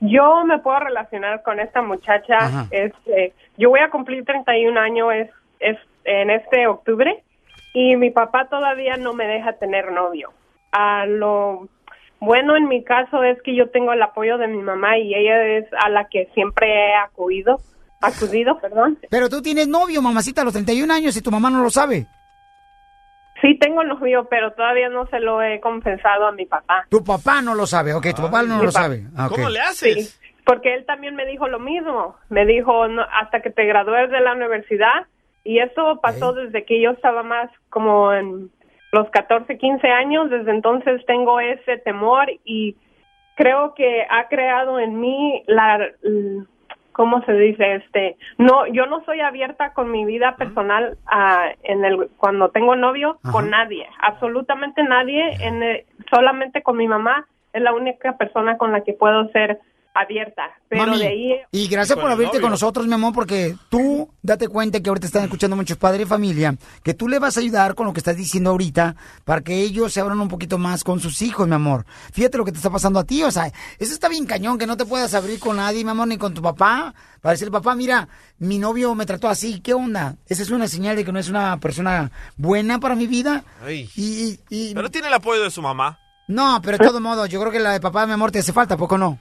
[0.00, 2.36] yo me puedo relacionar con esta muchacha.
[2.38, 2.66] Ajá.
[2.70, 5.30] Este, yo voy a cumplir 31 años es,
[5.60, 7.22] es, en este octubre
[7.74, 10.32] y mi papá todavía no me deja tener novio.
[10.72, 11.68] A lo
[12.20, 15.44] bueno en mi caso es que yo tengo el apoyo de mi mamá y ella
[15.58, 17.60] es a la que siempre he acudido,
[18.00, 18.98] acudido, perdón.
[19.10, 22.06] Pero tú tienes novio, mamacita, a los 31 años y tu mamá no lo sabe.
[23.40, 26.86] Sí tengo novio, pero todavía no se lo he confesado a mi papá.
[26.88, 28.82] Tu papá no lo sabe, ok, tu papá no lo papá.
[28.82, 29.02] sabe.
[29.16, 29.38] Ah, ok.
[29.72, 30.08] Sí,
[30.44, 32.16] porque él también me dijo lo mismo.
[32.28, 35.06] Me dijo no, hasta que te gradúes de la universidad.
[35.44, 38.50] Y eso pasó desde que yo estaba más como en
[38.92, 40.30] los 14, 15 años.
[40.30, 42.76] Desde entonces tengo ese temor y
[43.36, 45.88] creo que ha creado en mí la,
[46.92, 47.76] ¿cómo se dice?
[47.76, 52.76] Este, no, yo no soy abierta con mi vida personal ah, en el cuando tengo
[52.76, 58.58] novio con nadie, absolutamente nadie, en el- solamente con mi mamá es la única persona
[58.58, 59.58] con la que puedo ser
[59.94, 64.08] abierta, pero Mami, de ahí Y gracias por abrirte con nosotros, mi amor, porque tú
[64.22, 67.40] date cuenta que ahorita están escuchando muchos padres y familia, que tú le vas a
[67.40, 70.82] ayudar con lo que estás diciendo ahorita para que ellos se abran un poquito más
[70.84, 71.84] con sus hijos, mi amor.
[72.12, 73.46] Fíjate lo que te está pasando a ti, o sea,
[73.78, 76.32] eso está bien cañón, que no te puedas abrir con nadie, mi amor, ni con
[76.32, 80.16] tu papá, para decirle, papá, mira, mi novio me trató así, ¿qué onda?
[80.26, 83.44] Esa es una señal de que no es una persona buena para mi vida.
[83.64, 83.88] Ay.
[83.94, 85.98] Y, y- y- Pero tiene el apoyo de su mamá.
[86.28, 88.52] No, pero de todo modo, yo creo que la de papá, mi amor, te hace
[88.52, 89.18] falta, ¿a ¿poco no?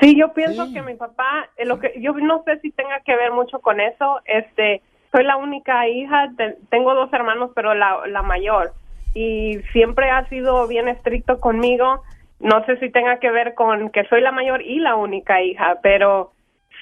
[0.00, 3.16] Sí, yo pienso que mi papá, eh, lo que yo no sé si tenga que
[3.16, 4.20] ver mucho con eso.
[4.26, 8.72] Este, soy la única hija, te- tengo dos hermanos, pero la, la mayor
[9.14, 12.02] y siempre ha sido bien estricto conmigo.
[12.38, 15.78] No sé si tenga que ver con que soy la mayor y la única hija,
[15.82, 16.32] pero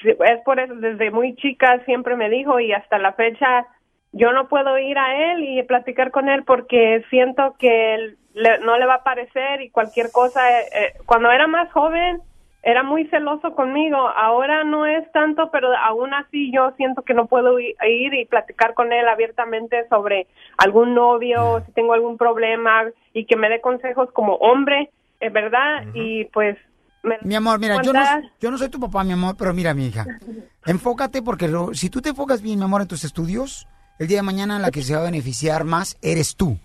[0.04, 3.66] es por eso desde muy chica siempre me dijo y hasta la fecha
[4.12, 8.58] yo no puedo ir a él y platicar con él porque siento que él le-
[8.58, 10.60] no le va a parecer y cualquier cosa.
[10.60, 12.20] eh, eh, cuando era más joven
[12.68, 17.26] era muy celoso conmigo, ahora no es tanto, pero aún así yo siento que no
[17.26, 20.26] puedo ir y platicar con él abiertamente sobre
[20.58, 24.90] algún novio, si tengo algún problema y que me dé consejos como hombre,
[25.20, 26.58] es verdad, y pues...
[27.04, 28.00] me- Mi amor, mira, yo no,
[28.40, 30.04] yo no soy tu papá, mi amor, pero mira, mi hija,
[30.66, 33.68] enfócate porque lo- si tú te enfocas bien, mi amor, en tus estudios,
[34.00, 36.58] el día de mañana la que se va a beneficiar más eres tú.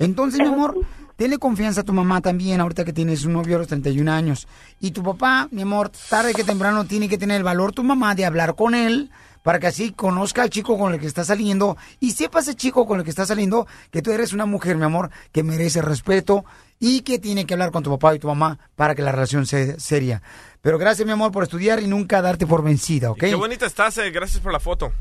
[0.00, 0.74] Entonces, mi amor,
[1.16, 4.48] tenle confianza a tu mamá también, ahorita que tienes un novio a los 31 años.
[4.80, 8.14] Y tu papá, mi amor, tarde que temprano tiene que tener el valor tu mamá
[8.14, 9.10] de hablar con él
[9.42, 12.86] para que así conozca al chico con el que está saliendo y sepa ese chico
[12.86, 16.46] con el que está saliendo que tú eres una mujer, mi amor, que merece respeto
[16.80, 19.44] y que tiene que hablar con tu papá y tu mamá para que la relación
[19.46, 20.22] sea seria.
[20.62, 23.18] Pero gracias, mi amor, por estudiar y nunca darte por vencida, ¿ok?
[23.18, 24.92] Qué bonita estás, eh, gracias por la foto.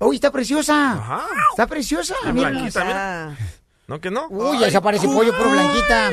[0.00, 1.24] Uy, está preciosa.
[1.50, 2.14] Está preciosa.
[2.32, 3.36] Mira.
[3.88, 4.28] ¿No que no?
[4.28, 6.10] Uy, ya se aparece pollo por blanquita.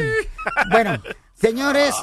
[0.72, 0.98] Bueno,
[1.34, 1.94] señores,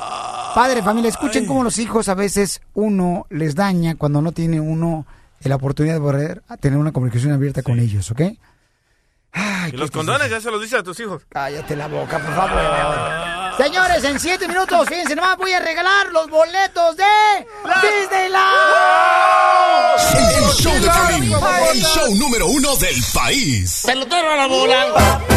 [0.54, 5.06] padre, familia, escuchen cómo los hijos a veces uno les daña cuando no tiene uno
[5.40, 8.20] la oportunidad de poder tener una comunicación abierta con ellos, ¿ok?
[9.72, 11.22] y los condones ya se los dice a tus hijos.
[11.30, 13.56] Cállate la boca, por favor.
[13.56, 17.04] Señores, en siete minutos, fíjense nomás, voy a regalar los boletos de
[17.64, 18.46] Disneyland.
[20.36, 21.32] El show de Piolín,
[21.72, 23.82] el show número uno del país.
[23.86, 25.31] Pelotero a la bola.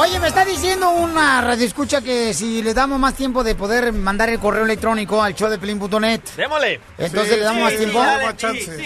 [0.00, 4.28] Oye, me está diciendo una radioescucha que si le damos más tiempo de poder mandar
[4.28, 6.20] el correo electrónico al showdepelín.net.
[6.36, 6.80] Démosle.
[6.98, 8.00] Entonces le damos más tiempo.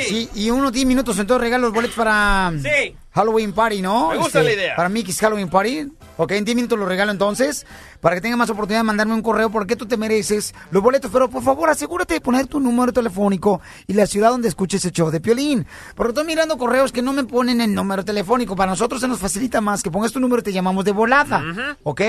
[0.08, 2.96] Sí, y unos 10 minutos, entonces regalo los boletos para Sí.
[3.12, 4.06] Halloween Party, ¿no?
[4.12, 4.76] Este, Me gusta la idea.
[4.76, 5.88] Para Mickey's Halloween Party.
[6.16, 7.66] Ok, en 10 minutos lo regalo entonces,
[8.00, 11.10] para que tenga más oportunidad de mandarme un correo, porque tú te mereces los boletos.
[11.12, 14.92] Pero por favor, asegúrate de poner tu número telefónico y la ciudad donde escuches el
[14.92, 15.66] show de Piolín.
[15.94, 18.54] Porque estoy mirando correos que no me ponen el número telefónico.
[18.56, 21.42] Para nosotros se nos facilita más que pongas tu número y te llamamos de volada.
[21.82, 22.00] ¿Ok?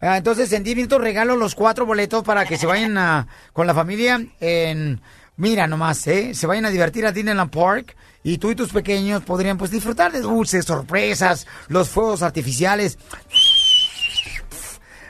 [0.00, 3.66] Ah, Entonces, en 10 minutos regalo los cuatro boletos para que se vayan a- con
[3.66, 5.00] la familia en...
[5.36, 6.34] Mira nomás, ¿eh?
[6.34, 10.12] Se vayan a divertir a Disneyland Park y tú y tus pequeños podrían pues disfrutar
[10.12, 12.98] de dulces, sorpresas, los fuegos artificiales,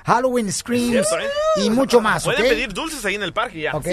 [0.05, 1.31] Halloween Screams Cierto, ¿eh?
[1.65, 2.35] y mucho más, ¿ok?
[2.35, 3.73] Pueden pedir dulces ahí en el parque ya.
[3.77, 3.87] Ok.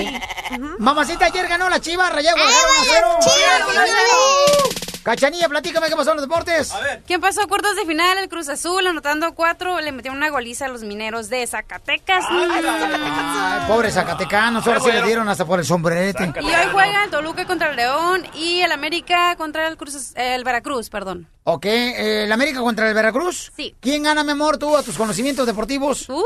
[0.79, 4.88] Mamacita, ayer ganó la Chiva, Rayado Guadalajara 1-0.
[5.03, 6.73] Cachanilla, platícame qué pasó en los deportes.
[7.07, 8.17] ¿Quién pasó a cuartos de final?
[8.17, 12.25] El Cruz Azul, anotando cuatro, le metieron una goliza a los mineros de Zacatecas.
[12.29, 16.33] Ay, pobre Zacatecanos, ahora sí le dieron hasta por el sombrerete.
[16.41, 20.43] Y hoy juega el Toluca contra el León y el América contra el, Cruz, el
[20.43, 21.27] Veracruz, perdón.
[21.43, 23.51] Ok, eh, ¿el América contra el Veracruz?
[23.55, 23.75] Sí.
[23.79, 26.07] ¿Quién gana, mi amor, tú, a tus conocimientos deportivos?
[26.09, 26.23] Uh,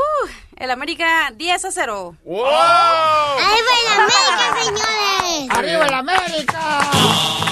[0.57, 2.15] el América 10 a 0.
[2.25, 5.49] ¡Ahí va el América, señores!
[5.49, 7.42] ¡Arriba el América!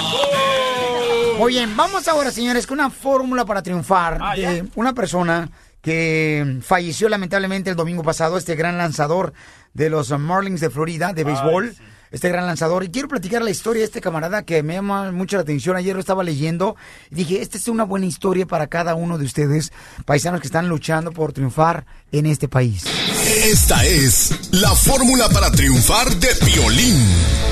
[1.48, 7.70] Bien, vamos ahora, señores, con una fórmula para triunfar de una persona que falleció lamentablemente
[7.70, 9.32] el domingo pasado, este gran lanzador
[9.74, 11.74] de los Marlins de Florida, de béisbol.
[12.10, 12.84] Este gran lanzador.
[12.84, 15.76] Y quiero platicar la historia de este camarada que me llama mucho la atención.
[15.76, 16.76] Ayer lo estaba leyendo
[17.10, 19.72] y dije, esta es una buena historia para cada uno de ustedes,
[20.04, 22.84] paisanos que están luchando por triunfar en este país.
[23.26, 27.51] Esta es la fórmula para triunfar de Piolín.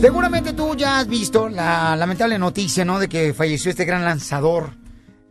[0.00, 2.98] Seguramente tú ya has visto la lamentable noticia, ¿no?
[2.98, 4.70] De que falleció este gran lanzador,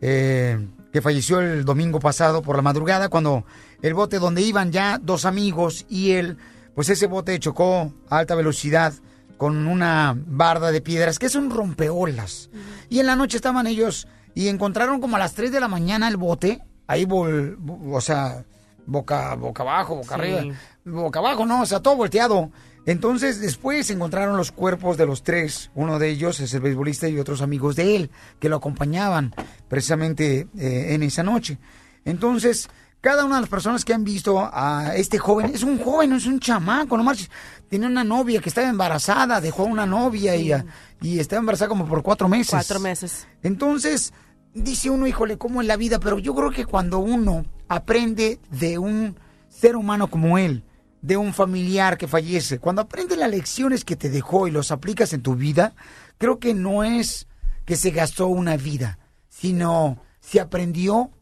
[0.00, 3.44] eh, que falleció el domingo pasado por la madrugada, cuando
[3.80, 6.36] el bote donde iban ya dos amigos y él,
[6.74, 8.92] pues ese bote chocó a alta velocidad
[9.38, 12.50] con una barda de piedras, que es un rompeolas.
[12.88, 16.08] Y en la noche estaban ellos y encontraron como a las 3 de la mañana
[16.08, 17.56] el bote, ahí, vol-
[17.92, 18.44] o sea,
[18.84, 20.20] boca, boca abajo, boca Sí.
[20.20, 20.54] arriba.
[20.84, 22.50] Boca abajo, no, o sea, todo volteado.
[22.86, 25.70] Entonces, después encontraron los cuerpos de los tres.
[25.74, 29.34] Uno de ellos es el beisbolista y otros amigos de él que lo acompañaban
[29.68, 31.58] precisamente eh, en esa noche.
[32.04, 32.68] Entonces,
[33.00, 36.16] cada una de las personas que han visto a este joven, es un joven, no
[36.16, 37.30] es un chamaco, no marches.
[37.68, 40.64] Tiene una novia que estaba embarazada, dejó a una novia y, a-
[41.02, 42.50] y estaba embarazada como por cuatro meses.
[42.50, 43.26] Cuatro meses.
[43.42, 44.12] Entonces,
[44.54, 45.98] dice uno, híjole, ¿cómo es la vida?
[45.98, 49.16] Pero yo creo que cuando uno aprende de un
[49.48, 50.62] ser humano como él,
[51.06, 55.12] de un familiar que fallece, cuando aprendes las lecciones que te dejó y los aplicas
[55.12, 55.72] en tu vida,
[56.18, 57.28] creo que no es
[57.64, 58.98] que se gastó una vida,
[59.28, 61.12] sino se aprendió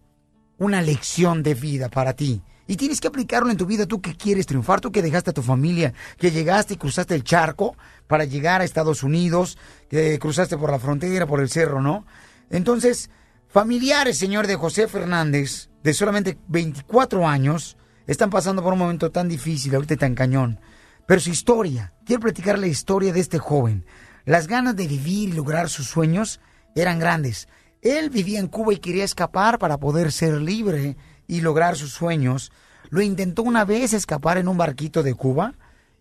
[0.57, 2.41] una lección de vida para ti.
[2.67, 5.35] Y tienes que aplicarlo en tu vida, tú que quieres triunfar, tú que dejaste a
[5.35, 7.77] tu familia, que llegaste y cruzaste el charco
[8.07, 9.59] para llegar a Estados Unidos,
[9.91, 12.07] que cruzaste por la frontera, por el cerro, ¿no?
[12.49, 13.11] Entonces,
[13.49, 17.77] familiares, señor, de José Fernández, de solamente 24 años,
[18.07, 20.61] están pasando por un momento tan difícil, ahorita tan cañón.
[21.07, 23.85] Pero su historia, quiero platicar la historia de este joven.
[24.25, 26.41] Las ganas de vivir y lograr sus sueños
[26.75, 27.49] eran grandes.
[27.83, 30.97] Él vivía en Cuba y quería escapar para poder ser libre
[31.27, 32.53] y lograr sus sueños.
[32.89, 35.55] Lo intentó una vez escapar en un barquito de Cuba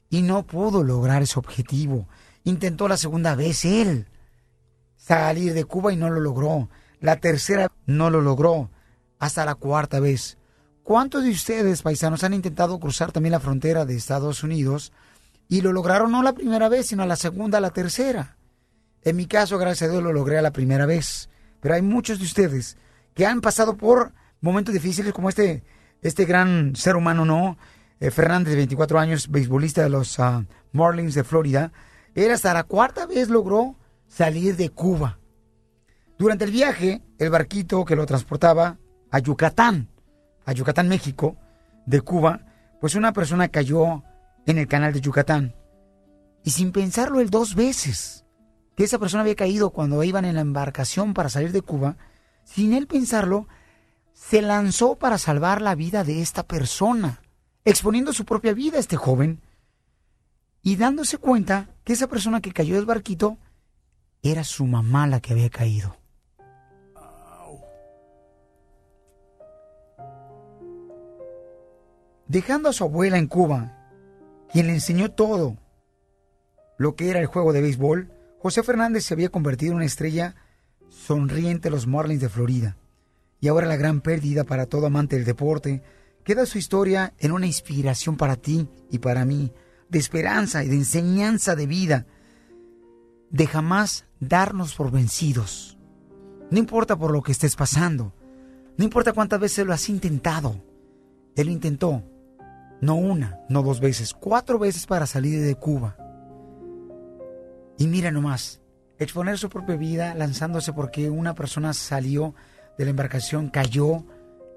[0.10, 2.08] y no pudo lograr ese objetivo.
[2.46, 4.08] Intentó la segunda vez él
[4.96, 6.70] salir de Cuba y no lo logró.
[7.02, 8.70] La tercera no lo logró.
[9.20, 10.38] Hasta la cuarta vez.
[10.84, 14.92] ¿Cuántos de ustedes, paisanos, han intentado cruzar también la frontera de Estados Unidos
[15.48, 18.36] y lo lograron no la primera vez, sino la segunda, la tercera?
[19.02, 21.30] En mi caso, gracias a Dios, lo logré a la primera vez.
[21.62, 22.78] Pero hay muchos de ustedes
[23.14, 24.12] que han pasado por
[24.42, 25.64] momentos difíciles como este,
[26.02, 27.58] este gran ser humano, ¿no?
[28.02, 31.72] Eh, Fernández, de 24 años, beisbolista de los ah, Marlins de Florida.
[32.14, 33.78] Él hasta la cuarta vez logró
[34.10, 35.18] salir de Cuba.
[36.18, 38.78] Durante el viaje, el barquito que lo transportaba
[39.12, 39.88] a Yucatán,
[40.46, 41.38] a Yucatán, México,
[41.86, 42.42] de Cuba,
[42.80, 44.04] pues una persona cayó
[44.46, 45.56] en el canal de Yucatán.
[46.44, 48.26] Y sin pensarlo él dos veces,
[48.76, 51.98] que esa persona había caído cuando iban en la embarcación para salir de Cuba,
[52.44, 53.48] sin él pensarlo,
[54.14, 57.22] se lanzó para salvar la vida de esta persona,
[57.66, 59.42] exponiendo su propia vida a este joven
[60.62, 63.38] y dándose cuenta que esa persona que cayó del barquito
[64.22, 65.98] era su mamá la que había caído.
[72.34, 73.78] Dejando a su abuela en Cuba,
[74.52, 75.56] quien le enseñó todo
[76.80, 80.34] lo que era el juego de béisbol, José Fernández se había convertido en una estrella
[80.90, 82.76] sonriente de los Marlins de Florida.
[83.40, 85.84] Y ahora la gran pérdida para todo amante del deporte
[86.24, 89.52] queda su historia en una inspiración para ti y para mí,
[89.90, 92.08] de esperanza y de enseñanza de vida,
[93.30, 95.78] de jamás darnos por vencidos.
[96.50, 98.12] No importa por lo que estés pasando,
[98.76, 100.56] no importa cuántas veces lo has intentado,
[101.36, 102.04] él lo intentó,
[102.84, 105.96] no una, no dos veces, cuatro veces para salir de Cuba.
[107.78, 108.62] Y mira nomás,
[109.00, 112.36] exponer su propia vida lanzándose porque una persona salió
[112.78, 114.04] de la embarcación, cayó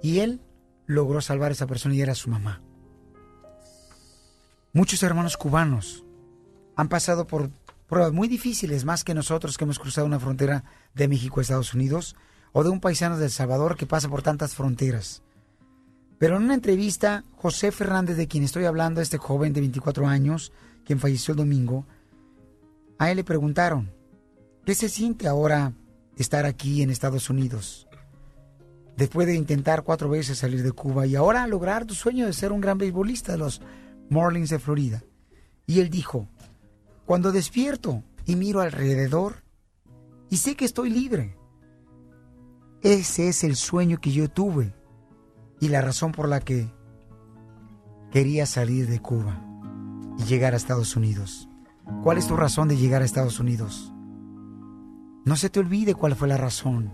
[0.03, 0.41] y él
[0.87, 2.63] logró salvar a esa persona y era su mamá.
[4.73, 6.05] Muchos hermanos cubanos
[6.75, 7.51] han pasado por
[7.87, 10.65] pruebas muy difíciles, más que nosotros que hemos cruzado una frontera
[10.95, 12.17] de México a Estados Unidos,
[12.51, 15.23] o de un paisano de El Salvador que pasa por tantas fronteras.
[16.19, 20.53] Pero en una entrevista, José Fernández, de quien estoy hablando, este joven de 24 años,
[20.85, 21.87] quien falleció el domingo,
[22.99, 23.93] a él le preguntaron,
[24.65, 25.73] ¿qué se siente ahora
[26.17, 27.87] estar aquí en Estados Unidos?
[28.97, 32.51] Después de intentar cuatro veces salir de Cuba y ahora lograr tu sueño de ser
[32.51, 33.61] un gran beisbolista de los
[34.09, 35.03] Marlins de Florida.
[35.67, 36.29] Y él dijo,
[37.05, 39.43] cuando despierto y miro alrededor
[40.31, 41.37] y sé que estoy libre,
[42.81, 44.73] ese es el sueño que yo tuve
[45.61, 46.73] y la razón por la que
[48.11, 49.43] quería salir de Cuba
[50.19, 51.49] y llegar a Estados Unidos.
[52.03, 53.93] ¿Cuál es tu razón de llegar a Estados Unidos?
[55.25, 56.93] No se te olvide cuál fue la razón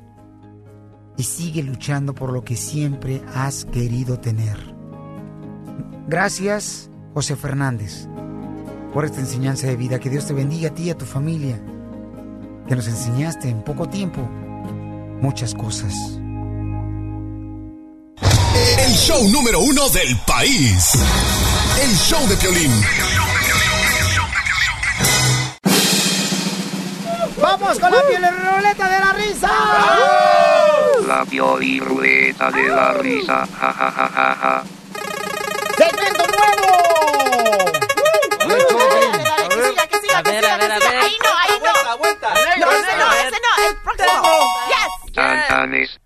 [1.16, 4.58] y sigue luchando por lo que siempre has querido tener.
[6.08, 8.08] Gracias, José Fernández,
[8.92, 9.98] por esta enseñanza de vida.
[9.98, 11.60] Que Dios te bendiga a ti y a tu familia,
[12.66, 14.22] que nos enseñaste en poco tiempo
[15.20, 16.21] muchas cosas.
[18.78, 20.92] El show número uno del país.
[21.80, 22.72] El show de Piolín.
[27.38, 29.50] ¡Vamos con la piel ruleta de la risa!
[31.08, 31.24] La
[31.80, 33.46] ruleta de la risa.
[33.60, 34.62] Ja, ja, ja, ja, ja.
[35.76, 36.92] ¡Segmento nuevo!
[40.14, 40.96] A ver, a ver, a ver.
[40.98, 41.72] Ahí no, ahí no.
[42.60, 43.52] No, ese no, ese no.
[43.66, 44.54] El próximo.
[44.68, 45.14] Yes.
[45.14, 46.00] Cantanes.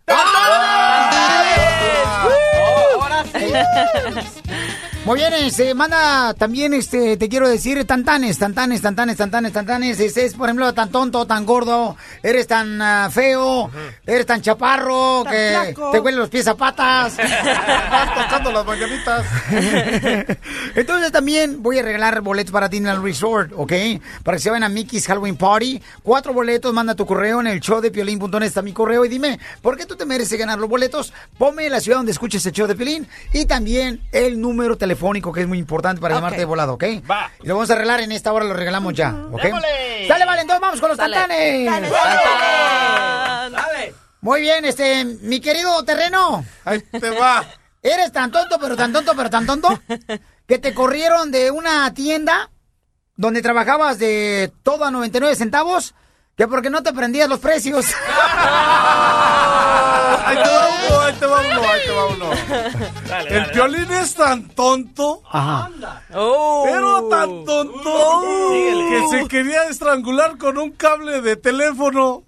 [3.56, 4.42] Yes.
[5.06, 10.00] Muy bien, este, manda también, este, te quiero decir, tantanes, tantanes, tantanes, tantanes, tantanes.
[10.00, 13.70] Este es, por ejemplo, tan tonto, tan gordo, eres tan ah, feo,
[14.04, 17.16] eres tan chaparro, Tan que te huelen los pies a patas.
[18.16, 19.24] tocando las mañanitas.
[20.74, 23.72] Entonces también voy a regalar boletos para Disneyland Resort, ¿ok?
[24.24, 25.80] Para que se vayan a Mickey's Halloween Party.
[26.02, 29.38] Cuatro boletos, manda tu correo en el show de Piolín.net está mi correo y dime,
[29.62, 31.12] ¿por qué tú te mereces ganar los boletos?
[31.38, 34.95] Ponme la ciudad donde escuches el show de Piolín y también el número telefónico
[35.32, 36.84] que es muy importante para llamarte de volado, ¿ok?
[37.08, 37.30] Va.
[37.42, 39.42] Y lo vamos a arreglar en esta hora, lo regalamos ya, ¿ok?
[39.42, 40.06] ¡Démosle!
[40.08, 41.16] Dale, vale, entonces vamos con los Dale.
[41.16, 41.70] tantanes.
[41.70, 43.56] Dale, dale.
[43.56, 43.94] Dale.
[44.20, 46.44] Muy bien, este, mi querido terreno.
[46.64, 47.44] Ahí te va.
[47.82, 49.80] Eres tan tonto, pero tan tonto, pero tan tonto,
[50.46, 52.50] que te corrieron de una tienda
[53.14, 55.94] donde trabajabas de todo a 99 centavos,
[56.36, 57.86] que porque no te prendías los precios.
[60.26, 62.30] Ahí te va uno, ahí te va uno, ahí te va uno.
[63.08, 65.22] Dale, El dale, piolín es tan tonto.
[66.10, 68.22] Pero tan tonto
[68.90, 72.24] que se quería estrangular con un cable de teléfono.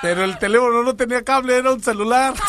[0.00, 2.34] Pero el teléfono no tenía cable, era un celular.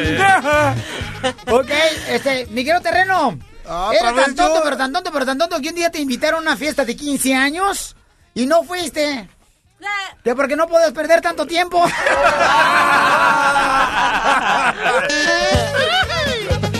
[1.50, 1.70] ok,
[2.08, 3.38] este, mi querido terreno.
[3.66, 4.62] Ah, Eres otra tan tonto, yo.
[4.64, 6.96] pero tan tonto, pero tan tonto que un día te invitaron a una fiesta de
[6.96, 7.96] 15 años
[8.34, 9.28] y no fuiste.
[10.22, 11.84] Que porque no puedes perder tanto tiempo.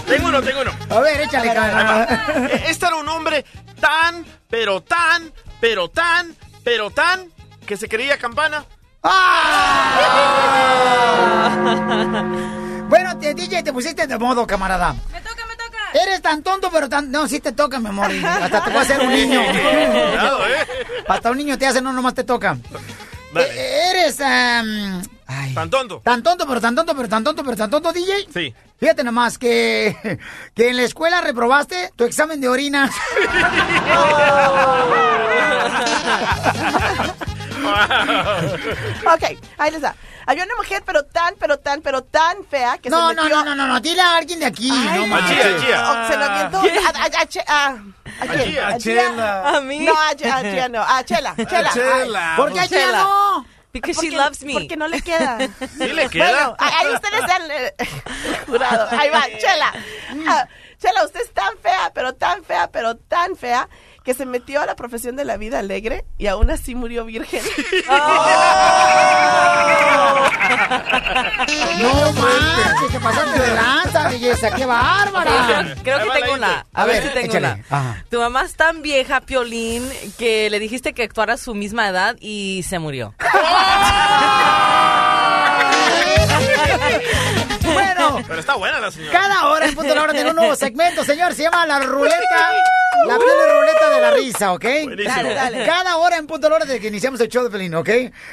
[0.07, 0.72] Tengo uno, tengo uno.
[0.91, 2.49] A ver, échale, cara.
[2.66, 3.45] Este era un hombre
[3.80, 6.34] tan, pero tan, pero tan,
[6.64, 7.26] pero tan,
[7.64, 8.64] que se creía campana.
[12.91, 14.95] Bueno, te, DJ, te pusiste de modo, camarada.
[15.12, 15.78] Me toca, me toca.
[16.03, 17.09] Eres tan tonto, pero tan...
[17.12, 18.11] No, sí te toca, mi amor.
[18.24, 19.41] Hasta te va a hacer un niño.
[19.47, 20.66] Cuidado, ¿eh?
[21.07, 22.57] Hasta un niño te hace, no, nomás te toca.
[23.37, 24.20] Eh, Eres...
[24.20, 26.01] ay, Tan tonto.
[26.05, 28.26] Tan tonto, pero tan tonto, pero tan tonto, pero tan tonto, DJ.
[28.33, 28.55] Sí.
[28.78, 30.18] Fíjate nomás que,
[30.55, 32.91] que en la escuela reprobaste tu examen de orina.
[39.14, 39.95] Ok, ahí les da.
[40.31, 43.37] Había una mujer, pero tan, pero tan, pero tan fea que No, se no, metió...
[43.39, 44.70] no, no, no, no, dile a alguien de aquí.
[44.72, 45.07] Ay, no no.
[45.09, 45.47] manches.
[45.47, 47.70] Oh, se lo a, a- a Che- a- ¿a.
[48.20, 49.49] ¿A A Chela.
[49.57, 49.81] ¿A mí?
[49.81, 50.83] No, a, Che- a Chela no.
[50.83, 51.70] A Chela, Chela.
[51.72, 52.31] Chela.
[52.35, 53.47] Ay, ¿Por qué a Chela no?
[53.72, 54.53] Because she loves me.
[54.53, 55.39] Porque no le queda.
[55.78, 56.49] ¿Sí le queda?
[56.49, 57.74] Bueno, ahí ustedes han eh,
[58.47, 58.89] jurado.
[58.99, 59.72] Ahí va, Chela.
[60.28, 60.47] Ah,
[60.81, 63.68] Chela, usted es tan fea, pero tan fea, pero tan fea
[64.05, 67.42] que se metió a la profesión de la vida alegre y aún así murió virgen.
[71.80, 75.74] No manches, te pasaste de lanza, belleza, qué bárbara.
[75.82, 76.66] Creo, creo que tengo una.
[76.72, 77.46] A, A ver, ver, si tengo échale.
[77.53, 77.64] una.
[77.70, 78.05] Ajá.
[78.11, 79.88] Tu mamá es tan vieja, Piolín,
[80.18, 83.14] que le dijiste que actuara a su misma edad y se murió.
[87.72, 89.12] Bueno, Pero está buena la señora.
[89.12, 91.34] cada hora en punto de la hora tiene un nuevo segmento, señor.
[91.34, 92.53] Se llama la ruleta,
[93.07, 94.64] la piel ruleta de la risa, ¿ok?
[94.84, 95.14] Buenísimo.
[95.14, 95.66] Dale, dale.
[95.66, 97.88] Cada hora en punto de la hora desde que iniciamos el show de Pelín, ¿ok?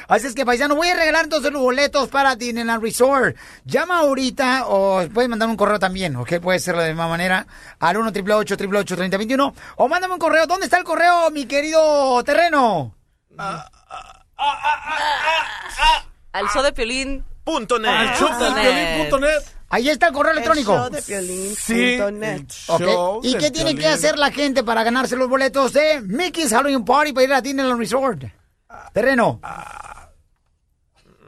[0.08, 3.36] Así es que, paisano, voy a regalar entonces los boletos para Disneyland Resort.
[3.64, 6.40] Llama ahorita o puedes mandar un correo también, ¿ok?
[6.40, 7.46] Puede ser de la misma manera
[7.80, 10.46] al 1 888 3021 o mándame un correo.
[10.46, 12.94] ¿Dónde está el correo, mi querido terreno?
[16.32, 17.24] Al show de Piolín.
[17.44, 17.90] Punto net.
[17.90, 19.57] Al show del piolín.net.
[19.70, 20.72] Ahí está el correo electrónico.
[20.72, 22.48] El show de Piolín Sí, net.
[22.50, 26.84] Show ¿Y qué tiene que hacer la gente para ganarse los boletos de Mickey's Halloween
[26.84, 28.24] Party para ir a Disneyland Resort?
[28.94, 29.40] Terreno.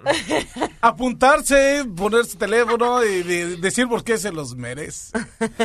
[0.81, 5.13] Apuntarse, poner su teléfono y de- decir por qué se los merece.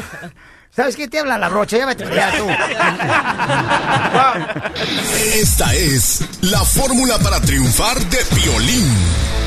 [0.75, 1.07] ¿Sabes qué?
[1.07, 2.45] Te habla la brocha, ya vete ya tú.
[5.35, 8.85] Esta es la fórmula para triunfar de Piolín.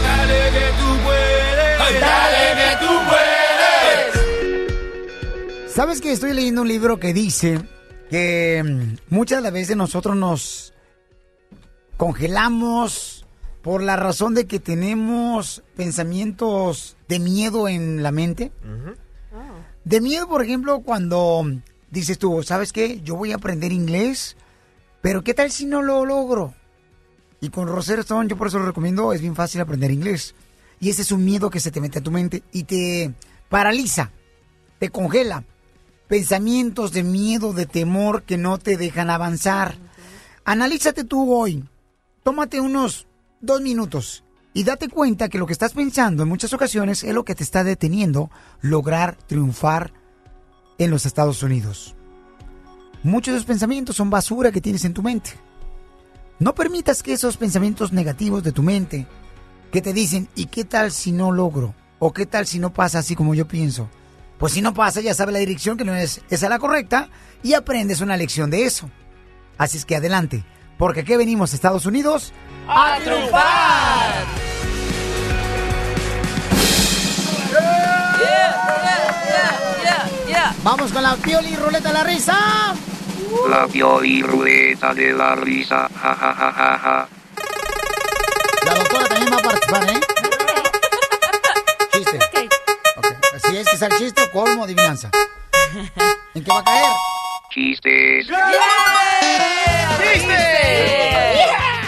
[0.02, 2.00] Dale que tú puedes.
[2.00, 3.28] Dale que tú puedes.
[5.72, 7.60] ¿Sabes que estoy leyendo un libro que dice
[8.10, 10.74] que mm, muchas de las veces nosotros nos
[11.96, 13.26] congelamos
[13.62, 18.52] por la razón de que tenemos pensamientos de miedo en la mente?
[19.84, 21.44] De miedo, por ejemplo, cuando
[21.90, 23.00] dices tú, ¿sabes qué?
[23.02, 24.36] Yo voy a aprender inglés,
[25.00, 26.54] pero ¿qué tal si no lo logro?
[27.40, 30.34] Y con Rosetta Stone, yo por eso lo recomiendo, es bien fácil aprender inglés.
[30.80, 33.12] Y ese es un miedo que se te mete a tu mente y te
[33.48, 34.10] paraliza,
[34.78, 35.44] te congela.
[36.08, 39.76] Pensamientos de miedo, de temor que no te dejan avanzar.
[40.44, 41.64] Analízate tú hoy.
[42.22, 43.06] Tómate unos
[43.40, 44.24] dos minutos
[44.54, 47.44] y date cuenta que lo que estás pensando en muchas ocasiones es lo que te
[47.44, 48.30] está deteniendo
[48.60, 49.92] lograr triunfar
[50.78, 51.94] en los Estados Unidos.
[53.02, 55.30] Muchos de esos pensamientos son basura que tienes en tu mente.
[56.38, 59.06] No permitas que esos pensamientos negativos de tu mente
[59.72, 61.74] que te dicen, ¿y qué tal si no logro?
[61.98, 63.88] ¿O qué tal si no pasa así como yo pienso?
[64.38, 67.08] Pues si no pasa, ya sabes la dirección que no es esa la correcta
[67.42, 68.88] y aprendes una lección de eso.
[69.58, 70.44] Así es que adelante,
[70.78, 72.32] porque aquí venimos, Estados Unidos,
[72.68, 74.48] ¡A triunfar!
[80.62, 82.74] Vamos con la pioli ruleta de la risa.
[83.48, 85.88] La pioli ruleta de la risa.
[86.02, 87.08] Ja, ja, ja, ja, ja.
[88.64, 90.00] La doctora también va a participar, ¿eh?
[91.92, 92.18] Chiste.
[92.96, 93.06] Ok.
[93.46, 95.10] Si es que es el chiste, o colmo, adivinanza.
[96.34, 96.86] ¿En qué va a caer?
[97.50, 98.26] Chistes.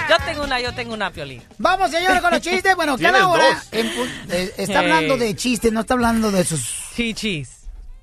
[0.09, 1.43] Yo tengo una, yo tengo una, Piolín.
[1.59, 2.75] Vamos, señores, con los chistes.
[2.75, 3.87] Bueno, cada hora en
[4.31, 6.91] eh, está hablando de chistes, no está hablando de sus...
[6.97, 7.60] Chichis.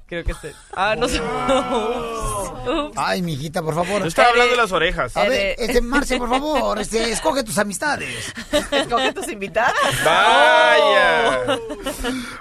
[0.07, 0.47] Creo que sí.
[0.73, 1.21] Ah, no sé.
[2.95, 4.01] Ay, mijita, por favor.
[4.01, 5.15] Yo estaba hablando de las orejas.
[5.17, 8.33] A ver, este, Marce, por favor, este, escoge tus amistades.
[8.71, 9.73] Escoge tus invitadas.
[10.05, 11.59] Vaya.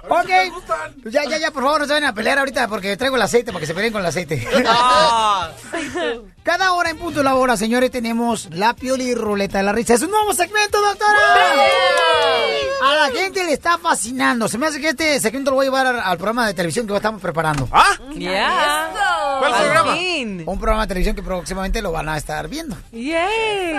[0.09, 0.31] Ok.
[1.11, 3.51] Ya, ya, ya, por favor, no se vayan a pelear ahorita porque traigo el aceite
[3.53, 4.47] para que se peleen con el aceite.
[4.67, 5.51] Ah.
[6.47, 9.95] Cada hora en punto de la hora, señores, tenemos la pioli ruleta de la risa.
[9.95, 11.19] Es un nuevo segmento, doctora.
[12.85, 14.47] A la gente le está fascinando.
[14.47, 16.95] Se me hace que este segmento lo voy a llevar al, programa de televisión que
[16.95, 17.69] estamos preparando.
[17.73, 17.99] ¿Ah?
[18.15, 18.93] Ya.
[19.41, 19.95] ¿Cuál Al programa?
[19.95, 20.45] fin.
[20.47, 22.77] Un programa de televisión que próximamente lo van a estar viendo.
[22.93, 23.75] Yay.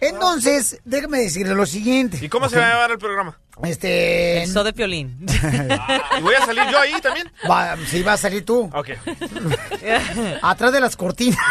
[0.00, 2.20] Entonces, déjame decirle lo siguiente.
[2.22, 3.36] ¿Y cómo se va a llamar el programa?
[3.64, 4.42] Este.
[4.42, 5.26] El show de Piolín.
[6.18, 7.30] ¿Y voy a salir yo ahí también?
[7.48, 8.70] Va, sí, va a salir tú.
[8.72, 8.90] Ok.
[10.42, 11.38] Atrás de las cortinas.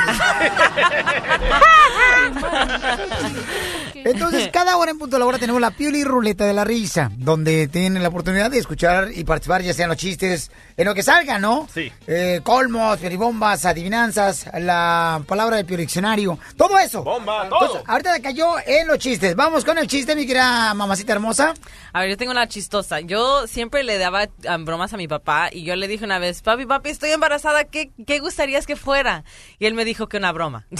[3.93, 7.11] Entonces, cada hora en punto de la hora tenemos la pioli ruleta de la risa,
[7.15, 11.03] donde tienen la oportunidad de escuchar y participar, ya sean los chistes, en lo que
[11.03, 11.67] salga, ¿no?
[11.73, 11.91] Sí.
[12.07, 17.03] Eh, colmos, piolibombas, adivinanzas, la palabra del diccionario, todo eso.
[17.03, 17.61] Bomba, todo.
[17.61, 19.35] Entonces, ahorita cayó en los chistes.
[19.35, 21.53] Vamos con el chiste, mi querida mamacita hermosa.
[21.93, 23.01] A ver, yo tengo una chistosa.
[23.01, 26.41] Yo siempre le daba ah, bromas a mi papá y yo le dije una vez,
[26.41, 29.23] papi, papi, estoy embarazada, ¿qué, qué gustarías que fuera?
[29.59, 30.65] Y él me dijo que una broma.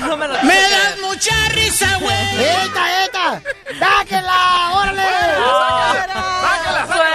[0.00, 2.44] no me lo Me das mucha risa, güey.
[2.44, 3.42] ¡Eta, eta!
[3.78, 4.70] ¡Sáquenla!
[4.74, 5.02] ¡Órale!
[5.02, 7.05] ¡Sácala, sácala!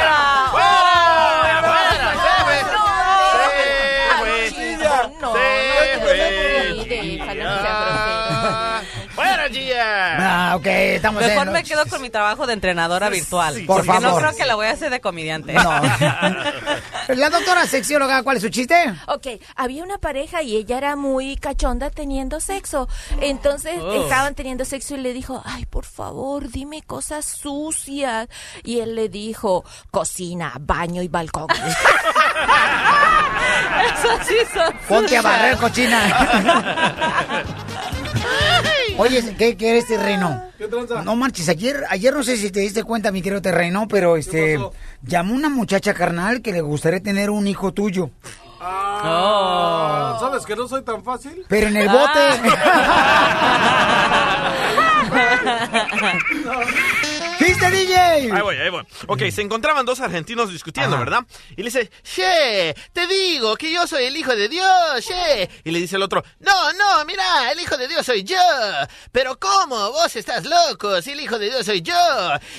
[10.51, 13.63] Ah, ok, estamos Mejor en me quedo con mi trabajo de entrenadora virtual.
[13.65, 14.21] Por porque no favor.
[14.21, 15.53] creo que la voy a hacer de comediante.
[17.07, 18.75] La doctora sexióloga, ¿cuál es su chiste?
[19.07, 22.89] Ok, había una pareja y ella era muy cachonda teniendo sexo.
[23.21, 24.03] Entonces Oh.
[24.03, 28.27] estaban teniendo sexo y le dijo, ay, por favor, dime cosas sucias.
[28.63, 31.47] Y él le dijo, cocina, baño y balcón.
[33.93, 36.01] Eso sí son Ponte a barrer, cochina.
[38.97, 40.43] Oye, ¿qué quieres, terreno?
[41.03, 44.59] No marches, ayer, ayer no sé si te diste cuenta, mi querido terreno, pero este
[45.01, 48.09] llamó una muchacha carnal que le gustaría tener un hijo tuyo.
[48.59, 51.45] Ah, ¿Sabes que no soy tan fácil?
[51.47, 52.11] Pero en el bote.
[57.41, 58.31] ¿Viste, DJ?
[58.31, 58.83] Ahí voy, ahí voy.
[59.07, 61.25] Ok, se encontraban dos argentinos discutiendo, ¿verdad?
[61.51, 64.67] Y le dice, che, te digo que yo soy el hijo de Dios,
[65.03, 65.49] che.
[65.63, 68.37] Y le dice el otro, no, no, mira, el hijo de Dios soy yo.
[69.11, 69.91] Pero ¿cómo?
[69.91, 71.95] Vos estás loco, si el hijo de Dios soy yo.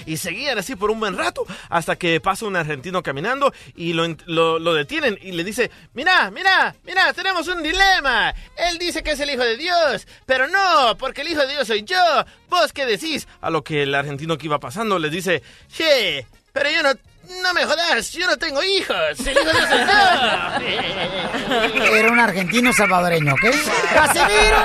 [0.04, 4.04] Y seguían así por un buen rato, hasta que pasa un argentino caminando y lo,
[4.26, 8.34] lo, lo detienen y le dice, mira, mira, mira, tenemos un dilema.
[8.56, 11.68] Él dice que es el hijo de Dios, pero no, porque el hijo de Dios
[11.68, 12.24] soy yo.
[12.52, 13.26] ¿Vos qué decís?
[13.40, 15.42] A lo que el argentino que iba pasando les dice,
[15.74, 16.90] che, pero yo no,
[17.42, 19.78] no me jodas, yo no tengo hijos, el hijo soy
[21.78, 21.96] yo.
[21.96, 23.40] Era un argentino salvadoreño, ¿ok?
[23.94, 24.58] ¡Casimiro!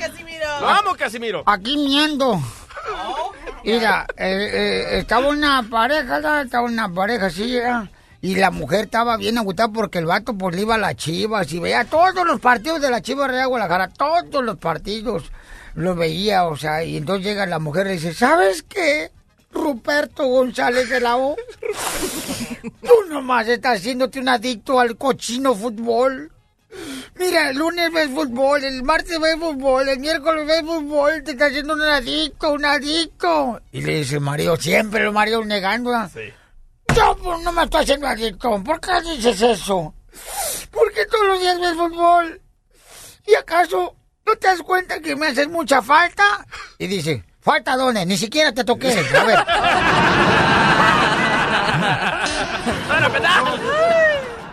[0.00, 0.60] ¡Casimiro!
[0.60, 1.44] ¡Lo amo, Casimiro!
[1.46, 2.42] Aquí miendo.
[3.62, 7.88] Mira, eh, eh, estaba una pareja, estaba una pareja así, ¿verdad?
[8.24, 11.52] Y la mujer estaba bien agüitada porque el vato pues le iba a las chivas
[11.52, 15.24] y veía todos los partidos de la Chivas Real Guadalajara, todos los partidos
[15.74, 19.10] los veía, o sea, y entonces llega la mujer y dice, ¿sabes qué?
[19.52, 21.36] Ruperto González de la O.
[22.62, 26.32] Tú nomás estás haciéndote un adicto al cochino fútbol.
[27.16, 31.50] Mira, el lunes ves fútbol, el martes ves fútbol, el miércoles ves fútbol, te estás
[31.50, 33.60] haciendo un adicto, un adicto.
[33.70, 35.94] Y le dice Mario, siempre lo Mario negando.
[35.94, 36.08] ¿ah?
[36.94, 38.62] Yo pues, no me estoy haciendo adicto.
[38.62, 39.94] ¿Por qué dices eso?
[40.70, 42.40] Porque todos los días ves fútbol.
[43.26, 43.96] ¿Y acaso
[44.26, 46.46] no te das cuenta que me haces mucha falta?
[46.78, 48.06] Y dice, ¿falta dónde?
[48.06, 48.92] Ni siquiera te toqué.
[48.92, 49.44] A ver.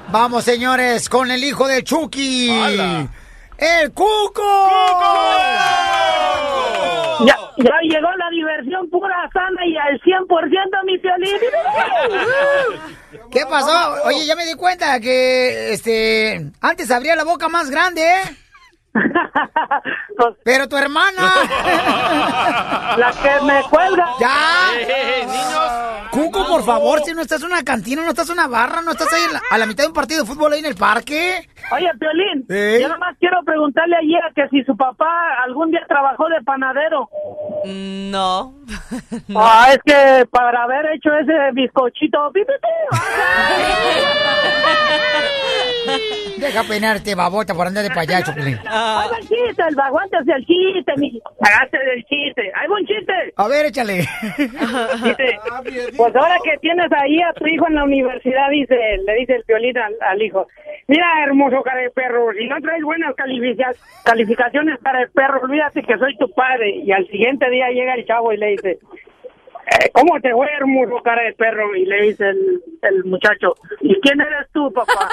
[0.09, 2.49] Vamos, señores, con el hijo de Chucky.
[3.57, 4.41] ¡El Cuco!
[7.63, 11.37] Ya llegó la diversión pura, sana y al 100% mi violín.
[13.31, 14.03] ¿Qué pasó?
[14.05, 18.21] Oye, ya me di cuenta que este antes abría la boca más grande, ¿eh?
[20.43, 21.33] Pero tu hermana.
[22.97, 24.05] La que me cuelga.
[24.19, 24.69] ¡Ya!
[24.79, 25.71] Eh, niños.
[26.11, 28.91] Cuco, por favor, si no estás en una cantina, no estás en una barra, no
[28.91, 31.47] estás ahí la- a la mitad de un partido de fútbol ahí en el parque.
[31.71, 32.79] Oye, Piolín, ¿Eh?
[32.81, 35.07] yo nomás quiero preguntarle ayer que si su papá
[35.45, 37.09] algún día trabajó de panadero.
[38.11, 38.55] No.
[39.35, 42.31] Ah, es que para haber hecho ese bizcochito,
[46.37, 48.59] Deja peinarte, babota, por andar de payaso, Pelín.
[49.01, 51.21] Ahí va el chiste, el aguántese el chiste, mi.
[51.41, 52.51] Hágase del chiste.
[52.55, 53.13] Ahí va un chiste.
[53.37, 53.93] A ver, échale.
[55.03, 55.39] Dice,
[55.97, 58.75] pues ahora que tienes ahí a tu hijo en la universidad, dice,
[59.05, 60.47] le dice el violín al, al hijo,
[60.87, 65.81] mira, hermoso cara de perro, si no traes buenas califica- calificaciones cara de perro, olvídate
[65.83, 66.69] que soy tu padre.
[66.83, 68.79] Y al siguiente día llega el chavo y le dice, "Eh,
[69.93, 71.75] ¿cómo te fue, hermoso cara de perro?
[71.75, 75.09] Y le dice el, el muchacho, ¿y quién eres tú, papá?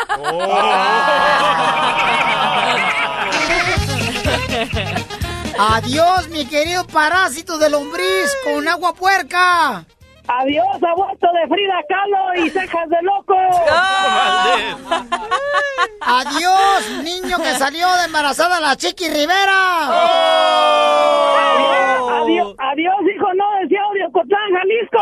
[5.59, 9.85] Adiós, mi querido parásito de lombriz con agua puerca.
[10.29, 13.35] Adiós, aborto de Frida Kahlo y cejas de loco.
[16.01, 19.87] Adiós, niño que salió de embarazada la Chiqui Rivera.
[22.21, 24.99] Adiós, adiós, hijo, no decía Audio Cotlán, Jalisco.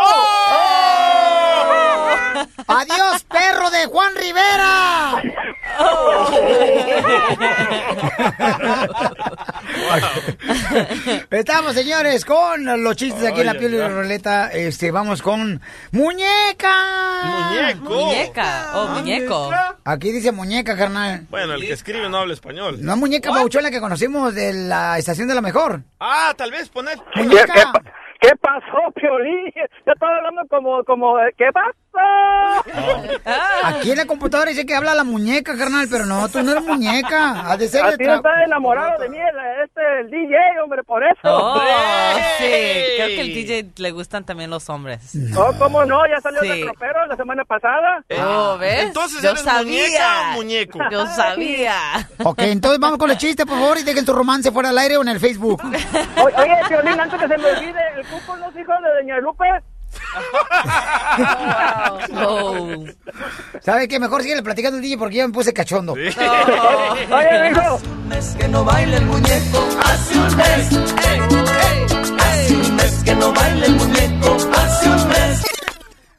[2.68, 5.22] Adiós, perro de Juan Rivera.
[11.30, 14.48] Estamos, señores, con los chistes aquí en la piel de la roleta.
[14.48, 15.60] Este, vamos con
[15.92, 16.74] muñeca.
[17.24, 17.90] Muñeco.
[17.90, 18.70] Muñeca.
[18.74, 19.50] Oh, muñeco.
[19.84, 21.26] Aquí dice muñeca, carnal.
[21.30, 22.78] Bueno, el que escribe no habla español.
[22.80, 25.82] No muñeca bauchona que conocimos de la estación de la mejor.
[26.00, 26.98] Ah, tal vez poner.
[27.14, 27.72] Muñeca.
[28.20, 29.52] ¿Qué pasó, Piolín?
[29.54, 31.76] Yo estaba hablando como, como, ¿qué pasó?
[33.64, 36.64] Aquí en la computadora dice que habla la muñeca, carnal, pero no, tú no eres
[36.64, 37.50] muñeca.
[37.50, 40.10] Ha de ser A de ti no tra- está enamorado de mí, el, este, el
[40.10, 41.18] DJ, hombre, por eso.
[41.24, 41.60] Oh,
[42.38, 42.44] sí.
[42.96, 45.12] Creo que el DJ le gustan también los hombres.
[45.36, 46.06] Oh, ¿cómo no?
[46.06, 46.48] Ya salió Sí.
[46.48, 48.04] de tropero la semana pasada.
[48.24, 48.84] Oh, ¿ves?
[48.84, 49.62] Entonces, Yo ¿eres sabía.
[49.64, 50.78] muñeca o muñeco?
[50.90, 51.74] Yo sabía.
[52.22, 54.96] Ok, entonces vamos con el chiste, por favor, y dejen tu romance fuera del aire
[54.96, 55.62] o en el Facebook.
[55.64, 59.44] Oye, Piolín, antes que se me olvide, ¿el cuco no es hijo de Doña Lupe?
[63.62, 63.98] ¿Sabe qué?
[63.98, 65.92] Mejor sigue platicando el DJ porque ya me puse cachondo.
[65.94, 66.06] Oye,
[67.50, 67.80] mijo.
[68.38, 70.72] que no baila el muñeco hace un mes.
[70.72, 70.78] Ey,
[71.10, 71.86] ey,
[72.18, 75.42] hace un mes que no baila el muñeco hace un mes.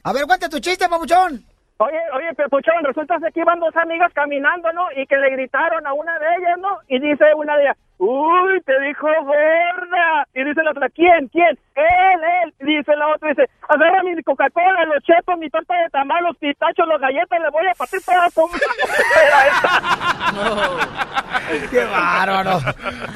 [0.02, 1.44] A ver, cuenta tu chiste, papuchón.
[1.80, 4.86] Oye, oye, Pepuchón, resulta que iban dos amigas caminando, ¿no?
[4.96, 6.76] Y que le gritaron a una de ellas, ¿no?
[6.88, 10.26] Y dice una de ellas, uy, te dijo gorda.
[10.34, 11.28] Y dice la otra, ¿quién?
[11.28, 11.56] ¿Quién?
[11.76, 12.54] Él, él.
[12.60, 16.36] Y dice la otra, dice, agarra mi Coca-Cola, los chetos, mi torta de tamal, los
[16.38, 18.48] pistachos, los galletas, le voy a partir pedazo.
[21.70, 22.58] ¡Qué bárbaro!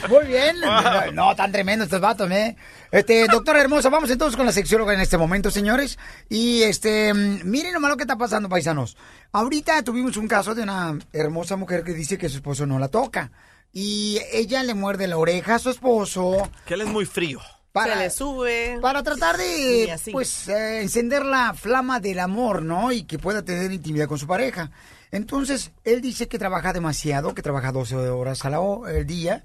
[0.09, 0.57] Muy bien.
[1.15, 2.57] No, tan tremendo estos vatos, ¿eh?
[2.93, 5.99] Este, doctora hermosa, vamos entonces con la sexóloga en este momento, señores.
[6.29, 8.99] Y este, miren nomás lo que está pasando, paisanos.
[9.33, 12.89] Ahorita tuvimos un caso de una hermosa mujer que dice que su esposo no la
[12.89, 13.33] toca.
[13.73, 16.51] Y ella le muerde la oreja a su esposo.
[16.67, 17.41] Que él es muy frío.
[17.73, 18.79] Para, Se le sube.
[18.83, 20.11] Para tratar de, así.
[20.11, 22.93] pues, eh, encender la flama del amor, ¿no?
[22.93, 24.71] Y que pueda tener intimidad con su pareja.
[25.11, 29.43] Entonces, él dice que trabaja demasiado, que trabaja 12 horas al día.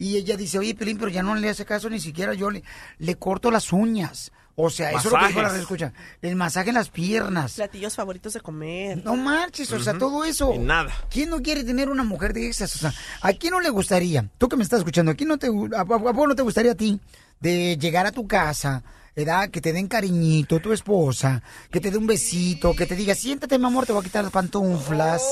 [0.00, 2.64] Y ella dice, oye, Pelín, pero ya no le hace caso ni siquiera yo le,
[2.98, 4.32] le corto las uñas.
[4.56, 5.92] O sea, eso es lo que dijo la escucha.
[6.22, 7.52] El masaje en las piernas.
[7.54, 9.02] Platillos favoritos de comer.
[9.04, 10.52] No marches, o sea, todo eso.
[10.54, 10.90] Y nada.
[11.10, 12.74] ¿Quién no quiere tener una mujer de esas?
[12.76, 14.28] O sea, ¿a quién no le gustaría?
[14.38, 16.34] Tú que me estás escuchando, ¿a quién no te, gu- a, a- a poco no
[16.34, 16.98] te gustaría a ti
[17.38, 18.82] de llegar a tu casa,
[19.16, 19.48] ¿verdad?
[19.50, 23.58] Que te den cariñito tu esposa, que te dé un besito, que te diga, siéntate,
[23.58, 25.22] mi amor, te voy a quitar las pantuflas.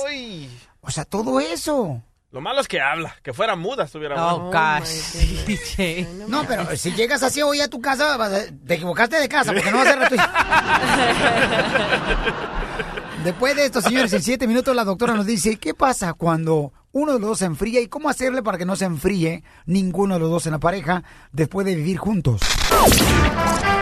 [0.80, 2.02] O sea, todo eso.
[2.30, 3.14] Lo malo es que habla.
[3.22, 4.80] Que fuera muda estuviera Oh, bueno.
[4.80, 5.46] gosh.
[5.46, 6.06] DJ.
[6.28, 9.50] No, pero si llegas así hoy a tu casa, vas a- te equivocaste de casa,
[9.52, 10.16] porque no va a ser tu...
[13.24, 17.14] Después de esto, señores, en siete minutos la doctora nos dice qué pasa cuando uno
[17.14, 20.20] de los dos se enfría y cómo hacerle para que no se enfríe ninguno de
[20.20, 21.02] los dos en la pareja
[21.32, 22.40] después de vivir juntos.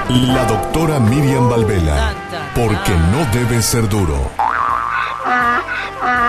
[0.08, 2.14] La doctora Miriam Valvela,
[2.54, 4.30] porque no debe ser duro.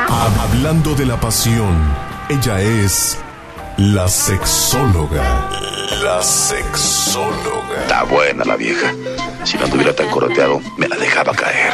[0.10, 1.76] Hablando de la pasión,
[2.30, 3.18] ella es
[3.78, 5.50] la sexóloga.
[6.04, 7.82] La sexóloga.
[7.82, 8.94] Está buena la vieja.
[9.44, 11.74] Si no estuviera tan coroteado, me la dejaba caer.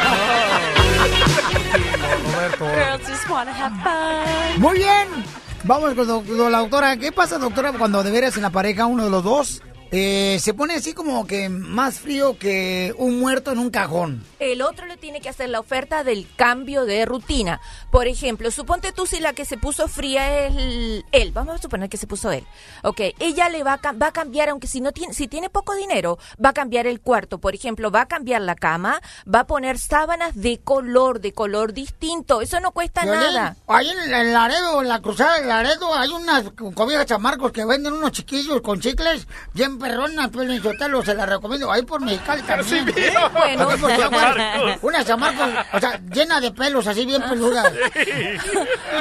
[4.58, 5.08] Muy bien.
[5.64, 6.96] Vamos con la doctora.
[6.96, 9.62] ¿Qué pasa, doctora, cuando de veras en la pareja uno de los dos
[9.96, 14.24] eh, se pone así como que más frío que un muerto en un cajón.
[14.40, 17.60] El otro le tiene que hacer la oferta del cambio de rutina.
[17.92, 21.30] Por ejemplo, suponte tú si la que se puso fría es él.
[21.30, 22.44] Vamos a suponer que se puso él.
[22.82, 25.76] Ok, ella le va a, va a cambiar, aunque si no tiene, si tiene poco
[25.76, 27.38] dinero, va a cambiar el cuarto.
[27.38, 29.00] Por ejemplo, va a cambiar la cama,
[29.32, 32.40] va a poner sábanas de color, de color distinto.
[32.40, 33.54] Eso no cuesta nada.
[33.68, 37.92] Ahí en el Laredo, en la cruzada del Laredo, hay unas cobijas chamarcos que venden
[37.92, 41.70] unos chiquillos con chicles bien perronas, pero en Sotelo se las recomiendo.
[41.70, 42.84] Ahí por Mexicali también.
[42.86, 43.28] mira.
[43.28, 43.68] Bueno.
[43.68, 44.78] Aquí por.
[44.90, 47.72] Unas chamarcos, o sea, llenas de pelos, así bien peludas.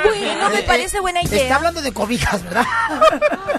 [0.03, 1.43] Bueno, me Eh, parece buena idea.
[1.43, 2.65] Está hablando de cobijas, ¿verdad?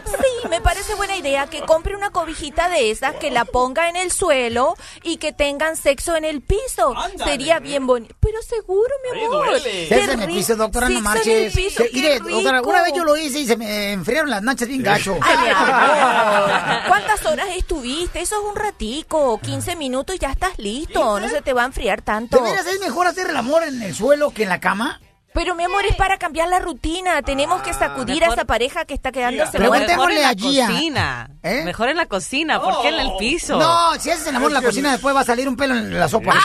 [0.07, 3.97] Sí, me parece buena idea que compre una cobijita de esas, que la ponga en
[3.97, 6.95] el suelo y que tengan sexo en el piso.
[7.25, 8.15] Sería bien bonito.
[8.21, 9.59] Pero seguro, mi amor.
[9.61, 11.55] Sexo en el piso, doctora, no marches.
[11.93, 15.17] mire, doctora, una vez yo lo hice y se me enfriaron las nachas bien gacho.
[15.23, 15.37] Ay.
[17.05, 18.23] ¿Cuántas horas estuviste?
[18.23, 21.21] Eso es un ratico, 15 minutos y ya estás listo.
[21.21, 22.39] No se te va a enfriar tanto.
[22.39, 25.01] ¿De veras es mejor hacer el amor en el suelo que en la cama?
[25.35, 27.21] Pero mi amor, es para cambiar la rutina.
[27.23, 30.35] Tenemos que sacudir a mejor- esa pareja que está quedándose Mejor Preguntémosle en la a
[30.35, 30.67] Gia.
[30.69, 31.31] cocina.
[31.43, 31.63] ¿Eh?
[31.65, 33.59] Mejor en la cocina, ¿por qué en el piso?
[33.59, 35.99] No, si haces el amor en la cocina, después va a salir un pelo en
[35.99, 36.35] la sopa.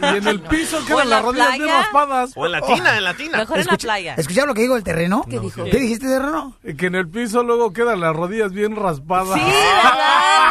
[0.00, 2.30] Y en el piso quedan las rodillas bien raspadas.
[2.36, 3.38] O en la tina, en la tina.
[3.38, 4.14] Mejor en la playa.
[4.16, 5.24] ¿Escucharon lo que dijo el terreno?
[5.28, 5.64] ¿Qué dijo?
[5.64, 6.56] ¿Qué dijiste, terreno?
[6.78, 9.34] Que en el piso luego quedan las rodillas bien raspadas.
[9.38, 10.04] Sí, ¿verdad?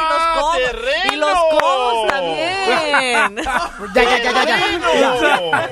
[0.03, 1.13] Y los codos.
[1.13, 1.93] Y los codos
[3.95, 4.57] Ya, ya, ya, ya,
[4.99, 5.69] ya.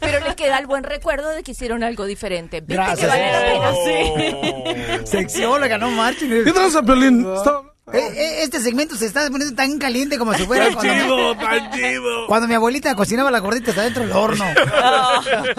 [0.00, 2.60] Pero les queda el buen recuerdo de que hicieron algo diferente.
[2.60, 3.00] ¿Viste Gracias.
[3.00, 3.72] que vale la pena?
[3.84, 5.06] Sí.
[5.06, 6.44] Sexióloga, no marchen.
[6.44, 6.80] ¿Qué tranza,
[7.92, 11.70] eh, Este segmento se está poniendo tan caliente como si fuera Tan cuando, chido, tan
[11.70, 12.26] chido.
[12.26, 14.44] cuando mi abuelita cocinaba la gordita está dentro del horno.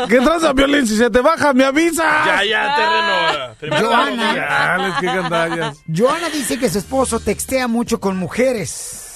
[0.09, 0.85] ¿Qué tranza, Piolín?
[0.85, 2.03] Si se te baja, me avisa.
[2.25, 3.55] Ya, ya, terreno.
[3.59, 5.73] Primero Joana.
[5.95, 9.06] Joana dice que su esposo textea mucho con mujeres.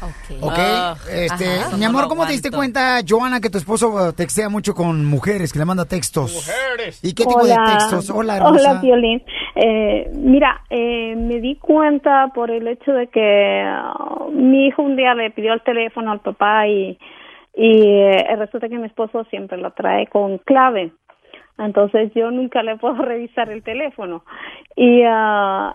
[0.00, 1.76] Ok, Ah, este, ajá.
[1.76, 5.52] mi amor, ¿cómo te diste cuenta, Joana, que tu esposo uh, textea mucho con mujeres,
[5.52, 6.34] que le manda textos?
[6.34, 7.00] Mujeres.
[7.02, 8.08] ¿Y qué tipo de textos?
[8.10, 8.70] Hola, hermosa.
[8.70, 9.22] Hola, Violín.
[9.56, 14.94] Eh, mira, eh, me di cuenta por el hecho de que ah, mi hijo un
[14.96, 16.96] día le pidió el teléfono al papá y,
[17.56, 20.92] y eh, resulta que mi esposo siempre lo trae con clave.
[21.58, 24.22] Entonces yo nunca le puedo revisar el teléfono.
[24.76, 25.74] Y, ah,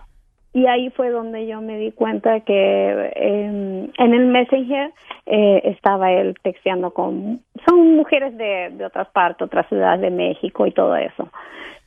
[0.54, 4.92] y ahí fue donde yo me di cuenta que eh, en el Messenger
[5.26, 7.42] eh, estaba él texteando con...
[7.66, 11.28] Son mujeres de, de otras partes, otras ciudades de México y todo eso.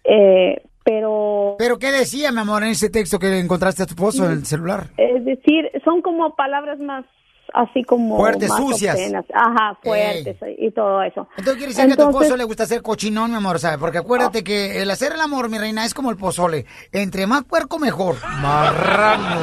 [0.03, 4.25] Eh, pero ¿Pero qué decía, mi amor, en ese texto que encontraste a tu esposo
[4.25, 4.87] en el celular?
[4.97, 7.05] es decir, son como palabras más
[7.53, 8.95] así como Fuertes, más sucias.
[8.95, 9.25] obscenas.
[9.33, 11.27] Ajá, fuertes y todo eso.
[11.37, 13.77] Entonces quiere decir que a tu esposo le gusta hacer cochinón, mi amor, ¿sabes?
[13.77, 16.65] Porque acuérdate que el hacer el amor, mi reina, es como el pozole.
[16.91, 18.15] Entre más puerco, mejor.
[18.41, 19.39] Marrano.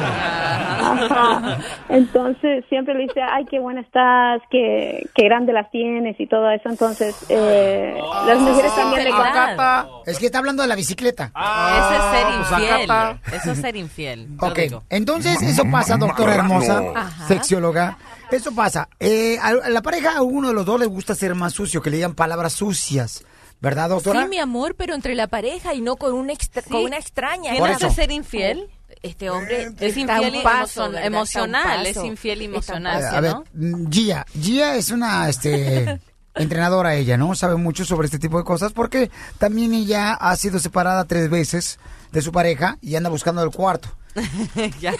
[0.85, 1.57] Ajá.
[1.89, 6.49] Entonces siempre le dice, ay, qué buena estás, qué, qué grande las tienes y todo
[6.51, 6.69] eso.
[6.69, 9.87] Entonces eh, las mujeres también le Sinceridad.
[10.05, 11.31] Es que está hablando de la bicicleta.
[11.35, 13.19] Ese es ser infiel.
[13.33, 14.27] Eso es ser infiel.
[14.39, 14.83] Ok, digo.
[14.89, 17.27] entonces eso pasa, doctora hermosa, Ajá.
[17.27, 17.97] sexióloga.
[18.31, 18.89] Eso pasa.
[18.99, 21.89] Eh, a la pareja, a uno de los dos les gusta ser más sucio, que
[21.89, 23.23] le digan palabras sucias.
[23.61, 24.23] ¿Verdad, doctora?
[24.23, 27.51] Sí, mi amor, pero entre la pareja y no con, un extra- con una extraña.
[27.51, 27.95] ¿Quién Por hace eso.
[27.95, 28.69] ser infiel?
[29.01, 33.01] Este hombre Es está a infiel paso, emocional, es infiel emocional.
[33.01, 33.43] Eh, ¿sí, a ver, no?
[33.53, 34.25] mm, Gia.
[34.39, 35.99] Gia es una este,
[36.35, 37.33] entrenadora ella, ¿no?
[37.35, 41.79] Sabe mucho sobre este tipo de cosas porque también ella ha sido separada tres veces
[42.11, 43.89] de su pareja y anda buscando el cuarto.
[44.79, 44.93] Ya.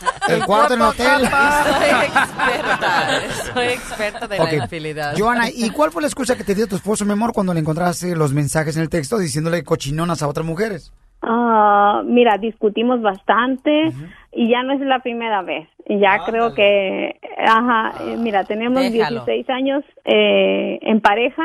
[0.28, 1.20] El cuarto en el hotel.
[1.28, 3.20] Soy experta.
[3.54, 4.46] Soy experta de Ok.
[4.52, 5.14] la infidelidad.
[5.16, 7.60] Joana, ¿y cuál fue la excusa que te dio tu esposo, mi amor, cuando le
[7.60, 10.92] encontraste los mensajes en el texto diciéndole cochinonas a otras mujeres?
[11.22, 13.92] Ah, mira, discutimos bastante
[14.32, 15.68] y ya no es la primera vez.
[15.88, 19.24] Ya creo que, ajá, eh, mira, tenemos Déjalo.
[19.24, 21.42] 16 años eh, en pareja,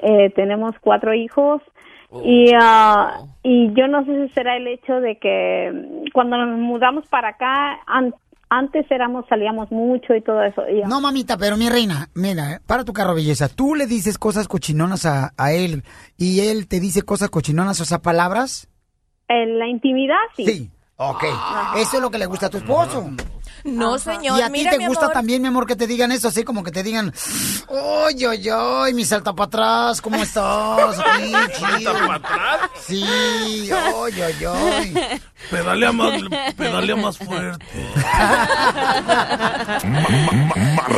[0.00, 1.60] eh, tenemos cuatro hijos
[2.24, 6.58] y, ah, y yo no sé si será el hecho de que mm, cuando nos
[6.58, 8.14] mudamos para acá, an-
[8.48, 10.62] antes éramos, salíamos mucho y todo eso.
[10.68, 13.48] Y, No, mamita, pero mi reina, mira, eh, para tu carro, belleza.
[13.48, 15.82] Tú le dices cosas cochinonas a, a él
[16.16, 18.68] y él te dice cosas cochinonas, o sea, palabras.
[19.28, 20.44] En la intimidad, sí.
[20.46, 20.70] Sí.
[20.98, 21.24] Ok.
[21.76, 23.02] Eso es lo que le gusta a tu esposo.
[23.10, 23.16] No,
[23.98, 25.14] señor, y a ti mira, te mi gusta amor.
[25.14, 27.12] también, mi amor, que te digan eso, así como que te digan,
[27.68, 28.94] ¡Oy, oy, oy!
[28.94, 30.96] Mi salta para atrás, ¿cómo estás?
[31.58, 32.70] ¿Salta para atrás?
[32.86, 33.04] Sí,
[33.94, 34.98] ¡oy, oy, oy!
[35.50, 36.22] Pedalea más,
[36.56, 37.64] pedalea más fuerte.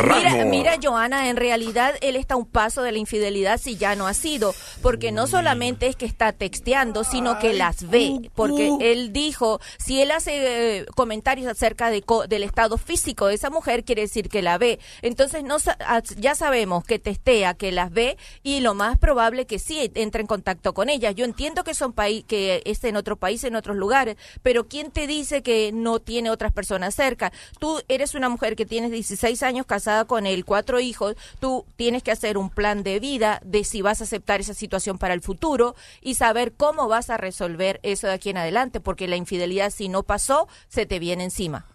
[0.07, 3.95] Mira, mira, Joana, en realidad él está a un paso de la infidelidad si ya
[3.95, 8.71] no ha sido, porque no solamente es que está texteando, sino que las ve, porque
[8.81, 13.49] él dijo, si él hace eh, comentarios acerca de co- del estado físico de esa
[13.49, 14.79] mujer, quiere decir que la ve.
[15.01, 19.59] Entonces no ah, ya sabemos que testea, que las ve y lo más probable que
[19.59, 21.15] sí entre en contacto con ellas.
[21.15, 24.91] Yo entiendo que son país que es en otro país, en otros lugares, pero ¿quién
[24.91, 27.31] te dice que no tiene otras personas cerca?
[27.59, 32.03] Tú eres una mujer que tienes 16 años casada con él, cuatro hijos, tú tienes
[32.03, 35.21] que hacer un plan de vida de si vas a aceptar esa situación para el
[35.21, 39.69] futuro y saber cómo vas a resolver eso de aquí en adelante, porque la infidelidad
[39.69, 41.65] si no pasó, se te viene encima.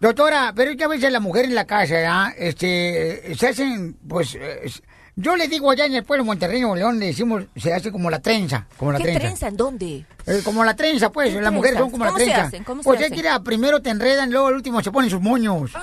[0.00, 2.34] Doctora, pero es que a veces la mujer en la casa, ¿ya?
[2.38, 4.60] este, se hacen, pues, eh,
[5.16, 8.20] yo le digo allá en el pueblo Monterrey, León, le decimos, se hace como la
[8.20, 9.20] trenza, como la ¿Qué trenza.
[9.20, 9.48] trenza?
[9.48, 10.04] ¿En dónde?
[10.28, 12.44] Eh, como la trenza, pues, ¿Qué las mujeres son como la ¿Cómo se trenza.
[12.46, 12.64] hacen?
[12.64, 13.16] ¿Cómo se pues es hacen?
[13.16, 15.72] mira, primero te enredan, luego al último se ponen sus moños.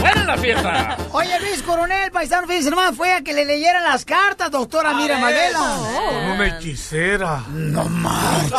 [0.00, 0.96] ¡Buena la fiesta!
[1.12, 5.18] Oye, Luis Coronel, paisano, fíjense nomás, fue a que le leyeran las cartas, doctora Mira
[5.18, 5.76] Madela.
[6.08, 7.42] Con una hechicera.
[7.50, 8.52] No marches.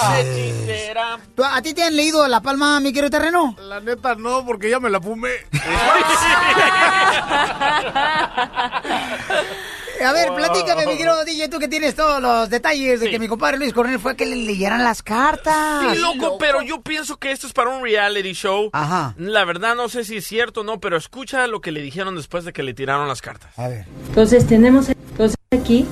[1.36, 3.56] ¿Tú- ¿A ti te han leído la palma, mi querido terreno?
[3.60, 5.32] La neta no, porque ya me la fumé.
[10.06, 13.28] A ver, platícame, mi querido DJ, tú que tienes todos los detalles de que mi
[13.28, 15.94] compadre Luis Coronel fue a que le leyeran las cartas.
[15.96, 18.70] Sí, loco, pero yo pienso que esto es para un reality show.
[18.74, 19.14] Ajá.
[19.18, 22.16] La verdad no sé si es cierto o no, pero escucha lo que le dijeron
[22.16, 23.52] después de que le tiraron las cartas.
[23.58, 23.86] A ver.
[24.08, 25.86] Entonces tenemos entonces aquí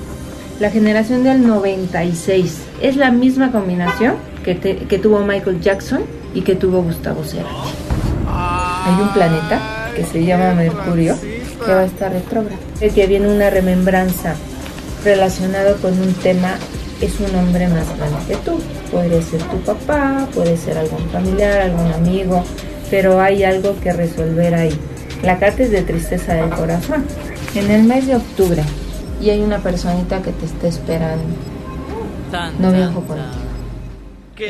[0.60, 2.58] la generación del 96.
[2.80, 6.04] Es la misma combinación que, te- que tuvo Michael Jackson
[6.34, 7.50] y que tuvo Gustavo Cerati.
[8.28, 11.16] Hay un planeta que se llama Mercurio
[11.64, 12.60] que va a estar retrógrado.
[12.80, 14.34] Es que viene una remembranza
[15.04, 16.56] relacionada con un tema,
[17.00, 18.58] es un hombre más grande que tú.
[18.90, 22.44] Puede ser tu papá, puede ser algún familiar, algún amigo,
[22.90, 24.78] pero hay algo que resolver ahí.
[25.22, 27.04] La carta es de tristeza del corazón.
[27.54, 28.62] En el mes de octubre,
[29.20, 31.22] y hay una personita que te está esperando.
[32.58, 33.41] No viajo por ti.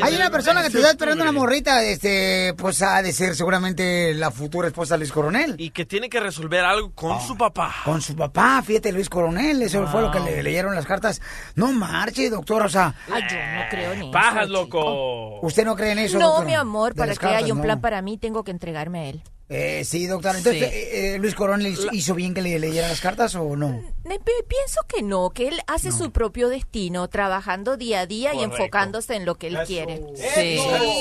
[0.01, 4.13] Hay una persona que te está esperando una morrita, este, pues ha de ser seguramente
[4.13, 5.55] la futura esposa de Luis Coronel.
[5.57, 7.73] Y que tiene que resolver algo con su papá.
[7.85, 11.21] Con su papá, fíjate, Luis Coronel, eso fue lo que le leyeron las cartas.
[11.55, 12.93] No marche, doctor, o sea.
[13.11, 14.11] Ay, yo no creo en eso.
[14.11, 15.39] Pajas, loco.
[15.41, 16.19] ¿Usted no cree en eso?
[16.19, 17.63] No, mi amor, para que cartas, haya un no.
[17.63, 19.21] plan para mí, tengo que entregarme a él.
[19.55, 20.37] Eh, sí, doctora.
[20.39, 20.75] Entonces, Sí.
[20.75, 23.81] eh, eh, ¿Luis Coronel hizo- bien que le leyeran las cartas o no?
[24.03, 29.15] Pienso que no, que él hace su propio destino, trabajando día a día y enfocándose
[29.15, 30.01] en lo que él quiere.
[30.15, 30.59] Sí,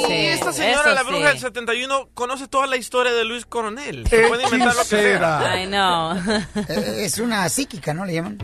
[0.08, 1.28] Y esta señora, eso la bruja sí.
[1.28, 4.06] del 71, conoce toda la historia de Luis Coronel.
[4.06, 5.52] Se puede inventar lo que sea.
[5.52, 6.14] Ay, no.
[6.68, 8.38] Eh, es una psíquica, ¿no le llaman?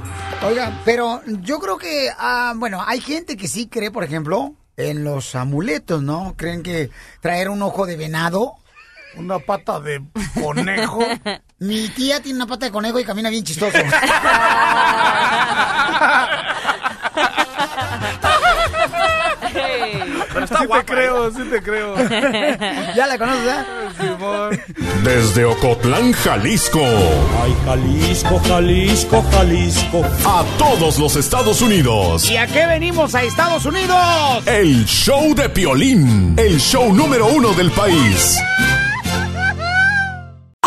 [0.46, 5.04] Oiga, pero yo creo que, ah, bueno, hay gente que sí cree, por ejemplo, en
[5.04, 6.34] los amuletos, ¿no?
[6.36, 6.90] Creen que
[7.20, 8.54] traer un ojo de venado.
[9.16, 10.02] Una pata de
[10.40, 11.00] conejo.
[11.58, 13.76] Mi tía tiene una pata de conejo y camina bien chistoso.
[20.32, 20.84] Pero está sí guapa.
[20.84, 21.94] te creo, sí te creo.
[22.96, 24.64] ¿Ya la conoces, eh?
[25.02, 26.80] Desde Ocotlán, Jalisco.
[27.42, 30.04] Ay, Jalisco, Jalisco, Jalisco.
[30.24, 32.30] A todos los Estados Unidos.
[32.30, 34.46] ¿Y a qué venimos a Estados Unidos?
[34.46, 36.34] El show de Piolín.
[36.38, 38.38] El show número uno del país.